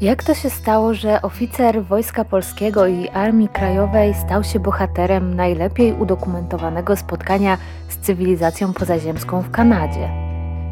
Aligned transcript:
Jak 0.00 0.24
to 0.24 0.34
się 0.34 0.50
stało, 0.50 0.94
że 0.94 1.22
oficer 1.22 1.84
Wojska 1.84 2.24
Polskiego 2.24 2.86
i 2.86 3.08
Armii 3.08 3.48
Krajowej 3.48 4.14
stał 4.14 4.44
się 4.44 4.60
bohaterem 4.60 5.34
najlepiej 5.34 5.92
udokumentowanego 5.92 6.96
spotkania 6.96 7.58
z 7.88 7.96
cywilizacją 7.96 8.72
pozaziemską 8.72 9.42
w 9.42 9.50
Kanadzie? 9.50 10.08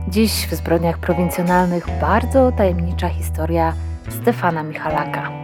Dziś 0.08 0.46
w 0.46 0.54
zbrodniach 0.54 0.98
prowincjonalnych 0.98 1.87
bardzo 2.00 2.52
tajemnicza 2.52 3.09
historia 3.09 3.74
Stefana 4.09 4.62
Michalaka. 4.62 5.43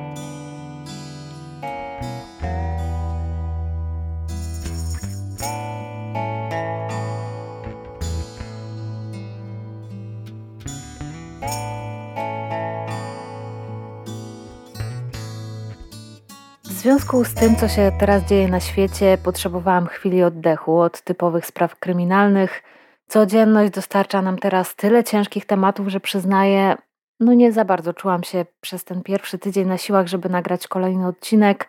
Związku 17.01 17.25
z 17.25 17.35
tym, 17.35 17.57
co 17.57 17.69
się 17.69 17.93
teraz 17.99 18.25
dzieje 18.25 18.49
na 18.49 18.61
świecie, 18.61 19.19
potrzebowałam 19.23 19.87
chwili 19.87 20.23
oddechu 20.23 20.79
od 20.79 21.03
typowych 21.03 21.47
spraw 21.47 21.79
kryminalnych. 21.79 22.63
Codzienność 23.09 23.73
dostarcza 23.73 24.23
nam 24.23 24.39
teraz 24.39 24.77
tyle 24.77 25.05
ciężkich 25.05 25.47
tematów, 25.47 25.89
że 25.89 26.01
przyznaję, 26.01 26.77
no 27.21 27.33
nie 27.33 27.53
za 27.53 27.65
bardzo 27.65 27.95
czułam 27.95 28.25
się 28.25 28.47
przez 28.61 28.85
ten 28.85 29.03
pierwszy 29.03 29.39
tydzień 29.39 29.69
na 29.69 29.79
siłach, 29.79 30.07
żeby 30.07 30.29
nagrać 30.29 30.69
kolejny 30.69 31.07
odcinek 31.07 31.69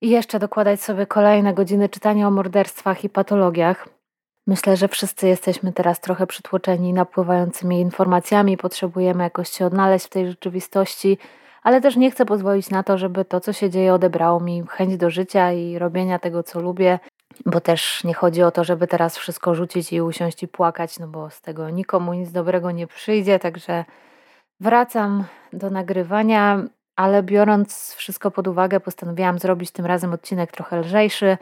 i 0.00 0.10
jeszcze 0.10 0.38
dokładać 0.38 0.82
sobie 0.82 1.06
kolejne 1.06 1.54
godziny 1.54 1.88
czytania 1.88 2.28
o 2.28 2.30
morderstwach 2.30 3.04
i 3.04 3.08
patologiach. 3.08 3.88
Myślę, 4.46 4.76
że 4.76 4.88
wszyscy 4.88 5.28
jesteśmy 5.28 5.72
teraz 5.72 6.00
trochę 6.00 6.26
przytłoczeni 6.26 6.92
napływającymi 6.92 7.80
informacjami, 7.80 8.56
potrzebujemy 8.56 9.22
jakoś 9.24 9.48
się 9.48 9.66
odnaleźć 9.66 10.06
w 10.06 10.10
tej 10.10 10.28
rzeczywistości 10.28 11.18
ale 11.64 11.80
też 11.80 11.96
nie 11.96 12.10
chcę 12.10 12.26
pozwolić 12.26 12.70
na 12.70 12.82
to, 12.82 12.98
żeby 12.98 13.24
to, 13.24 13.40
co 13.40 13.52
się 13.52 13.70
dzieje, 13.70 13.94
odebrało 13.94 14.40
mi 14.40 14.62
chęć 14.68 14.96
do 14.96 15.10
życia 15.10 15.52
i 15.52 15.78
robienia 15.78 16.18
tego, 16.18 16.42
co 16.42 16.60
lubię, 16.60 16.98
bo 17.46 17.60
też 17.60 18.04
nie 18.04 18.14
chodzi 18.14 18.42
o 18.42 18.50
to, 18.50 18.64
żeby 18.64 18.86
teraz 18.86 19.16
wszystko 19.16 19.54
rzucić 19.54 19.92
i 19.92 20.02
usiąść 20.02 20.42
i 20.42 20.48
płakać, 20.48 20.98
no 20.98 21.08
bo 21.08 21.30
z 21.30 21.40
tego 21.40 21.70
nikomu 21.70 22.14
nic 22.14 22.32
dobrego 22.32 22.70
nie 22.70 22.86
przyjdzie, 22.86 23.38
także 23.38 23.84
wracam 24.60 25.24
do 25.52 25.70
nagrywania, 25.70 26.62
ale 26.96 27.22
biorąc 27.22 27.94
wszystko 27.94 28.30
pod 28.30 28.48
uwagę, 28.48 28.80
postanowiłam 28.80 29.38
zrobić 29.38 29.70
tym 29.70 29.86
razem 29.86 30.12
odcinek 30.12 30.52
trochę 30.52 30.80
lżejszy, 30.80 31.38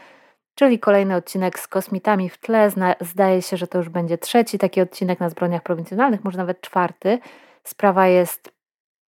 czyli 0.54 0.78
kolejny 0.78 1.16
odcinek 1.16 1.58
z 1.58 1.68
kosmitami 1.68 2.30
w 2.30 2.38
tle. 2.38 2.70
Zdaje 3.00 3.42
się, 3.42 3.56
że 3.56 3.66
to 3.66 3.78
już 3.78 3.88
będzie 3.88 4.18
trzeci 4.18 4.58
taki 4.58 4.80
odcinek 4.80 5.20
na 5.20 5.30
zbrodniach 5.30 5.62
prowincjonalnych, 5.62 6.24
może 6.24 6.38
nawet 6.38 6.60
czwarty. 6.60 7.18
Sprawa 7.64 8.06
jest 8.06 8.61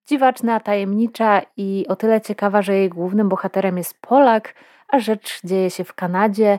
Dziwaczna, 0.07 0.61
tajemnicza 0.61 1.43
i 1.57 1.87
o 1.89 1.97
tyle 1.97 2.21
ciekawa, 2.21 2.63
że 2.63 2.75
jej 2.75 2.89
głównym 2.89 3.29
bohaterem 3.29 3.79
jest 3.79 4.01
Polak, 4.01 4.55
a 4.89 4.99
rzecz 4.99 5.41
dzieje 5.45 5.71
się 5.71 5.85
w 5.85 5.95
Kanadzie. 5.95 6.59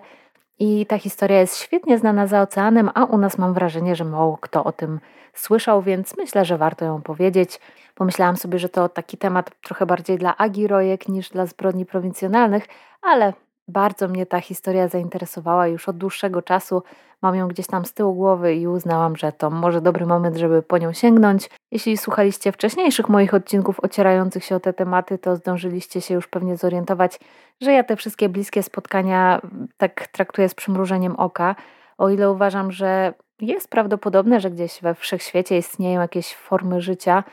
I 0.60 0.86
ta 0.86 0.98
historia 0.98 1.40
jest 1.40 1.58
świetnie 1.58 1.98
znana 1.98 2.28
za 2.28 2.42
oceanem, 2.42 2.90
a 2.94 3.04
u 3.06 3.18
nas 3.18 3.38
mam 3.38 3.54
wrażenie, 3.54 3.96
że 3.96 4.06
mało 4.06 4.38
kto 4.38 4.64
o 4.64 4.72
tym 4.72 5.00
słyszał, 5.34 5.82
więc 5.82 6.18
myślę, 6.18 6.46
że 6.46 6.58
warto 6.58 6.86
ją 6.86 7.02
powiedzieć. 7.02 7.60
Pomyślałam 7.96 8.38
sobie, 8.38 8.60
że 8.60 8.70
to 8.70 8.90
taki 8.90 9.18
temat 9.18 9.52
trochę 9.62 9.86
bardziej 9.86 10.18
dla 10.18 10.38
agirojek 10.38 11.08
niż 11.08 11.30
dla 11.30 11.46
zbrodni 11.46 11.86
prowincjonalnych, 11.86 12.68
ale 13.02 13.34
bardzo 13.68 14.08
mnie 14.08 14.26
ta 14.26 14.42
historia 14.42 14.88
zainteresowała 14.88 15.68
już 15.68 15.90
od 15.90 15.98
dłuższego 15.98 16.42
czasu. 16.42 16.84
Mam 17.22 17.36
ją 17.36 17.48
gdzieś 17.48 17.68
tam 17.68 17.86
z 17.86 17.94
tyłu 17.94 18.14
głowy 18.14 18.56
i 18.56 18.68
uznałam, 18.68 19.16
że 19.16 19.32
to 19.32 19.50
może 19.50 19.82
dobry 19.82 20.06
moment, 20.06 20.38
żeby 20.38 20.62
po 20.62 20.78
nią 20.78 20.94
sięgnąć. 20.94 21.50
Jeśli 21.72 21.98
słuchaliście 21.98 22.52
wcześniejszych 22.52 23.10
moich 23.10 23.34
odcinków 23.34 23.80
ocierających 23.80 24.44
się 24.44 24.56
o 24.56 24.60
te 24.60 24.74
tematy, 24.74 25.18
to 25.18 25.36
zdążyliście 25.36 26.02
się 26.02 26.14
już 26.14 26.28
pewnie 26.28 26.58
zorientować, 26.58 27.20
że 27.62 27.72
ja 27.72 27.84
te 27.84 27.96
wszystkie 27.96 28.30
bliskie 28.30 28.64
spotkania 28.64 29.42
tak 29.78 30.08
traktuję 30.08 30.50
z 30.50 30.56
przymrużeniem 30.56 31.16
oka. 31.16 31.56
O 31.98 32.10
ile 32.10 32.32
uważam, 32.32 32.72
że 32.72 33.14
jest 33.42 33.70
prawdopodobne, 33.70 34.40
że 34.40 34.52
gdzieś 34.52 34.82
we 34.82 34.96
wszechświecie 34.96 35.58
istnieją 35.58 36.02
jakieś 36.02 36.36
formy 36.36 36.82
życia, 36.82 37.24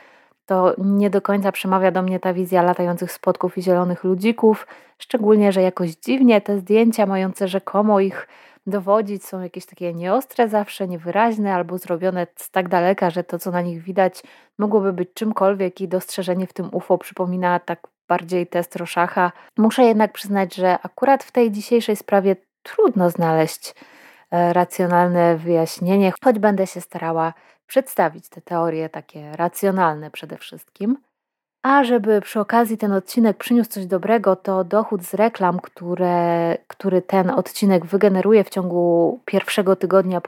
to 0.45 0.75
nie 0.77 1.09
do 1.09 1.21
końca 1.21 1.51
przemawia 1.51 1.91
do 1.91 2.01
mnie 2.01 2.19
ta 2.19 2.33
wizja 2.33 2.61
latających 2.61 3.11
spotków 3.11 3.57
i 3.57 3.61
zielonych 3.61 4.03
ludzików, 4.03 4.67
szczególnie, 4.97 5.51
że 5.51 5.61
jakoś 5.61 5.91
dziwnie 5.91 6.41
te 6.41 6.57
zdjęcia 6.57 7.05
mające 7.05 7.47
rzekomo 7.47 7.99
ich 7.99 8.27
dowodzić 8.67 9.25
są 9.25 9.41
jakieś 9.41 9.65
takie 9.65 9.93
nieostre 9.93 10.49
zawsze, 10.49 10.87
niewyraźne 10.87 11.53
albo 11.53 11.77
zrobione 11.77 12.27
z 12.35 12.51
tak 12.51 12.69
daleka, 12.69 13.09
że 13.09 13.23
to 13.23 13.39
co 13.39 13.51
na 13.51 13.61
nich 13.61 13.81
widać 13.81 14.23
mogłoby 14.57 14.93
być 14.93 15.09
czymkolwiek 15.13 15.81
i 15.81 15.87
dostrzeżenie 15.87 16.47
w 16.47 16.53
tym 16.53 16.69
UFO 16.71 16.97
przypomina 16.97 17.59
tak 17.59 17.87
bardziej 18.07 18.47
test 18.47 18.75
Roszacha. 18.75 19.31
Muszę 19.57 19.83
jednak 19.83 20.13
przyznać, 20.13 20.55
że 20.55 20.77
akurat 20.83 21.23
w 21.23 21.31
tej 21.31 21.51
dzisiejszej 21.51 21.95
sprawie 21.95 22.35
trudno 22.63 23.09
znaleźć 23.09 23.75
e, 24.31 24.53
racjonalne 24.53 25.37
wyjaśnienie, 25.37 26.13
choć 26.23 26.39
będę 26.39 26.67
się 26.67 26.81
starała 26.81 27.33
przedstawić 27.73 28.29
te 28.29 28.41
teorie 28.41 28.89
takie 28.89 29.35
racjonalne 29.35 30.11
przede 30.11 30.37
wszystkim. 30.37 30.97
A 31.63 31.83
żeby 31.83 32.21
przy 32.21 32.39
okazji 32.39 32.77
ten 32.77 32.91
odcinek 32.91 33.37
przyniósł 33.37 33.69
coś 33.69 33.85
dobrego, 33.85 34.35
to 34.35 34.63
dochód 34.63 35.03
z 35.03 35.13
reklam, 35.13 35.59
które, 35.59 36.57
który 36.67 37.01
ten 37.01 37.29
odcinek 37.29 37.85
wygeneruje 37.85 38.43
w 38.43 38.49
ciągu 38.49 39.19
pierwszego 39.25 39.75
tygodnia 39.75 40.21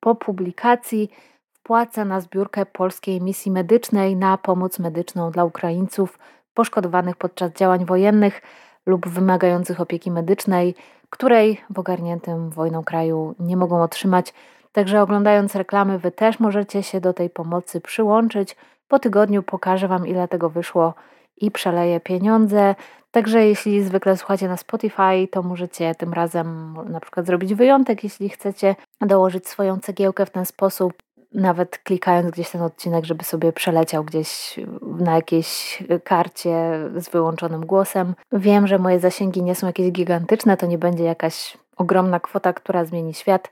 po, 0.00 0.14
publikacji, 0.14 1.10
wpłacę 1.52 2.04
na 2.04 2.20
zbiórkę 2.20 2.66
Polskiej 2.66 3.20
Misji 3.20 3.52
Medycznej 3.52 4.16
na 4.16 4.38
pomoc 4.38 4.78
medyczną 4.78 5.30
dla 5.30 5.44
Ukraińców 5.44 6.18
poszkodowanych 6.54 7.16
podczas 7.16 7.52
działań 7.52 7.84
wojennych 7.84 8.42
lub 8.86 9.08
wymagających 9.08 9.80
opieki 9.80 10.10
medycznej, 10.10 10.74
której 11.10 11.60
w 11.70 11.78
ogarniętym 11.78 12.50
wojną 12.50 12.84
kraju 12.84 13.34
nie 13.38 13.56
mogą 13.56 13.82
otrzymać. 13.82 14.34
Także 14.72 15.02
oglądając 15.02 15.54
reklamy, 15.54 15.98
Wy 15.98 16.10
też 16.10 16.40
możecie 16.40 16.82
się 16.82 17.00
do 17.00 17.12
tej 17.12 17.30
pomocy 17.30 17.80
przyłączyć. 17.80 18.56
Po 18.88 18.98
tygodniu 18.98 19.42
pokażę 19.42 19.88
Wam, 19.88 20.06
ile 20.06 20.28
tego 20.28 20.50
wyszło 20.50 20.94
i 21.36 21.50
przeleję 21.50 22.00
pieniądze. 22.00 22.74
Także 23.10 23.46
jeśli 23.46 23.82
zwykle 23.82 24.16
słuchacie 24.16 24.48
na 24.48 24.56
Spotify, 24.56 25.28
to 25.30 25.42
możecie 25.42 25.94
tym 25.94 26.12
razem 26.12 26.76
na 26.88 27.00
przykład 27.00 27.26
zrobić 27.26 27.54
wyjątek, 27.54 28.04
jeśli 28.04 28.28
chcecie 28.28 28.76
dołożyć 29.00 29.48
swoją 29.48 29.80
cegiełkę 29.80 30.26
w 30.26 30.30
ten 30.30 30.46
sposób, 30.46 30.92
nawet 31.34 31.78
klikając 31.78 32.30
gdzieś 32.30 32.50
ten 32.50 32.62
odcinek, 32.62 33.04
żeby 33.04 33.24
sobie 33.24 33.52
przeleciał 33.52 34.04
gdzieś 34.04 34.60
na 34.82 35.14
jakiejś 35.14 35.82
karcie 36.04 36.80
z 36.96 37.08
wyłączonym 37.08 37.66
głosem. 37.66 38.14
Wiem, 38.32 38.66
że 38.66 38.78
moje 38.78 39.00
zasięgi 39.00 39.42
nie 39.42 39.54
są 39.54 39.66
jakieś 39.66 39.92
gigantyczne, 39.92 40.56
to 40.56 40.66
nie 40.66 40.78
będzie 40.78 41.04
jakaś 41.04 41.58
ogromna 41.76 42.20
kwota, 42.20 42.52
która 42.52 42.84
zmieni 42.84 43.14
świat, 43.14 43.50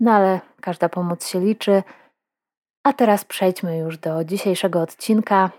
no 0.00 0.12
ale 0.12 0.40
każda 0.60 0.88
pomoc 0.88 1.28
się 1.28 1.40
liczy. 1.40 1.82
A 2.84 2.92
teraz 2.92 3.24
przejdźmy 3.24 3.78
już 3.78 3.98
do 3.98 4.24
dzisiejszego 4.24 4.80
odcinka. 4.80 5.50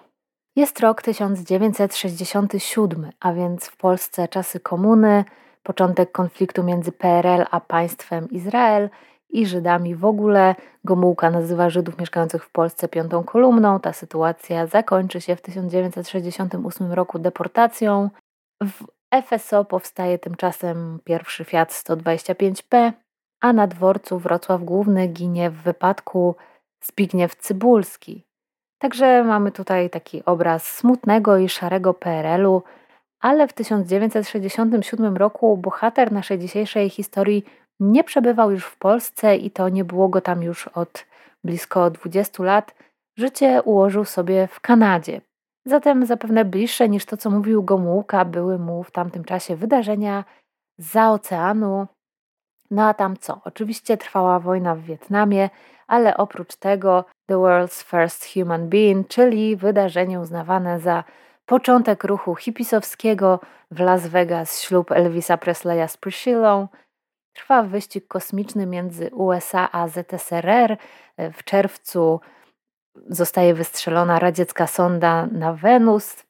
Jest 0.56 0.80
rok 0.80 1.02
1967, 1.02 3.12
a 3.20 3.34
więc 3.34 3.68
w 3.68 3.78
Polsce 3.78 4.28
czasy 4.28 4.60
komuny, 4.60 5.26
początek 5.64 6.12
konfliktu 6.12 6.64
między 6.64 6.92
PRL 6.92 7.46
a 7.52 7.60
państwem 7.60 8.30
Izrael 8.30 8.90
i 9.30 9.46
Żydami 9.46 9.96
w 9.96 10.06
ogóle. 10.06 10.56
Gomułka 10.84 11.30
nazywa 11.30 11.70
Żydów 11.70 11.98
mieszkających 11.98 12.46
w 12.46 12.52
Polsce 12.52 12.88
piątą 12.88 13.24
kolumną. 13.24 13.80
Ta 13.80 13.94
sytuacja 13.94 14.68
zakończy 14.68 15.22
się 15.22 15.36
w 15.36 15.42
1968 15.42 16.94
roku 16.94 17.20
deportacją. 17.20 18.10
W 18.64 18.86
FSO 19.22 19.66
powstaje 19.66 20.20
tymczasem 20.20 21.00
pierwszy 21.04 21.46
Fiat 21.46 21.72
125P, 21.72 22.92
a 23.44 23.54
na 23.54 23.68
dworcu 23.68 24.20
Wrocław 24.20 24.64
Główny 24.64 25.08
ginie 25.08 25.50
w 25.50 25.54
wypadku 25.54 26.36
Zbigniew 26.84 27.36
Cybulski. 27.36 28.24
Także 28.82 29.24
mamy 29.24 29.52
tutaj 29.52 29.90
taki 29.90 30.26
obraz 30.26 30.68
smutnego 30.68 31.38
i 31.38 31.50
szarego 31.50 31.94
PRL-u, 31.94 32.64
ale 33.20 33.48
w 33.48 33.54
1967 33.54 35.18
roku 35.18 35.58
bohater 35.58 36.12
naszej 36.12 36.40
dzisiejszej 36.40 36.90
historii 36.90 37.46
nie 37.80 38.04
przebywał 38.04 38.52
już 38.52 38.66
w 38.66 38.78
Polsce 38.78 39.36
i 39.36 39.52
to 39.52 39.70
nie 39.70 39.86
było 39.86 40.10
go 40.10 40.22
tam 40.22 40.44
już 40.44 40.68
od 40.68 41.06
blisko 41.44 41.90
20 41.90 42.44
lat. 42.44 42.76
Życie 43.18 43.62
ułożył 43.64 44.06
sobie 44.06 44.48
w 44.48 44.60
Kanadzie. 44.60 45.22
Zatem 45.66 46.06
zapewne 46.06 46.46
bliższe 46.46 46.90
niż 46.90 47.06
to, 47.06 47.18
co 47.18 47.30
mówił 47.30 47.64
Gomułka, 47.64 48.26
były 48.26 48.60
mu 48.60 48.84
w 48.84 48.92
tamtym 48.92 49.24
czasie 49.24 49.56
wydarzenia 49.56 50.24
za 50.78 51.12
oceanu, 51.12 51.88
no 52.74 52.88
a 52.88 52.94
tam 52.94 53.18
co? 53.18 53.42
Oczywiście 53.46 53.98
trwała 53.98 54.40
wojna 54.40 54.76
w 54.76 54.82
Wietnamie, 54.82 55.50
ale 55.88 56.18
oprócz 56.18 56.56
tego 56.56 57.06
The 57.26 57.36
World's 57.36 57.84
First 57.84 58.34
Human 58.34 58.70
Being, 58.70 59.08
czyli 59.08 59.56
wydarzenie 59.56 60.20
uznawane 60.20 60.80
za 60.80 61.04
początek 61.46 62.04
ruchu 62.04 62.36
hipisowskiego 62.36 63.40
w 63.72 63.80
Las 63.80 64.08
Vegas, 64.08 64.62
ślub 64.62 64.92
Elvisa 64.92 65.38
Presleya 65.38 65.88
z 65.88 65.98
Priscillą. 65.98 66.68
Trwa 67.34 67.64
wyścig 67.64 68.08
kosmiczny 68.08 68.66
między 68.66 69.10
USA 69.10 69.72
a 69.72 69.88
ZSRR. 69.88 70.78
W 71.18 71.44
czerwcu 71.44 72.20
zostaje 73.08 73.54
wystrzelona 73.54 74.20
radziecka 74.20 74.68
sonda 74.68 75.28
na 75.32 75.54
Wenus. 75.54 76.24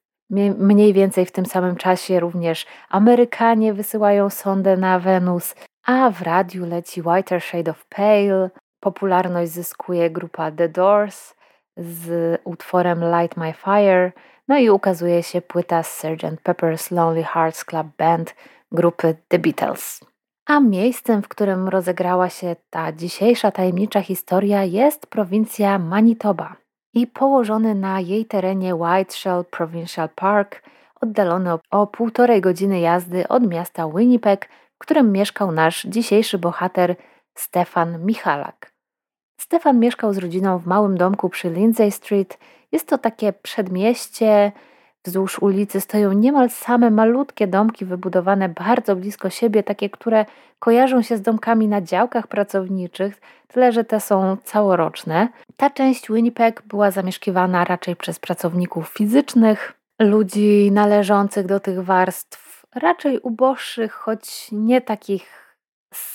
Mniej 0.57 0.93
więcej 0.93 1.25
w 1.25 1.31
tym 1.31 1.45
samym 1.45 1.75
czasie 1.75 2.19
również 2.19 2.65
Amerykanie 2.89 3.73
wysyłają 3.73 4.29
sondę 4.29 4.77
na 4.77 4.99
Wenus, 4.99 5.55
a 5.83 6.09
w 6.09 6.21
radiu 6.21 6.65
leci 6.65 7.01
Whiter 7.01 7.41
Shade 7.41 7.71
of 7.71 7.85
Pale. 7.85 8.49
Popularność 8.79 9.51
zyskuje 9.51 10.09
grupa 10.09 10.51
The 10.51 10.69
Doors 10.69 11.35
z 11.77 12.39
utworem 12.43 12.99
Light 12.99 13.37
My 13.37 13.53
Fire, 13.53 14.11
no 14.47 14.57
i 14.57 14.69
ukazuje 14.69 15.23
się 15.23 15.41
płyta 15.41 15.83
Sgt. 15.83 16.41
Pepper's 16.43 16.91
Lonely 16.91 17.23
Hearts 17.23 17.65
Club 17.65 17.87
Band 17.97 18.35
grupy 18.71 19.15
The 19.27 19.39
Beatles. 19.39 19.99
A 20.45 20.59
miejscem, 20.59 21.21
w 21.21 21.27
którym 21.27 21.67
rozegrała 21.67 22.29
się 22.29 22.55
ta 22.69 22.91
dzisiejsza 22.91 23.51
tajemnicza 23.51 24.01
historia 24.01 24.63
jest 24.63 25.07
prowincja 25.07 25.79
Manitoba 25.79 26.55
i 26.93 27.07
położony 27.07 27.75
na 27.75 27.99
jej 27.99 28.25
terenie 28.25 28.75
Whiteshell 28.75 29.45
Provincial 29.45 30.09
Park, 30.15 30.63
oddalony 31.01 31.49
o 31.71 31.87
półtorej 31.87 32.41
godziny 32.41 32.79
jazdy 32.79 33.27
od 33.27 33.47
miasta 33.47 33.87
Winnipeg, 33.87 34.49
którym 34.83 35.11
mieszkał 35.11 35.51
nasz 35.51 35.83
dzisiejszy 35.83 36.37
bohater 36.37 36.95
Stefan 37.35 38.05
Michalak. 38.05 38.73
Stefan 39.39 39.79
mieszkał 39.79 40.13
z 40.13 40.17
rodziną 40.17 40.57
w 40.59 40.67
małym 40.67 40.97
domku 40.97 41.29
przy 41.29 41.49
Lindsay 41.49 41.91
Street. 41.91 42.37
Jest 42.71 42.87
to 42.87 42.97
takie 42.97 43.33
przedmieście. 43.33 44.51
Wzdłuż 45.05 45.39
ulicy 45.39 45.81
stoją 45.81 46.11
niemal 46.11 46.49
same 46.49 46.91
malutkie 46.91 47.47
domki 47.47 47.85
wybudowane 47.85 48.49
bardzo 48.49 48.95
blisko 48.95 49.29
siebie, 49.29 49.63
takie, 49.63 49.89
które 49.89 50.25
kojarzą 50.59 51.01
się 51.01 51.17
z 51.17 51.21
domkami 51.21 51.67
na 51.67 51.81
działkach 51.81 52.27
pracowniczych, 52.27 53.21
tyle 53.47 53.71
że 53.71 53.83
te 53.83 53.99
są 53.99 54.37
całoroczne. 54.43 55.27
Ta 55.57 55.69
część 55.69 56.11
Winnipeg 56.11 56.61
była 56.61 56.91
zamieszkiwana 56.91 57.65
raczej 57.65 57.95
przez 57.95 58.19
pracowników 58.19 58.89
fizycznych, 58.89 59.73
ludzi 60.01 60.71
należących 60.71 61.45
do 61.45 61.59
tych 61.59 61.83
warstw 61.83 62.52
raczej 62.75 63.19
uboższych, 63.19 63.93
choć 63.93 64.51
nie 64.51 64.81
takich 64.81 65.55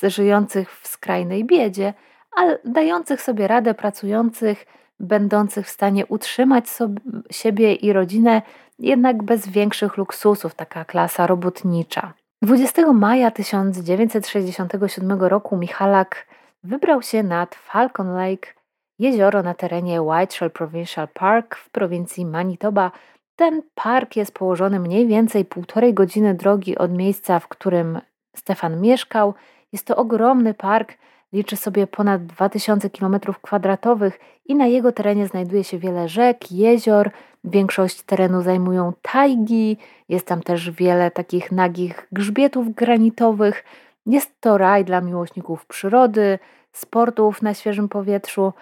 żyjących 0.03 0.81
w 0.81 0.89
skrajnej 0.89 1.45
biedzie, 1.45 1.95
ale 2.37 2.59
dających 2.65 3.23
sobie 3.23 3.49
radę, 3.49 3.75
pracujących, 3.75 4.67
będących 5.01 5.67
w 5.67 5.71
stanie 5.71 6.07
utrzymać 6.07 6.69
sobie, 6.69 7.01
siebie 7.31 7.75
i 7.75 7.93
rodzinę, 7.93 8.43
jednak 8.79 9.23
bez 9.23 9.49
większych 9.49 9.97
luksusów, 9.97 10.55
taka 10.55 10.85
klasa 10.85 11.27
robotnicza. 11.27 12.13
20 12.43 12.93
maja 12.93 13.31
1967 13.31 15.23
roku 15.23 15.57
Michalak 15.57 16.27
wybrał 16.63 17.03
się 17.03 17.23
nad 17.23 17.55
Falcon 17.55 18.15
Lake, 18.15 18.55
jezioro 18.99 19.43
na 19.43 19.55
terenie 19.55 20.03
Whiteshell 20.03 20.51
Provincial 20.51 21.09
Park 21.09 21.57
w 21.57 21.71
prowincji 21.71 22.27
Manitoba. 22.27 22.91
Ten 23.39 23.63
park 23.75 24.17
jest 24.17 24.33
położony 24.33 24.81
mniej 24.81 25.07
więcej 25.07 25.45
półtorej 25.45 25.95
godziny 25.95 26.35
drogi 26.35 26.79
od 26.79 26.93
miejsca, 26.93 27.39
w 27.39 27.49
którym 27.49 28.01
Stefan 28.37 28.81
mieszkał. 28.81 29.35
Jest 29.73 29.87
to 29.87 29.97
ogromny 29.97 30.55
park, 30.55 30.95
liczy 31.33 31.57
sobie 31.57 31.87
ponad 31.87 32.27
2000 32.27 32.89
km2 32.89 34.11
i 34.47 34.55
na 34.55 34.67
jego 34.67 34.93
terenie 34.93 35.27
znajduje 35.27 35.65
się 35.65 35.79
wiele 35.79 36.09
rzek, 36.09 36.53
jezior. 36.53 37.11
Większość 37.45 38.03
terenu 38.03 38.43
zajmują 38.43 38.93
tajgi, 39.03 39.77
jest 40.09 40.27
tam 40.27 40.43
też 40.43 40.71
wiele 40.71 41.11
takich 41.11 41.53
nagich 41.53 42.09
grzbietów 42.13 42.75
granitowych. 42.75 43.65
Jest 44.07 44.41
to 44.41 44.59
raj 44.59 44.85
dla 44.85 45.01
miłośników 45.01 45.67
przyrody, 45.67 46.39
sportów 46.73 47.43
na 47.43 47.55
świeżym 47.55 47.89
powietrzu, 47.89 48.53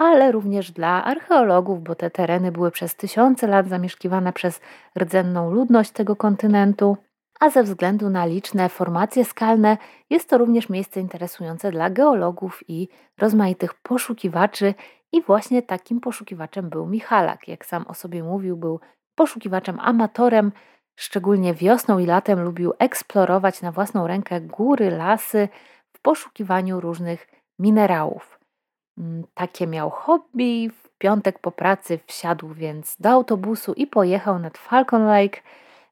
ale 0.00 0.32
również 0.32 0.72
dla 0.72 1.04
archeologów, 1.04 1.82
bo 1.82 1.94
te 1.94 2.10
tereny 2.10 2.52
były 2.52 2.70
przez 2.70 2.96
tysiące 2.96 3.46
lat 3.46 3.68
zamieszkiwane 3.68 4.32
przez 4.32 4.60
rdzenną 4.98 5.50
ludność 5.50 5.90
tego 5.90 6.16
kontynentu 6.16 6.96
a 7.40 7.50
ze 7.50 7.62
względu 7.62 8.10
na 8.10 8.26
liczne 8.26 8.68
formacje 8.68 9.24
skalne 9.24 9.78
jest 10.10 10.30
to 10.30 10.38
również 10.38 10.68
miejsce 10.68 11.00
interesujące 11.00 11.70
dla 11.70 11.90
geologów 11.90 12.60
i 12.68 12.88
rozmaitych 13.18 13.74
poszukiwaczy 13.74 14.74
i 15.12 15.22
właśnie 15.22 15.62
takim 15.62 16.00
poszukiwaczem 16.00 16.68
był 16.68 16.86
Michalak. 16.86 17.48
Jak 17.48 17.66
sam 17.66 17.84
o 17.88 17.94
sobie 17.94 18.22
mówił, 18.22 18.56
był 18.56 18.80
poszukiwaczem 19.14 19.80
amatorem, 19.80 20.52
szczególnie 20.96 21.54
wiosną 21.54 21.98
i 21.98 22.06
latem 22.06 22.40
lubił 22.40 22.72
eksplorować 22.78 23.62
na 23.62 23.72
własną 23.72 24.06
rękę 24.06 24.40
góry, 24.40 24.90
lasy 24.90 25.48
w 25.92 26.00
poszukiwaniu 26.00 26.80
różnych 26.80 27.28
minerałów. 27.58 28.39
Mm, 29.00 29.24
takie 29.34 29.66
miał 29.66 29.90
hobby. 29.90 30.70
W 30.82 30.98
piątek 30.98 31.38
po 31.38 31.52
pracy 31.52 31.98
wsiadł 32.06 32.48
więc 32.48 32.96
do 33.00 33.08
autobusu 33.08 33.72
i 33.72 33.86
pojechał 33.86 34.38
nad 34.38 34.58
Falcon 34.58 35.06
Lake– 35.06 35.40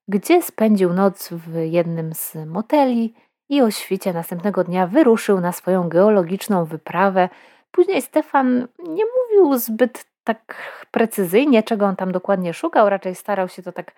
gdzie 0.09 0.43
spędził 0.43 0.93
noc 0.93 1.29
w 1.33 1.55
jednym 1.57 2.15
z 2.15 2.37
moteli 2.47 3.15
i 3.49 3.63
o 3.63 3.71
świcie 3.71 4.13
następnego 4.13 4.65
dnia 4.65 4.87
wyruszył 4.87 5.41
na 5.41 5.53
swoją 5.53 5.89
geologiczną 5.89 6.65
wyprawę. 6.65 7.29
Później 7.71 8.03
Stefan 8.03 8.69
nie 8.79 9.05
mówił 9.05 9.59
zbyt 9.59 10.07
tak 10.25 10.55
precyzyjnie, 10.91 11.63
czego 11.63 11.87
on 11.87 11.97
tam 11.97 12.13
dokładnie 12.13 12.55
szukał, 12.55 12.89
raczej 12.89 13.15
starał 13.15 13.49
się 13.49 13.63
to 13.63 13.73
tak 13.73 13.93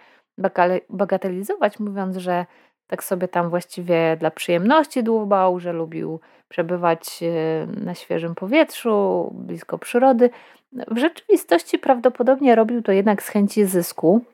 bagatelizować, 0.90 1.78
mówiąc, 1.78 2.16
że 2.16 2.46
tak 2.90 3.04
sobie 3.04 3.28
tam 3.28 3.50
właściwie 3.50 4.16
dla 4.16 4.30
przyjemności 4.30 5.02
dłubał, 5.02 5.60
że 5.60 5.72
lubił 5.72 6.20
przebywać 6.48 7.22
e, 7.22 7.66
na 7.66 7.94
świeżym 7.94 8.34
powietrzu, 8.34 9.30
blisko 9.34 9.78
przyrody. 9.78 10.30
W 10.72 10.98
rzeczywistości 10.98 11.78
prawdopodobnie 11.78 12.54
robił 12.54 12.82
to 12.82 12.92
jednak 12.92 13.22
z 13.22 13.28
chęci 13.28 13.64
zysku, 13.66 14.24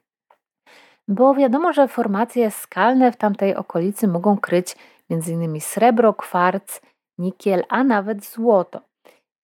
bo 1.08 1.34
wiadomo, 1.34 1.72
że 1.72 1.88
formacje 1.88 2.50
skalne 2.50 3.12
w 3.12 3.16
tamtej 3.16 3.54
okolicy 3.54 4.08
mogą 4.08 4.38
kryć 4.38 4.76
m.in. 5.10 5.60
srebro, 5.60 6.14
kwarc, 6.14 6.80
nikiel, 7.18 7.64
a 7.68 7.84
nawet 7.84 8.24
złoto. 8.24 8.80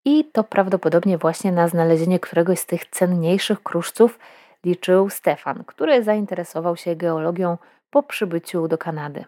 I 0.04 0.24
to 0.24 0.44
prawdopodobnie 0.44 1.18
właśnie 1.18 1.52
na 1.52 1.68
znalezienie 1.68 2.20
któregoś 2.20 2.58
z 2.58 2.66
tych 2.66 2.86
cenniejszych 2.86 3.62
kruszców 3.62 4.18
liczył 4.64 5.10
Stefan, 5.10 5.64
który 5.66 6.02
zainteresował 6.02 6.76
się 6.76 6.96
geologią 6.96 7.58
po 7.92 8.02
przybyciu 8.02 8.68
do 8.68 8.78
Kanady. 8.78 9.24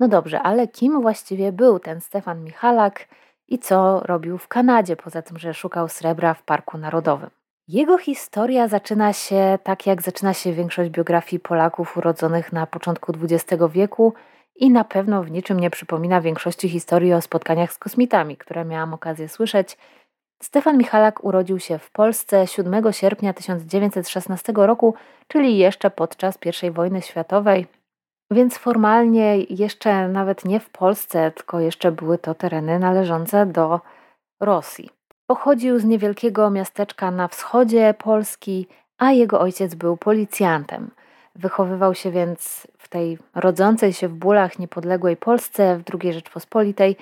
No 0.00 0.08
dobrze, 0.08 0.42
ale 0.42 0.68
kim 0.68 1.02
właściwie 1.02 1.52
był 1.52 1.78
ten 1.78 2.00
Stefan 2.00 2.44
Michalak 2.44 3.08
i 3.48 3.58
co 3.58 4.00
robił 4.00 4.38
w 4.38 4.48
Kanadzie, 4.48 4.96
poza 4.96 5.22
tym, 5.22 5.38
że 5.38 5.54
szukał 5.54 5.88
srebra 5.88 6.34
w 6.34 6.42
Parku 6.42 6.78
Narodowym? 6.78 7.30
Jego 7.68 7.98
historia 7.98 8.68
zaczyna 8.68 9.12
się 9.12 9.58
tak, 9.62 9.86
jak 9.86 10.02
zaczyna 10.02 10.34
się 10.34 10.52
większość 10.52 10.90
biografii 10.90 11.40
Polaków 11.40 11.96
urodzonych 11.96 12.52
na 12.52 12.66
początku 12.66 13.12
XX 13.22 13.62
wieku 13.72 14.14
i 14.56 14.70
na 14.70 14.84
pewno 14.84 15.22
w 15.22 15.30
niczym 15.30 15.60
nie 15.60 15.70
przypomina 15.70 16.20
większości 16.20 16.68
historii 16.68 17.12
o 17.12 17.20
spotkaniach 17.20 17.72
z 17.72 17.78
kosmitami, 17.78 18.36
które 18.36 18.64
miałam 18.64 18.94
okazję 18.94 19.28
słyszeć. 19.28 19.78
Stefan 20.44 20.78
Michalak 20.78 21.24
urodził 21.24 21.58
się 21.58 21.78
w 21.78 21.90
Polsce 21.90 22.46
7 22.46 22.92
sierpnia 22.92 23.32
1916 23.32 24.52
roku, 24.56 24.94
czyli 25.28 25.58
jeszcze 25.58 25.90
podczas 25.90 26.38
I 26.62 26.70
wojny 26.70 27.02
światowej, 27.02 27.66
więc 28.30 28.58
formalnie 28.58 29.38
jeszcze 29.38 30.08
nawet 30.08 30.44
nie 30.44 30.60
w 30.60 30.70
Polsce, 30.70 31.30
tylko 31.30 31.60
jeszcze 31.60 31.92
były 31.92 32.18
to 32.18 32.34
tereny 32.34 32.78
należące 32.78 33.46
do 33.46 33.80
Rosji. 34.40 34.90
Pochodził 35.26 35.78
z 35.78 35.84
niewielkiego 35.84 36.50
miasteczka 36.50 37.10
na 37.10 37.28
wschodzie 37.28 37.94
Polski, 37.98 38.66
a 38.98 39.12
jego 39.12 39.40
ojciec 39.40 39.74
był 39.74 39.96
policjantem. 39.96 40.90
Wychowywał 41.34 41.94
się 41.94 42.10
więc 42.10 42.66
w 42.78 42.88
tej 42.88 43.18
rodzącej 43.34 43.92
się 43.92 44.08
w 44.08 44.14
bólach 44.14 44.58
niepodległej 44.58 45.16
Polsce, 45.16 45.78
w 45.78 46.02
II 46.02 46.12
Rzeczpospolitej 46.12 46.96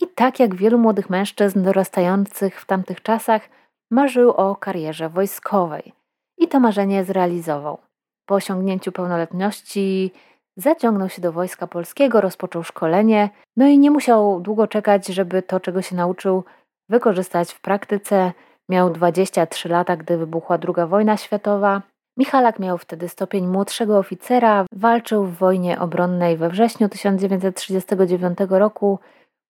i 0.00 0.06
tak 0.06 0.40
jak 0.40 0.54
wielu 0.54 0.78
młodych 0.78 1.10
mężczyzn 1.10 1.62
dorastających 1.62 2.60
w 2.60 2.66
tamtych 2.66 3.02
czasach, 3.02 3.42
marzył 3.90 4.30
o 4.30 4.56
karierze 4.56 5.08
wojskowej. 5.08 5.92
I 6.38 6.48
to 6.48 6.60
marzenie 6.60 7.04
zrealizował. 7.04 7.78
Po 8.26 8.34
osiągnięciu 8.34 8.92
pełnoletności 8.92 10.12
zaciągnął 10.56 11.08
się 11.08 11.22
do 11.22 11.32
wojska 11.32 11.66
polskiego, 11.66 12.20
rozpoczął 12.20 12.62
szkolenie, 12.62 13.30
no 13.56 13.66
i 13.66 13.78
nie 13.78 13.90
musiał 13.90 14.40
długo 14.40 14.66
czekać, 14.66 15.06
żeby 15.06 15.42
to, 15.42 15.60
czego 15.60 15.82
się 15.82 15.96
nauczył, 15.96 16.44
wykorzystać 16.88 17.52
w 17.52 17.60
praktyce. 17.60 18.32
Miał 18.68 18.90
23 18.90 19.68
lata, 19.68 19.96
gdy 19.96 20.18
wybuchła 20.18 20.58
II 20.64 20.88
wojna 20.88 21.16
światowa. 21.16 21.82
Michalak 22.16 22.58
miał 22.58 22.78
wtedy 22.78 23.08
stopień 23.08 23.46
młodszego 23.46 23.98
oficera, 23.98 24.64
walczył 24.72 25.24
w 25.24 25.34
wojnie 25.34 25.80
obronnej 25.80 26.36
we 26.36 26.48
wrześniu 26.48 26.88
1939 26.88 28.38
roku. 28.50 28.98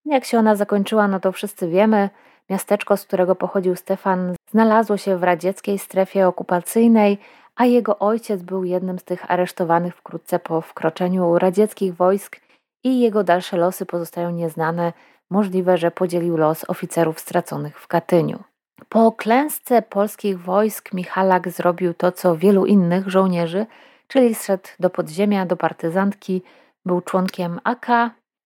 Jak 0.05 0.25
się 0.25 0.39
ona 0.39 0.57
zakończyła, 0.57 1.09
no 1.09 1.21
to 1.21 1.33
wszyscy 1.33 1.69
wiemy. 1.69 2.11
Miasteczko, 2.51 2.97
z 2.97 3.05
którego 3.05 3.35
pochodził 3.35 3.77
Stefan, 3.77 4.35
znalazło 4.51 4.97
się 4.97 5.17
w 5.17 5.23
radzieckiej 5.23 5.79
strefie 5.79 6.29
okupacyjnej, 6.29 7.19
a 7.57 7.65
jego 7.65 7.99
ojciec 7.99 8.43
był 8.43 8.65
jednym 8.65 8.99
z 8.99 9.05
tych 9.05 9.31
aresztowanych 9.31 9.97
wkrótce 9.97 10.39
po 10.39 10.61
wkroczeniu 10.61 11.39
radzieckich 11.39 11.95
wojsk 11.95 12.41
i 12.85 13.01
jego 13.01 13.25
dalsze 13.25 13.57
losy 13.57 13.87
pozostają 13.87 14.31
nieznane. 14.31 14.93
Możliwe, 15.31 15.79
że 15.79 15.91
podzielił 15.91 16.37
los 16.37 16.71
oficerów 16.71 17.21
straconych 17.21 17.81
w 17.81 17.87
Katyniu. 17.87 18.43
Po 18.89 19.13
klęsce 19.13 19.83
polskich 19.83 20.41
wojsk 20.41 20.93
Michalak 20.93 21.49
zrobił 21.49 21.95
to, 21.95 22.13
co 22.13 22.37
wielu 22.37 22.67
innych 22.67 23.09
żołnierzy, 23.09 23.67
czyli 24.09 24.35
zszedł 24.35 24.69
do 24.81 24.91
podziemia, 24.91 25.47
do 25.47 25.57
partyzantki, 25.57 26.43
był 26.87 27.01
członkiem 27.01 27.61
AK 27.65 27.87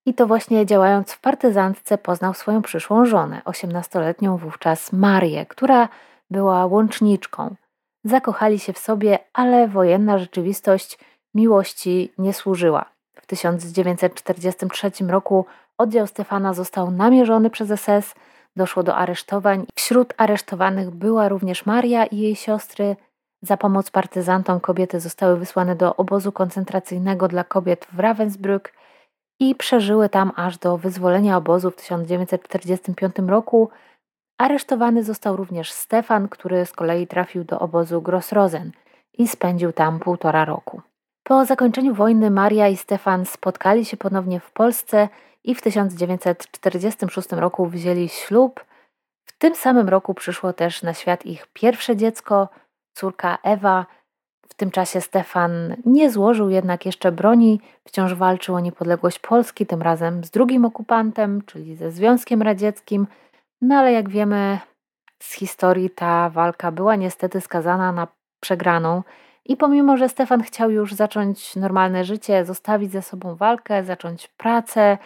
i 0.06 0.14
to 0.14 0.26
właśnie 0.26 0.66
działając 0.66 1.12
w 1.12 1.20
partyzantce 1.20 1.98
poznał 1.98 2.34
swoją 2.34 2.62
przyszłą 2.62 3.04
żonę, 3.04 3.42
18-letnią 3.44 4.38
wówczas 4.38 4.92
Marię, 4.92 5.46
która 5.46 5.88
była 6.30 6.66
łączniczką. 6.66 7.54
Zakochali 8.04 8.58
się 8.58 8.72
w 8.72 8.78
sobie, 8.78 9.18
ale 9.32 9.68
wojenna 9.68 10.18
rzeczywistość 10.18 10.98
miłości 11.34 12.12
nie 12.18 12.32
służyła. 12.32 12.84
W 13.14 13.26
1943 13.26 14.90
roku 15.08 15.46
oddział 15.78 16.06
Stefana 16.06 16.54
został 16.54 16.90
namierzony 16.90 17.50
przez 17.50 17.80
SS, 17.80 18.14
doszło 18.56 18.82
do 18.82 18.96
aresztowań. 18.96 19.66
Wśród 19.74 20.14
aresztowanych 20.16 20.90
była 20.90 21.28
również 21.28 21.66
Maria 21.66 22.06
i 22.06 22.18
jej 22.18 22.36
siostry. 22.36 22.96
Za 23.42 23.56
pomoc 23.56 23.90
partyzantom 23.90 24.60
kobiety 24.60 25.00
zostały 25.00 25.36
wysłane 25.36 25.76
do 25.76 25.96
obozu 25.96 26.32
koncentracyjnego 26.32 27.28
dla 27.28 27.44
kobiet 27.44 27.86
w 27.92 27.96
Ravensbrück 27.96 28.68
i 29.42 29.54
przeżyły 29.54 30.08
tam 30.08 30.32
aż 30.36 30.58
do 30.58 30.78
wyzwolenia 30.78 31.36
obozu 31.36 31.70
w 31.70 31.76
1945 31.76 33.14
roku. 33.26 33.70
Aresztowany 34.38 35.04
został 35.04 35.36
również 35.36 35.72
Stefan, 35.72 36.28
który 36.28 36.66
z 36.66 36.72
kolei 36.72 37.06
trafił 37.06 37.44
do 37.44 37.58
obozu 37.58 38.02
Grossrosen 38.02 38.72
i 39.18 39.28
spędził 39.28 39.72
tam 39.72 39.98
półtora 39.98 40.44
roku. 40.44 40.82
Po 41.22 41.44
zakończeniu 41.44 41.94
wojny 41.94 42.30
Maria 42.30 42.68
i 42.68 42.76
Stefan 42.76 43.26
spotkali 43.26 43.84
się 43.84 43.96
ponownie 43.96 44.40
w 44.40 44.52
Polsce 44.52 45.08
i 45.44 45.54
w 45.54 45.62
1946 45.62 47.32
roku 47.32 47.66
wzięli 47.66 48.08
ślub. 48.08 48.64
W 49.24 49.38
tym 49.38 49.54
samym 49.54 49.88
roku 49.88 50.14
przyszło 50.14 50.52
też 50.52 50.82
na 50.82 50.94
świat 50.94 51.26
ich 51.26 51.46
pierwsze 51.52 51.96
dziecko, 51.96 52.48
córka 52.94 53.38
Ewa. 53.42 53.86
W 54.52 54.54
tym 54.54 54.70
czasie 54.70 55.00
Stefan 55.00 55.76
nie 55.86 56.10
złożył 56.10 56.50
jednak 56.50 56.86
jeszcze 56.86 57.12
broni, 57.12 57.60
wciąż 57.84 58.14
walczył 58.14 58.54
o 58.54 58.60
niepodległość 58.60 59.18
Polski, 59.18 59.66
tym 59.66 59.82
razem 59.82 60.24
z 60.24 60.30
drugim 60.30 60.64
okupantem, 60.64 61.42
czyli 61.46 61.76
ze 61.76 61.90
Związkiem 61.90 62.42
Radzieckim. 62.42 63.06
No 63.60 63.74
ale 63.74 63.92
jak 63.92 64.08
wiemy 64.08 64.58
z 65.22 65.34
historii, 65.34 65.90
ta 65.90 66.30
walka 66.30 66.72
była 66.72 66.96
niestety 66.96 67.40
skazana 67.40 67.92
na 67.92 68.08
przegraną. 68.40 69.02
I 69.44 69.56
pomimo, 69.56 69.96
że 69.96 70.08
Stefan 70.08 70.42
chciał 70.42 70.70
już 70.70 70.94
zacząć 70.94 71.56
normalne 71.56 72.04
życie, 72.04 72.44
zostawić 72.44 72.92
ze 72.92 73.02
sobą 73.02 73.34
walkę, 73.34 73.84
zacząć 73.84 74.28
pracę, 74.28 74.98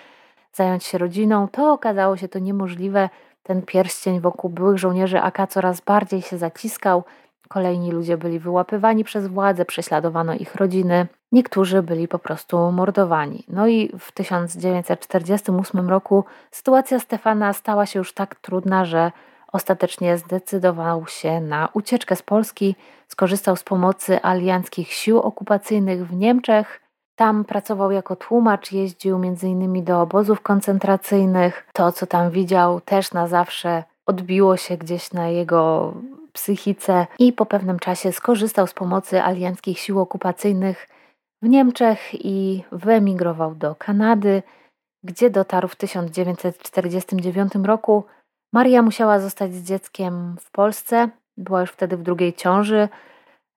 zająć 0.52 0.84
się 0.84 0.98
rodziną, 0.98 1.48
to 1.48 1.72
okazało 1.72 2.16
się 2.16 2.28
to 2.28 2.38
niemożliwe. 2.38 3.08
Ten 3.42 3.62
pierścień 3.62 4.20
wokół 4.20 4.50
byłych 4.50 4.78
żołnierzy 4.78 5.20
AK 5.20 5.46
coraz 5.48 5.80
bardziej 5.80 6.22
się 6.22 6.38
zaciskał. 6.38 7.04
Kolejni 7.48 7.92
ludzie 7.92 8.16
byli 8.16 8.38
wyłapywani 8.38 9.04
przez 9.04 9.26
władze, 9.26 9.64
prześladowano 9.64 10.34
ich 10.34 10.54
rodziny, 10.54 11.06
niektórzy 11.32 11.82
byli 11.82 12.08
po 12.08 12.18
prostu 12.18 12.72
mordowani. 12.72 13.44
No 13.48 13.66
i 13.66 13.92
w 13.98 14.12
1948 14.12 15.88
roku 15.88 16.24
sytuacja 16.50 16.98
Stefana 16.98 17.52
stała 17.52 17.86
się 17.86 17.98
już 17.98 18.12
tak 18.12 18.34
trudna, 18.34 18.84
że 18.84 19.12
ostatecznie 19.52 20.18
zdecydował 20.18 21.06
się 21.06 21.40
na 21.40 21.68
ucieczkę 21.72 22.16
z 22.16 22.22
Polski, 22.22 22.76
skorzystał 23.08 23.56
z 23.56 23.62
pomocy 23.62 24.22
alianckich 24.22 24.92
sił 24.92 25.18
okupacyjnych 25.18 26.06
w 26.06 26.16
Niemczech. 26.16 26.80
Tam 27.16 27.44
pracował 27.44 27.90
jako 27.90 28.16
tłumacz, 28.16 28.72
jeździł 28.72 29.16
m.in. 29.16 29.84
do 29.84 30.00
obozów 30.00 30.40
koncentracyjnych. 30.40 31.66
To, 31.72 31.92
co 31.92 32.06
tam 32.06 32.30
widział, 32.30 32.80
też 32.80 33.12
na 33.12 33.28
zawsze 33.28 33.84
odbiło 34.06 34.56
się 34.56 34.76
gdzieś 34.76 35.12
na 35.12 35.28
jego 35.28 35.94
psychice 36.36 37.06
i 37.18 37.32
po 37.32 37.46
pewnym 37.46 37.78
czasie 37.78 38.12
skorzystał 38.12 38.66
z 38.66 38.74
pomocy 38.74 39.22
alianckich 39.22 39.78
sił 39.78 40.00
okupacyjnych 40.00 40.88
w 41.42 41.48
Niemczech 41.48 42.00
i 42.12 42.64
wyemigrował 42.72 43.54
do 43.54 43.74
Kanady, 43.74 44.42
gdzie 45.04 45.30
dotarł 45.30 45.68
w 45.68 45.76
1949 45.76 47.52
roku. 47.64 48.04
Maria 48.52 48.82
musiała 48.82 49.18
zostać 49.18 49.54
z 49.54 49.62
dzieckiem 49.62 50.36
w 50.40 50.50
Polsce, 50.50 51.08
była 51.36 51.60
już 51.60 51.70
wtedy 51.70 51.96
w 51.96 52.02
drugiej 52.02 52.32
ciąży. 52.32 52.88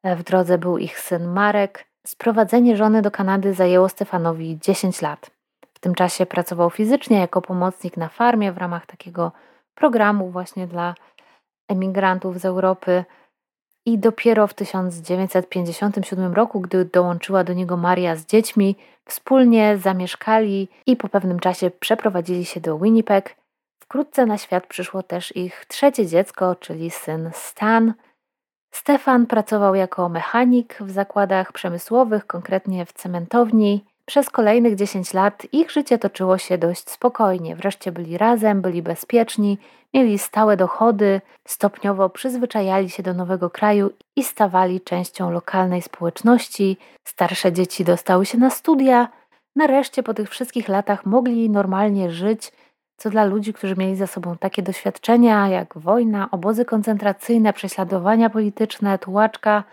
W 0.03 0.23
drodze 0.23 0.57
był 0.57 0.77
ich 0.77 0.99
syn 0.99 1.27
Marek. 1.27 1.85
Sprowadzenie 2.07 2.77
żony 2.77 3.01
do 3.01 3.11
Kanady 3.11 3.53
zajęło 3.53 3.89
Stefanowi 3.89 4.57
10 4.61 5.01
lat. 5.01 5.31
W 5.73 5.79
tym 5.79 5.95
czasie 5.95 6.25
pracował 6.25 6.69
fizycznie 6.69 7.19
jako 7.19 7.41
pomocnik 7.41 7.97
na 7.97 8.09
farmie 8.09 8.51
w 8.51 8.57
ramach 8.57 8.85
takiego 8.85 9.31
programu 9.75 10.29
właśnie 10.29 10.67
dla 10.67 10.95
emigrantów 11.69 12.39
z 12.39 12.45
Europy. 12.45 13.05
I 13.85 13.97
dopiero 13.97 14.47
w 14.47 14.53
1957 14.53 16.33
roku, 16.33 16.59
gdy 16.59 16.85
dołączyła 16.85 17.43
do 17.43 17.53
niego 17.53 17.77
Maria 17.77 18.15
z 18.15 18.25
dziećmi, 18.25 18.75
wspólnie 19.05 19.77
zamieszkali 19.77 20.67
i 20.85 20.95
po 20.95 21.09
pewnym 21.09 21.39
czasie 21.39 21.71
przeprowadzili 21.71 22.45
się 22.45 22.59
do 22.59 22.79
Winnipeg. 22.79 23.35
Wkrótce 23.79 24.25
na 24.25 24.37
świat 24.37 24.67
przyszło 24.67 25.03
też 25.03 25.35
ich 25.35 25.65
trzecie 25.67 26.07
dziecko, 26.07 26.55
czyli 26.55 26.91
syn 26.91 27.29
Stan. 27.33 27.93
Stefan 28.71 29.25
pracował 29.25 29.75
jako 29.75 30.09
mechanik 30.09 30.77
w 30.79 30.91
zakładach 30.91 31.51
przemysłowych, 31.51 32.27
konkretnie 32.27 32.85
w 32.85 32.93
cementowni. 32.93 33.85
Przez 34.09 34.29
kolejnych 34.29 34.75
10 34.75 35.13
lat 35.13 35.47
ich 35.51 35.71
życie 35.71 35.97
toczyło 35.97 36.37
się 36.37 36.57
dość 36.57 36.89
spokojnie. 36.89 37.55
Wreszcie 37.55 37.91
byli 37.91 38.17
razem, 38.17 38.61
byli 38.61 38.81
bezpieczni, 38.81 39.57
mieli 39.93 40.19
stałe 40.19 40.57
dochody, 40.57 41.21
stopniowo 41.47 42.09
przyzwyczajali 42.09 42.89
się 42.89 43.03
do 43.03 43.13
nowego 43.13 43.49
kraju 43.49 43.89
i 44.15 44.23
stawali 44.23 44.81
częścią 44.81 45.31
lokalnej 45.31 45.81
społeczności. 45.81 46.77
Starsze 47.07 47.53
dzieci 47.53 47.83
dostały 47.83 48.25
się 48.25 48.37
na 48.37 48.49
studia. 48.49 49.07
Nareszcie 49.55 50.03
po 50.03 50.13
tych 50.13 50.29
wszystkich 50.29 50.67
latach 50.67 51.05
mogli 51.05 51.49
normalnie 51.49 52.11
żyć, 52.11 52.51
co 52.97 53.09
dla 53.09 53.25
ludzi, 53.25 53.53
którzy 53.53 53.75
mieli 53.75 53.95
za 53.95 54.07
sobą 54.07 54.37
takie 54.37 54.61
doświadczenia 54.61 55.47
jak 55.47 55.77
wojna, 55.77 56.27
obozy 56.31 56.65
koncentracyjne, 56.65 57.53
prześladowania 57.53 58.29
polityczne, 58.29 58.99
tułaczka, 58.99 59.63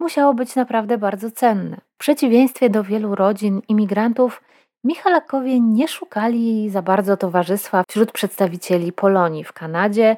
musiało 0.00 0.34
być 0.34 0.56
naprawdę 0.56 0.98
bardzo 0.98 1.30
cenne. 1.30 1.76
W 1.76 1.98
przeciwieństwie 1.98 2.70
do 2.70 2.84
wielu 2.84 3.14
rodzin 3.14 3.62
imigrantów, 3.68 4.42
Michalakowie 4.86 5.60
nie 5.60 5.88
szukali 5.88 6.70
za 6.70 6.82
bardzo 6.82 7.16
towarzystwa 7.16 7.84
wśród 7.88 8.12
przedstawicieli 8.12 8.92
Polonii 8.92 9.44
w 9.44 9.52
Kanadzie. 9.52 10.16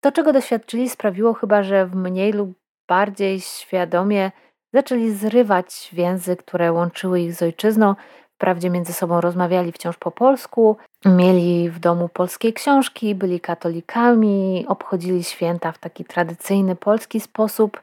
To, 0.00 0.12
czego 0.12 0.32
doświadczyli, 0.32 0.88
sprawiło 0.88 1.34
chyba, 1.34 1.62
że 1.62 1.86
w 1.86 1.94
mniej 1.96 2.32
lub 2.32 2.52
bardziej 2.88 3.40
świadomie 3.40 4.30
zaczęli 4.74 5.10
zrywać 5.10 5.90
więzy, 5.92 6.36
które 6.36 6.72
łączyły 6.72 7.20
ich 7.20 7.34
z 7.34 7.42
ojczyzną. 7.42 7.94
Wprawdzie 8.34 8.70
między 8.70 8.92
sobą 8.92 9.20
rozmawiali 9.20 9.72
wciąż 9.72 9.96
po 9.96 10.10
polsku, 10.10 10.76
mieli 11.04 11.70
w 11.70 11.78
domu 11.78 12.08
polskie 12.08 12.52
książki, 12.52 13.14
byli 13.14 13.40
katolikami, 13.40 14.64
obchodzili 14.68 15.24
święta 15.24 15.72
w 15.72 15.78
taki 15.78 16.04
tradycyjny 16.04 16.76
polski 16.76 17.20
sposób, 17.20 17.80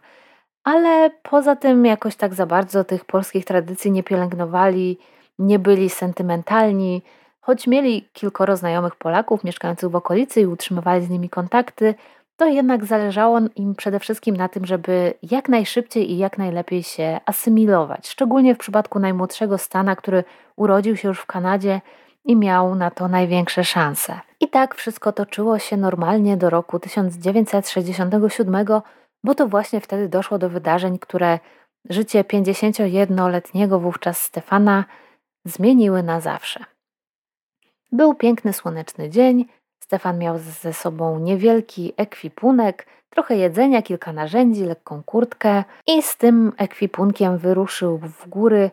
ale 0.64 1.10
poza 1.24 1.56
tym 1.56 1.86
jakoś 1.86 2.16
tak 2.16 2.34
za 2.34 2.46
bardzo 2.46 2.84
tych 2.84 3.06
polskich 3.06 3.46
tradycji 3.46 3.92
nie 3.92 4.04
pielęgnowali, 4.04 4.98
nie 5.40 5.60
byli 5.60 5.90
sentymentalni. 5.90 7.02
Choć 7.42 7.68
mieli 7.68 8.10
kilkoro 8.14 8.58
znajomych 8.58 8.96
Polaków 8.96 9.44
mieszkających 9.44 9.90
w 9.90 9.96
okolicy 9.96 10.42
i 10.42 10.46
utrzymywali 10.46 11.06
z 11.06 11.10
nimi 11.10 11.30
kontakty, 11.30 11.96
to 12.38 12.46
jednak 12.46 12.86
zależało 12.86 13.40
im 13.56 13.76
przede 13.76 14.00
wszystkim 14.00 14.38
na 14.38 14.50
tym, 14.50 14.66
żeby 14.66 15.14
jak 15.32 15.50
najszybciej 15.50 16.12
i 16.12 16.18
jak 16.18 16.38
najlepiej 16.38 16.84
się 16.84 17.20
asymilować. 17.26 18.08
Szczególnie 18.08 18.56
w 18.56 18.58
przypadku 18.58 19.00
najmłodszego 19.00 19.58
Stana, 19.58 19.96
który 19.96 20.24
urodził 20.56 20.98
się 20.98 21.08
już 21.08 21.20
w 21.20 21.26
Kanadzie 21.26 21.82
i 22.26 22.36
miał 22.36 22.76
na 22.76 22.92
to 22.92 23.08
największe 23.08 23.64
szanse. 23.64 24.20
I 24.40 24.48
tak 24.48 24.76
wszystko 24.76 25.12
toczyło 25.12 25.60
się 25.60 25.78
normalnie 25.78 26.38
do 26.38 26.50
roku 26.50 26.80
1967, 26.80 28.66
bo 29.24 29.36
to 29.36 29.48
właśnie 29.48 29.82
wtedy 29.82 30.10
doszło 30.10 30.38
do 30.38 30.50
wydarzeń, 30.50 31.00
które 31.00 31.40
życie 31.90 32.24
51-letniego 32.24 33.80
wówczas 33.80 34.22
Stefana 34.22 34.86
zmieniły 35.46 36.04
na 36.04 36.22
zawsze. 36.22 36.66
Był 37.92 38.16
piękny 38.16 38.54
słoneczny 38.54 39.10
dzień, 39.10 39.46
Stefan 39.84 40.20
miał 40.20 40.38
ze 40.38 40.74
sobą 40.74 41.20
niewielki 41.20 41.94
ekwipunek, 41.98 42.88
trochę 43.10 43.36
jedzenia, 43.36 43.82
kilka 43.82 44.14
narzędzi, 44.14 44.66
lekką 44.66 45.04
kurtkę 45.04 45.64
i 45.88 46.02
z 46.02 46.18
tym 46.18 46.54
ekwipunkiem 46.58 47.38
wyruszył 47.38 47.98
w 47.98 48.30
góry. 48.30 48.72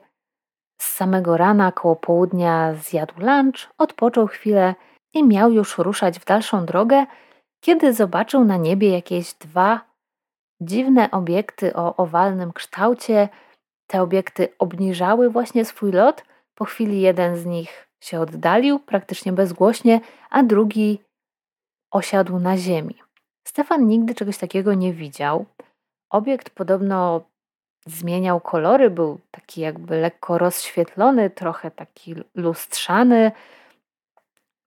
Z 0.80 0.96
samego 0.96 1.36
rana, 1.36 1.72
koło 1.72 1.96
południa 1.96 2.74
zjadł 2.74 3.14
lunch, 3.18 3.68
odpoczął 3.78 4.26
chwilę 4.26 4.74
i 5.14 5.24
miał 5.24 5.52
już 5.52 5.78
ruszać 5.78 6.18
w 6.18 6.24
dalszą 6.24 6.66
drogę, 6.66 7.06
kiedy 7.60 7.92
zobaczył 7.92 8.44
na 8.44 8.56
niebie 8.56 8.90
jakieś 8.90 9.34
dwa 9.34 9.89
dziwne 10.60 11.10
obiekty 11.10 11.74
o 11.74 11.96
owalnym 11.96 12.52
kształcie. 12.52 13.28
Te 13.86 14.02
obiekty 14.02 14.48
obniżały 14.58 15.30
właśnie 15.30 15.64
swój 15.64 15.92
lot. 15.92 16.24
Po 16.54 16.64
chwili 16.64 17.00
jeden 17.00 17.36
z 17.36 17.46
nich 17.46 17.88
się 18.00 18.20
oddalił 18.20 18.78
praktycznie 18.78 19.32
bezgłośnie, 19.32 20.00
a 20.30 20.42
drugi 20.42 21.00
osiadł 21.90 22.38
na 22.38 22.56
ziemi. 22.56 22.94
Stefan 23.48 23.86
nigdy 23.86 24.14
czegoś 24.14 24.38
takiego 24.38 24.74
nie 24.74 24.92
widział. 24.92 25.46
Obiekt 26.10 26.50
podobno 26.50 27.20
zmieniał 27.86 28.40
kolory, 28.40 28.90
był 28.90 29.20
taki 29.30 29.60
jakby 29.60 30.00
lekko 30.00 30.38
rozświetlony, 30.38 31.30
trochę 31.30 31.70
taki 31.70 32.14
lustrzany. 32.34 33.32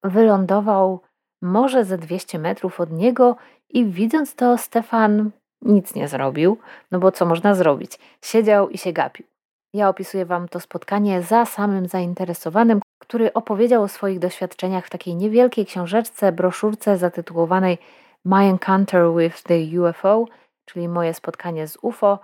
Wylądował 0.04 1.00
może 1.42 1.86
ze 1.86 1.98
200 1.98 2.40
metrów 2.40 2.80
od 2.80 2.92
niego 2.92 3.36
i 3.70 3.86
widząc 3.86 4.36
to, 4.36 4.58
Stefan 4.58 5.32
nic 5.66 5.96
nie 5.96 6.08
zrobił, 6.08 6.58
no 6.92 7.00
bo 7.00 7.12
co 7.12 7.26
można 7.26 7.56
zrobić? 7.56 8.00
Siedział 8.22 8.70
i 8.70 8.78
się 8.78 8.94
gapił. 8.94 9.26
Ja 9.74 9.90
opisuję 9.90 10.26
Wam 10.26 10.50
to 10.50 10.60
spotkanie 10.60 11.22
za 11.22 11.46
samym 11.46 11.88
zainteresowanym, 11.88 12.82
który 13.00 13.34
opowiedział 13.34 13.84
o 13.84 13.88
swoich 13.88 14.20
doświadczeniach 14.20 14.86
w 14.86 14.90
takiej 14.90 15.16
niewielkiej 15.16 15.66
książeczce, 15.66 16.32
broszurce 16.32 16.98
zatytułowanej 16.98 17.78
My 18.26 18.44
Encounter 18.44 19.14
with 19.18 19.44
the 19.44 19.56
UFO, 19.82 20.26
czyli 20.66 20.88
moje 20.88 21.14
spotkanie 21.14 21.68
z 21.68 21.78
UFO. 21.82 22.20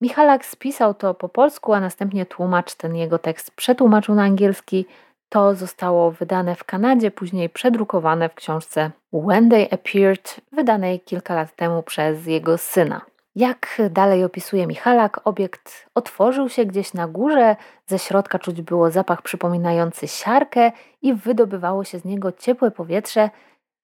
Michalak 0.00 0.44
spisał 0.44 0.94
to 0.94 1.14
po 1.14 1.28
polsku, 1.28 1.72
a 1.72 1.80
następnie 1.80 2.26
tłumacz 2.26 2.74
ten 2.74 2.96
jego 2.96 3.18
tekst 3.18 3.50
przetłumaczył 3.50 4.14
na 4.14 4.22
angielski. 4.22 4.86
To 5.28 5.54
zostało 5.54 6.10
wydane 6.10 6.54
w 6.54 6.64
Kanadzie, 6.64 7.10
później 7.10 7.48
przedrukowane 7.48 8.28
w 8.28 8.34
książce 8.34 8.90
When 9.12 9.50
They 9.50 9.70
Appeared, 9.70 10.40
wydanej 10.52 11.00
kilka 11.00 11.34
lat 11.34 11.56
temu 11.56 11.82
przez 11.82 12.26
jego 12.26 12.58
syna. 12.58 13.00
Jak 13.36 13.82
dalej 13.90 14.24
opisuje 14.24 14.66
Michalak, 14.66 15.20
obiekt 15.24 15.86
otworzył 15.94 16.48
się 16.48 16.64
gdzieś 16.64 16.94
na 16.94 17.08
górze, 17.08 17.56
ze 17.86 17.98
środka 17.98 18.38
czuć 18.38 18.62
było 18.62 18.90
zapach 18.90 19.22
przypominający 19.22 20.08
siarkę 20.08 20.72
i 21.02 21.14
wydobywało 21.14 21.84
się 21.84 21.98
z 21.98 22.04
niego 22.04 22.32
ciepłe 22.32 22.70
powietrze. 22.70 23.30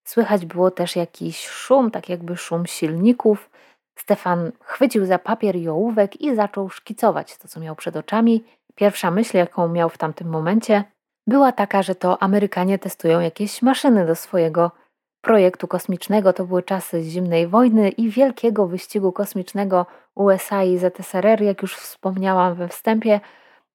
Słychać 0.04 0.46
było 0.46 0.70
też 0.70 0.96
jakiś 0.96 1.46
szum, 1.46 1.90
tak 1.90 2.08
jakby 2.08 2.36
szum 2.36 2.66
silników. 2.66 3.50
Stefan 3.98 4.52
chwycił 4.60 5.06
za 5.06 5.18
papier 5.18 5.56
i 5.56 5.68
ołówek 5.68 6.20
i 6.20 6.34
zaczął 6.34 6.68
szkicować 6.68 7.38
to, 7.38 7.48
co 7.48 7.60
miał 7.60 7.76
przed 7.76 7.96
oczami. 7.96 8.44
Pierwsza 8.74 9.10
myśl, 9.10 9.36
jaką 9.36 9.68
miał 9.68 9.88
w 9.88 9.98
tamtym 9.98 10.28
momencie, 10.28 10.84
była 11.26 11.52
taka, 11.52 11.82
że 11.82 11.94
to 11.94 12.22
Amerykanie 12.22 12.78
testują 12.78 13.20
jakieś 13.20 13.62
maszyny 13.62 14.06
do 14.06 14.16
swojego 14.16 14.70
projektu 15.20 15.68
kosmicznego. 15.68 16.32
To 16.32 16.44
były 16.44 16.62
czasy 16.62 17.02
zimnej 17.02 17.46
wojny 17.46 17.88
i 17.88 18.10
wielkiego 18.10 18.66
wyścigu 18.66 19.12
kosmicznego 19.12 19.86
USA 20.14 20.64
i 20.64 20.78
ZSRR, 20.78 21.42
jak 21.42 21.62
już 21.62 21.76
wspomniałam 21.76 22.54
we 22.54 22.68
wstępie. 22.68 23.20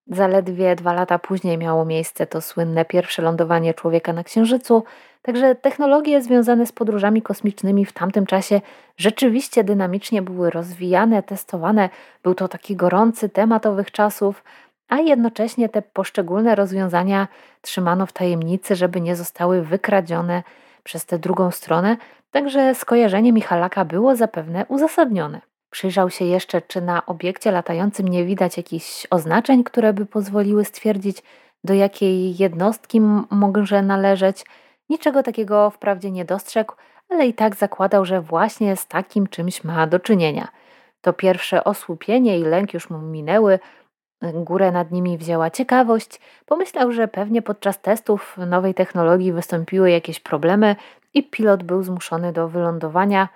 Zaledwie 0.08 0.76
dwa 0.76 0.94
lata 0.94 1.20
później 1.20 1.58
miało 1.58 1.86
miejsce 1.86 2.28
to 2.28 2.42
słynne 2.42 2.86
pierwsze 2.86 3.22
lądowanie 3.22 3.74
człowieka 3.74 4.14
na 4.14 4.24
Księżycu. 4.24 4.84
Także 5.22 5.56
technologie 5.56 6.22
związane 6.22 6.66
z 6.66 6.72
podróżami 6.72 7.22
kosmicznymi 7.22 7.86
w 7.86 7.94
tamtym 7.94 8.26
czasie 8.26 8.62
rzeczywiście 8.98 9.64
dynamicznie 9.64 10.22
były 10.22 10.50
rozwijane, 10.50 11.24
testowane. 11.24 11.90
Był 12.24 12.36
to 12.36 12.48
taki 12.48 12.76
gorący 12.76 13.30
temat 13.30 13.66
owych 13.66 13.92
czasów, 13.92 14.44
a 14.88 15.00
jednocześnie 15.00 15.70
te 15.70 15.82
poszczególne 15.82 16.56
rozwiązania 16.56 17.28
trzymano 17.62 18.06
w 18.06 18.14
tajemnicy, 18.14 18.76
żeby 18.76 19.02
nie 19.02 19.16
zostały 19.16 19.62
wykradzione 19.62 20.44
przez 20.84 21.06
tę 21.06 21.20
drugą 21.20 21.52
stronę, 21.52 21.98
także 22.32 22.76
skojarzenie 22.76 23.34
Michalaka 23.34 23.86
było 23.86 24.16
zapewne 24.16 24.66
uzasadnione. 24.68 25.42
Przyjrzał 25.70 26.10
się 26.10 26.26
jeszcze, 26.26 26.62
czy 26.62 26.82
na 26.82 27.06
obiekcie 27.06 27.52
latającym 27.52 28.08
nie 28.08 28.26
widać 28.26 28.58
jakichś 28.58 29.08
oznaczeń, 29.10 29.64
które 29.64 29.94
by 29.94 30.06
pozwoliły 30.06 30.66
stwierdzić, 30.66 31.24
do 31.64 31.74
jakiej 31.74 32.38
jednostki 32.38 33.02
może 33.30 33.82
należeć. 33.82 34.46
Niczego 34.90 35.24
takiego 35.24 35.70
wprawdzie 35.70 36.12
nie 36.12 36.26
dostrzegł, 36.26 36.74
ale 37.10 37.28
i 37.28 37.34
tak 37.34 37.56
zakładał, 37.56 38.06
że 38.06 38.22
właśnie 38.22 38.76
z 38.76 38.88
takim 38.88 39.28
czymś 39.28 39.64
ma 39.64 39.88
do 39.88 40.00
czynienia. 40.00 40.48
To 41.02 41.14
pierwsze 41.14 41.64
osłupienie 41.64 42.40
i 42.40 42.44
lęk 42.44 42.74
już 42.74 42.90
mu 42.90 43.00
minęły, 43.00 43.60
Górę 44.22 44.72
nad 44.72 44.92
nimi 44.92 45.18
wzięła 45.18 45.50
ciekawość. 45.50 46.20
Pomyślał, 46.46 46.92
że 46.92 47.08
pewnie 47.08 47.42
podczas 47.42 47.82
testów 47.82 48.38
nowej 48.38 48.74
technologii 48.74 49.34
wystąpiły 49.34 49.92
jakieś 49.92 50.20
problemy 50.20 50.76
i 51.14 51.24
pilot 51.24 51.64
był 51.64 51.84
zmuszony 51.84 52.34
do 52.34 52.48
wylądowania. 52.48 53.30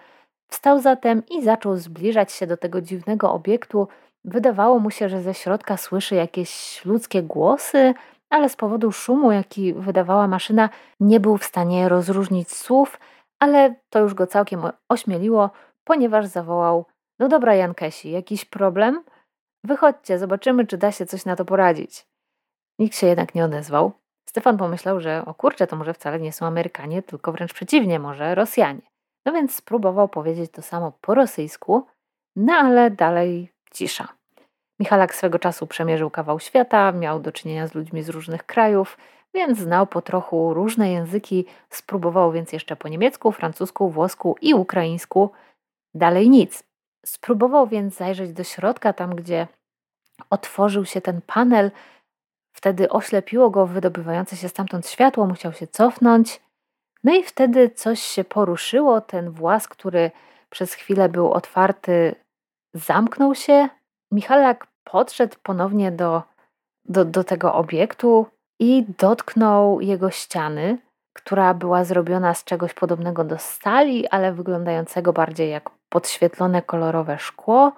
Wstał 0.47 0.79
zatem 0.79 1.23
i 1.29 1.43
zaczął 1.43 1.75
zbliżać 1.75 2.31
się 2.31 2.47
do 2.47 2.57
tego 2.57 2.81
dziwnego 2.81 3.33
obiektu. 3.33 3.87
Wydawało 4.25 4.79
mu 4.79 4.91
się, 4.91 5.09
że 5.09 5.21
ze 5.21 5.33
środka 5.33 5.77
słyszy 5.77 6.15
jakieś 6.15 6.81
ludzkie 6.85 7.23
głosy, 7.23 7.93
ale 8.29 8.49
z 8.49 8.55
powodu 8.55 8.91
szumu, 8.91 9.31
jaki 9.31 9.73
wydawała 9.73 10.27
maszyna, 10.27 10.69
nie 10.99 11.19
był 11.19 11.37
w 11.37 11.43
stanie 11.43 11.89
rozróżnić 11.89 12.51
słów, 12.51 12.99
ale 13.39 13.75
to 13.89 13.99
już 13.99 14.13
go 14.13 14.27
całkiem 14.27 14.61
ośmieliło, 14.89 15.49
ponieważ 15.83 16.25
zawołał: 16.25 16.85
No 17.19 17.27
dobra, 17.27 17.55
Jankesi, 17.55 18.11
jakiś 18.11 18.45
problem? 18.45 19.03
Wychodźcie, 19.63 20.19
zobaczymy, 20.19 20.67
czy 20.67 20.77
da 20.77 20.91
się 20.91 21.05
coś 21.05 21.25
na 21.25 21.35
to 21.35 21.45
poradzić. 21.45 22.07
Nikt 22.79 22.97
się 22.97 23.07
jednak 23.07 23.35
nie 23.35 23.45
odezwał. 23.45 23.91
Stefan 24.29 24.57
pomyślał, 24.57 24.99
że 24.99 25.23
o 25.25 25.33
kurczę, 25.33 25.67
to 25.67 25.75
może 25.75 25.93
wcale 25.93 26.19
nie 26.19 26.33
są 26.33 26.45
Amerykanie, 26.45 27.03
tylko 27.03 27.31
wręcz 27.31 27.53
przeciwnie, 27.53 27.99
może 27.99 28.35
Rosjanie. 28.35 28.81
No 29.25 29.33
więc 29.33 29.55
spróbował 29.55 30.09
powiedzieć 30.09 30.51
to 30.51 30.61
samo 30.61 30.91
po 31.01 31.15
rosyjsku, 31.15 31.85
no 32.35 32.53
ale 32.53 32.91
dalej 32.91 33.51
cisza. 33.71 34.07
Michalak 34.79 35.15
swego 35.15 35.39
czasu 35.39 35.67
przemierzył 35.67 36.09
kawał 36.09 36.39
świata, 36.39 36.91
miał 36.91 37.19
do 37.19 37.31
czynienia 37.31 37.67
z 37.67 37.75
ludźmi 37.75 38.03
z 38.03 38.09
różnych 38.09 38.45
krajów, 38.45 38.97
więc 39.33 39.59
znał 39.59 39.87
po 39.87 40.01
trochu 40.01 40.53
różne 40.53 40.91
języki, 40.91 41.45
spróbował 41.69 42.31
więc 42.31 42.53
jeszcze 42.53 42.75
po 42.75 42.87
niemiecku, 42.87 43.31
francusku, 43.31 43.89
włosku 43.89 44.35
i 44.41 44.53
ukraińsku. 44.53 45.31
Dalej 45.93 46.29
nic. 46.29 46.63
Spróbował 47.05 47.67
więc 47.67 47.95
zajrzeć 47.95 48.33
do 48.33 48.43
środka, 48.43 48.93
tam 48.93 49.15
gdzie 49.15 49.47
otworzył 50.29 50.85
się 50.85 51.01
ten 51.01 51.21
panel. 51.21 51.71
Wtedy 52.53 52.89
oślepiło 52.89 53.49
go 53.49 53.67
wydobywające 53.67 54.37
się 54.37 54.49
stamtąd 54.49 54.87
światło, 54.87 55.27
musiał 55.27 55.53
się 55.53 55.67
cofnąć. 55.67 56.41
No 57.03 57.15
i 57.15 57.23
wtedy 57.23 57.69
coś 57.69 58.01
się 58.01 58.23
poruszyło. 58.23 59.01
Ten 59.01 59.31
włas, 59.31 59.67
który 59.67 60.11
przez 60.49 60.73
chwilę 60.73 61.09
był 61.09 61.31
otwarty, 61.31 62.15
zamknął 62.73 63.35
się. 63.35 63.69
Michalak 64.11 64.67
podszedł 64.83 65.35
ponownie 65.43 65.91
do, 65.91 66.23
do, 66.85 67.05
do 67.05 67.23
tego 67.23 67.53
obiektu 67.53 68.25
i 68.59 68.85
dotknął 68.97 69.81
jego 69.81 70.11
ściany, 70.11 70.77
która 71.13 71.53
była 71.53 71.83
zrobiona 71.83 72.33
z 72.33 72.43
czegoś 72.43 72.73
podobnego 72.73 73.23
do 73.23 73.37
stali, 73.37 74.07
ale 74.07 74.33
wyglądającego 74.33 75.13
bardziej 75.13 75.49
jak 75.49 75.69
podświetlone 75.91 76.61
kolorowe 76.61 77.19
szkło. 77.19 77.71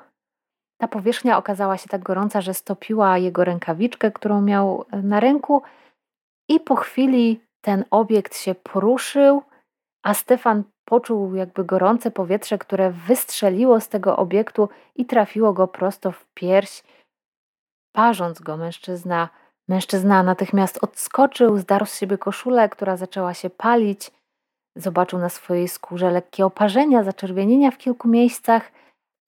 Ta 0.82 0.88
powierzchnia 0.88 1.38
okazała 1.38 1.78
się 1.78 1.88
tak 1.88 2.02
gorąca, 2.04 2.41
że 2.41 2.54
stopiła 2.54 3.17
jego 3.17 3.43
rękawiczkę, 3.43 4.12
którą 4.12 4.41
miał 4.41 4.86
e, 4.91 5.02
na 5.02 5.19
ręku, 5.19 5.62
i 6.49 6.60
po 6.60 6.76
chwili 6.76 7.41
ten 7.62 7.86
obiekt 7.91 8.38
się 8.38 8.56
poruszył, 8.56 9.43
a 10.04 10.13
Stefan 10.13 10.63
poczuł 10.86 11.36
jakby 11.36 11.63
gorące 11.63 12.12
powietrze, 12.12 12.58
które 12.58 12.91
wystrzeliło 12.91 13.80
z 13.80 13.89
tego 13.89 14.17
obiektu 14.17 14.69
i 14.95 15.06
trafiło 15.06 15.54
go 15.54 15.67
prosto 15.67 16.12
w 16.12 16.26
pierś. 16.34 16.84
Parząc 17.95 18.39
go, 18.39 18.58
mężczyzna, 18.58 19.30
mężczyzna 19.67 20.23
natychmiast 20.23 20.84
odskoczył, 20.84 21.58
zdarł 21.58 21.86
z 21.86 21.99
siebie 21.99 22.17
koszulę, 22.17 22.69
która 22.69 22.97
zaczęła 22.97 23.34
się 23.34 23.49
palić. 23.49 24.12
Zobaczył 24.75 25.19
na 25.19 25.29
swojej 25.29 25.67
skórze 25.67 26.12
lekkie 26.12 26.45
oparzenia, 26.45 27.03
zaczerwienienia 27.03 27.71
w 27.71 27.77
kilku 27.77 28.07
miejscach, 28.07 28.71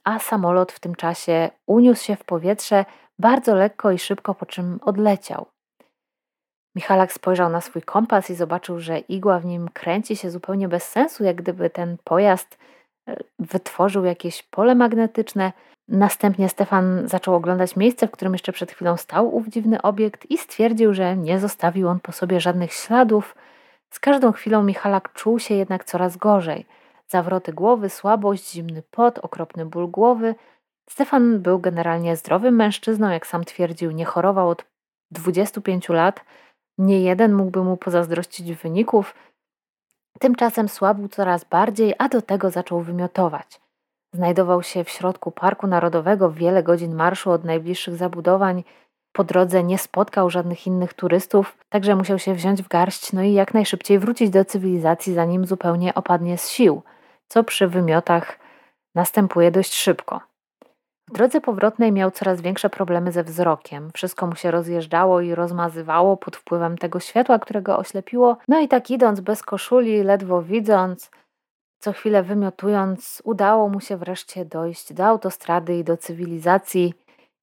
a 0.03 0.19
samolot 0.19 0.71
w 0.71 0.79
tym 0.79 0.95
czasie 0.95 1.49
uniósł 1.67 2.03
się 2.03 2.15
w 2.15 2.23
powietrze 2.23 2.85
bardzo 3.19 3.55
lekko 3.55 3.91
i 3.91 3.99
szybko, 3.99 4.35
po 4.35 4.45
czym 4.45 4.79
odleciał. 4.81 5.45
Michalak 6.75 7.13
spojrzał 7.13 7.49
na 7.49 7.61
swój 7.61 7.81
kompas 7.81 8.29
i 8.29 8.35
zobaczył, 8.35 8.79
że 8.79 8.99
igła 8.99 9.39
w 9.39 9.45
nim 9.45 9.69
kręci 9.69 10.15
się 10.15 10.31
zupełnie 10.31 10.67
bez 10.67 10.89
sensu, 10.89 11.23
jak 11.23 11.35
gdyby 11.35 11.69
ten 11.69 11.97
pojazd 12.03 12.57
e, 13.07 13.17
wytworzył 13.39 14.05
jakieś 14.05 14.43
pole 14.43 14.75
magnetyczne. 14.75 15.53
Następnie 15.87 16.49
Stefan 16.49 17.07
zaczął 17.07 17.35
oglądać 17.35 17.75
miejsce, 17.75 18.07
w 18.07 18.11
którym 18.11 18.33
jeszcze 18.33 18.51
przed 18.51 18.71
chwilą 18.71 18.97
stał 18.97 19.35
ów 19.35 19.47
dziwny 19.47 19.81
obiekt 19.81 20.31
i 20.31 20.37
stwierdził, 20.37 20.93
że 20.93 21.17
nie 21.17 21.39
zostawił 21.39 21.87
on 21.87 21.99
po 21.99 22.11
sobie 22.11 22.39
żadnych 22.39 22.73
śladów, 22.73 23.35
z 23.95 23.99
każdą 23.99 24.31
chwilą 24.31 24.63
Michalak 24.63 25.13
czuł 25.13 25.39
się 25.39 25.55
jednak 25.55 25.83
coraz 25.83 26.17
gorzej. 26.17 26.65
Zawroty 27.07 27.53
głowy, 27.53 27.89
słabość, 27.89 28.51
zimny 28.51 28.83
pot, 28.91 29.19
okropny 29.19 29.65
ból 29.65 29.87
głowy. 29.87 30.35
Stefan 30.89 31.39
był 31.39 31.59
generalnie 31.59 32.15
zdrowym 32.15 32.55
mężczyzną, 32.55 33.09
jak 33.09 33.27
sam 33.27 33.43
twierdził, 33.43 33.91
nie 33.91 34.05
chorował 34.05 34.49
od 34.49 34.65
25 35.11 35.89
lat. 35.89 36.25
Nie 36.77 37.01
jeden 37.01 37.33
mógłby 37.33 37.63
mu 37.63 37.77
pozazdrościć 37.77 38.53
wyników. 38.53 39.15
Tymczasem 40.19 40.69
słabł 40.69 41.07
coraz 41.07 41.43
bardziej, 41.43 41.95
a 41.97 42.09
do 42.09 42.21
tego 42.21 42.49
zaczął 42.49 42.81
wymiotować. 42.81 43.61
Znajdował 44.13 44.63
się 44.63 44.83
w 44.83 44.89
środku 44.89 45.31
Parku 45.31 45.67
Narodowego, 45.67 46.31
wiele 46.31 46.63
godzin 46.63 46.95
marszu 46.95 47.31
od 47.31 47.43
najbliższych 47.43 47.95
zabudowań. 47.95 48.63
Po 49.15 49.23
drodze 49.23 49.63
nie 49.63 49.77
spotkał 49.77 50.29
żadnych 50.29 50.67
innych 50.67 50.93
turystów, 50.93 51.57
także 51.69 51.95
musiał 51.95 52.19
się 52.19 52.33
wziąć 52.33 52.61
w 52.61 52.67
garść, 52.67 53.13
no 53.13 53.23
i 53.23 53.33
jak 53.33 53.53
najszybciej 53.53 53.99
wrócić 53.99 54.29
do 54.29 54.45
cywilizacji, 54.45 55.13
zanim 55.13 55.45
zupełnie 55.45 55.93
opadnie 55.93 56.37
z 56.37 56.49
sił. 56.49 56.81
co 57.27 57.43
przy 57.43 57.67
wymiotach 57.67 58.39
następuje 58.95 59.51
dość 59.51 59.73
szybko. 59.73 60.21
W 61.09 61.13
drodze 61.13 61.41
powrotnej 61.41 61.91
miał 61.91 62.11
coraz 62.11 62.41
większe 62.41 62.69
problemy 62.69 63.11
ze 63.11 63.23
wzrokiem. 63.23 63.91
Wszystko 63.93 64.27
mu 64.27 64.35
się 64.35 64.51
rozjeżdżało 64.51 65.21
i 65.21 65.35
rozmazywało 65.35 66.17
pod 66.17 66.35
wpływem 66.35 66.77
tego 66.77 66.99
światła, 66.99 67.39
którego 67.39 67.77
oślepiło. 67.77 68.37
No 68.47 68.59
i 68.59 68.67
tak 68.67 68.91
idąc 68.91 69.19
bez 69.19 69.43
koszuli, 69.43 70.03
ledwo 70.03 70.41
widząc, 70.41 71.11
co 71.79 71.93
chwilę 71.93 72.23
wymiotując, 72.23 73.21
udało 73.25 73.69
mu 73.69 73.79
się 73.79 73.97
wreszcie 73.97 74.45
dojść 74.45 74.93
do 74.93 75.05
autostrady 75.05 75.77
i 75.77 75.83
do 75.83 75.97
cywilizacji. 75.97 76.93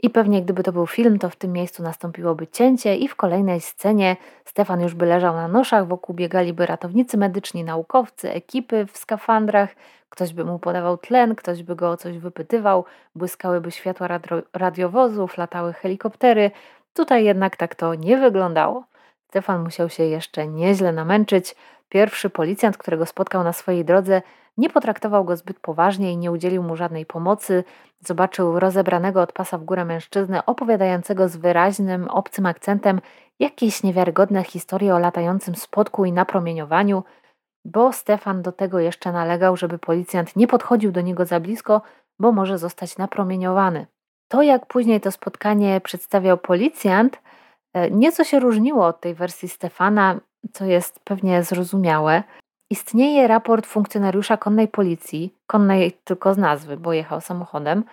I 0.02 0.10
pewnie 0.10 0.42
gdyby 0.42 0.62
to 0.62 0.72
był 0.72 0.86
film, 0.86 1.18
to 1.18 1.30
w 1.30 1.36
tym 1.36 1.52
miejscu 1.52 1.82
nastąpiłoby 1.82 2.46
cięcie 2.46 2.96
i 2.96 3.08
w 3.08 3.16
kolejnej 3.16 3.60
scenie 3.60 4.16
Stefan 4.44 4.80
już 4.80 4.94
by 4.94 5.06
leżał 5.06 5.34
na 5.34 5.48
noszach, 5.48 5.88
wokół 5.88 6.14
biegaliby 6.14 6.66
ratownicy 6.66 7.18
medyczni, 7.18 7.64
naukowcy, 7.64 8.32
ekipy 8.32 8.86
w 8.86 8.96
skafandrach, 8.96 9.74
ktoś 10.08 10.32
by 10.32 10.44
mu 10.44 10.58
podawał 10.58 10.98
tlen, 10.98 11.34
ktoś 11.34 11.62
by 11.62 11.76
go 11.76 11.90
o 11.90 11.96
coś 11.96 12.18
wypytywał, 12.18 12.84
błyskałyby 13.14 13.70
światła 13.70 14.08
radio 14.08 14.42
radiowozów, 14.52 15.38
latały 15.38 15.72
helikoptery. 15.72 16.50
Tutaj 16.94 17.24
jednak 17.24 17.56
tak 17.56 17.74
to 17.74 17.94
nie 17.94 18.16
wyglądało. 18.16 18.84
Stefan 19.28 19.62
musiał 19.64 19.88
się 19.88 20.04
jeszcze 20.04 20.46
nieźle 20.46 20.92
namęczyć. 20.92 21.54
Pierwszy 21.92 22.30
policjant, 22.30 22.76
którego 22.76 23.06
spotkał 23.06 23.44
na 23.44 23.52
swojej 23.52 23.84
drodze, 23.84 24.22
nie 24.56 24.70
potraktował 24.70 25.24
go 25.24 25.36
zbyt 25.36 25.60
poważnie 25.60 26.12
i 26.12 26.16
nie 26.16 26.32
udzielił 26.32 26.62
mu 26.62 26.76
żadnej 26.76 27.06
pomocy. 27.06 27.64
Zobaczył 28.00 28.60
rozebranego 28.60 29.22
od 29.22 29.32
pasa 29.32 29.58
w 29.58 29.64
górę 29.64 29.84
mężczyznę, 29.84 30.46
opowiadającego 30.46 31.28
z 31.28 31.36
wyraźnym, 31.36 32.08
obcym 32.08 32.46
akcentem 32.46 33.00
jakieś 33.38 33.82
niewiarygodne 33.82 34.44
historie 34.44 34.94
o 34.94 34.98
latającym 34.98 35.54
spotku 35.54 36.04
i 36.04 36.12
napromieniowaniu, 36.12 37.04
bo 37.64 37.92
Stefan 37.92 38.42
do 38.42 38.52
tego 38.52 38.78
jeszcze 38.80 39.12
nalegał, 39.12 39.56
żeby 39.56 39.78
policjant 39.78 40.36
nie 40.36 40.46
podchodził 40.46 40.92
do 40.92 41.00
niego 41.00 41.24
za 41.26 41.40
blisko, 41.40 41.82
bo 42.18 42.32
może 42.32 42.58
zostać 42.58 42.98
napromieniowany. 42.98 43.86
To, 44.28 44.42
jak 44.42 44.66
później 44.66 45.00
to 45.00 45.12
spotkanie 45.12 45.80
przedstawiał 45.80 46.38
policjant, 46.38 47.22
e, 47.74 47.90
nieco 47.90 48.24
się 48.24 48.40
różniło 48.40 48.86
od 48.86 49.00
tej 49.00 49.14
wersji 49.14 49.48
Stefana, 49.48 50.20
co 50.52 50.64
jest 50.64 51.00
pewnie 51.04 51.42
zrozumiałe. 51.42 52.22
Istnieje 52.70 53.28
raport 53.28 53.66
funkcjonariusza 53.66 54.36
konnej 54.36 54.68
policji, 54.68 55.34
konnej 55.46 55.92
tylko 56.04 56.34
z 56.34 56.38
nazwy, 56.38 56.76
bo 56.76 56.92
jechał 56.92 57.20
samochodem. 57.20 57.84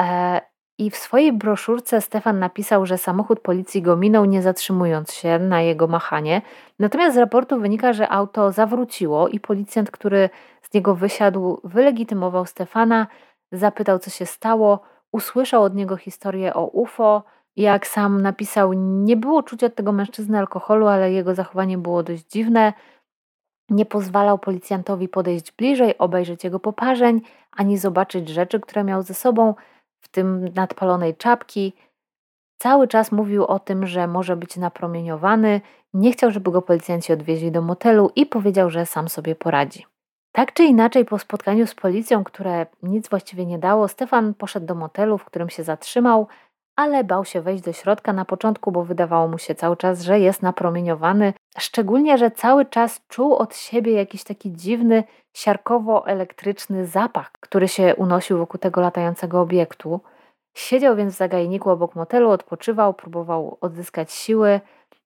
E, 0.00 0.40
I 0.78 0.90
w 0.90 0.96
swojej 0.96 1.32
broszurce 1.32 2.00
Stefan 2.00 2.38
napisał, 2.38 2.86
że 2.86 2.98
samochód 2.98 3.40
policji 3.40 3.82
go 3.82 3.96
minął, 3.96 4.24
nie 4.24 4.42
zatrzymując 4.42 5.12
się 5.12 5.38
na 5.38 5.60
jego 5.60 5.86
machanie. 5.86 6.42
Natomiast 6.78 7.14
z 7.14 7.18
raportu 7.18 7.60
wynika, 7.60 7.92
że 7.92 8.08
auto 8.08 8.52
zawróciło 8.52 9.28
i 9.28 9.40
policjant, 9.40 9.90
który 9.90 10.30
z 10.62 10.74
niego 10.74 10.94
wysiadł, 10.94 11.60
wylegitymował 11.64 12.46
Stefana, 12.46 13.06
zapytał, 13.52 13.98
co 13.98 14.10
się 14.10 14.26
stało, 14.26 14.80
usłyszał 15.12 15.62
od 15.62 15.74
niego 15.74 15.96
historię 15.96 16.54
o 16.54 16.66
UFO. 16.66 17.22
Jak 17.56 17.86
sam 17.86 18.20
napisał, 18.20 18.72
nie 18.72 19.16
było 19.16 19.42
czuć 19.42 19.64
od 19.64 19.74
tego 19.74 19.92
mężczyzny 19.92 20.38
alkoholu, 20.38 20.86
ale 20.86 21.12
jego 21.12 21.34
zachowanie 21.34 21.78
było 21.78 22.02
dość 22.02 22.24
dziwne. 22.24 22.72
Nie 23.70 23.86
pozwalał 23.86 24.38
policjantowi 24.38 25.08
podejść 25.08 25.52
bliżej, 25.52 25.98
obejrzeć 25.98 26.44
jego 26.44 26.60
poparzeń, 26.60 27.20
ani 27.52 27.78
zobaczyć 27.78 28.28
rzeczy, 28.28 28.60
które 28.60 28.84
miał 28.84 29.02
ze 29.02 29.14
sobą, 29.14 29.54
w 30.00 30.08
tym 30.08 30.48
nadpalonej 30.54 31.16
czapki. 31.16 31.72
Cały 32.58 32.88
czas 32.88 33.12
mówił 33.12 33.44
o 33.44 33.58
tym, 33.58 33.86
że 33.86 34.06
może 34.06 34.36
być 34.36 34.56
napromieniowany, 34.56 35.60
nie 35.94 36.12
chciał, 36.12 36.30
żeby 36.30 36.50
go 36.50 36.62
policjanci 36.62 37.12
odwieźli 37.12 37.52
do 37.52 37.62
motelu 37.62 38.10
i 38.16 38.26
powiedział, 38.26 38.70
że 38.70 38.86
sam 38.86 39.08
sobie 39.08 39.34
poradzi. 39.34 39.86
Tak 40.32 40.52
czy 40.52 40.64
inaczej, 40.64 41.04
po 41.04 41.18
spotkaniu 41.18 41.66
z 41.66 41.74
policją, 41.74 42.24
które 42.24 42.66
nic 42.82 43.08
właściwie 43.08 43.46
nie 43.46 43.58
dało, 43.58 43.88
Stefan 43.88 44.34
poszedł 44.34 44.66
do 44.66 44.74
motelu, 44.74 45.18
w 45.18 45.24
którym 45.24 45.50
się 45.50 45.64
zatrzymał, 45.64 46.28
ale 46.76 47.04
bał 47.04 47.24
się 47.24 47.40
wejść 47.40 47.64
do 47.64 47.72
środka 47.72 48.12
na 48.12 48.24
początku, 48.24 48.72
bo 48.72 48.84
wydawało 48.84 49.28
mu 49.28 49.38
się 49.38 49.54
cały 49.54 49.76
czas, 49.76 50.02
że 50.02 50.20
jest 50.20 50.42
napromieniowany. 50.42 51.32
Szczególnie, 51.58 52.18
że 52.18 52.30
cały 52.30 52.66
czas 52.66 53.00
czuł 53.08 53.34
od 53.34 53.56
siebie 53.56 53.92
jakiś 53.92 54.24
taki 54.24 54.52
dziwny, 54.52 55.04
siarkowo-elektryczny 55.34 56.86
zapach, 56.86 57.32
który 57.32 57.68
się 57.68 57.94
unosił 57.96 58.38
wokół 58.38 58.60
tego 58.60 58.80
latającego 58.80 59.40
obiektu. 59.40 60.00
Siedział 60.54 60.96
więc 60.96 61.14
w 61.14 61.16
zagajniku 61.16 61.70
obok 61.70 61.94
motelu, 61.94 62.30
odpoczywał, 62.30 62.94
próbował 62.94 63.58
odzyskać 63.60 64.12
siły. 64.12 64.60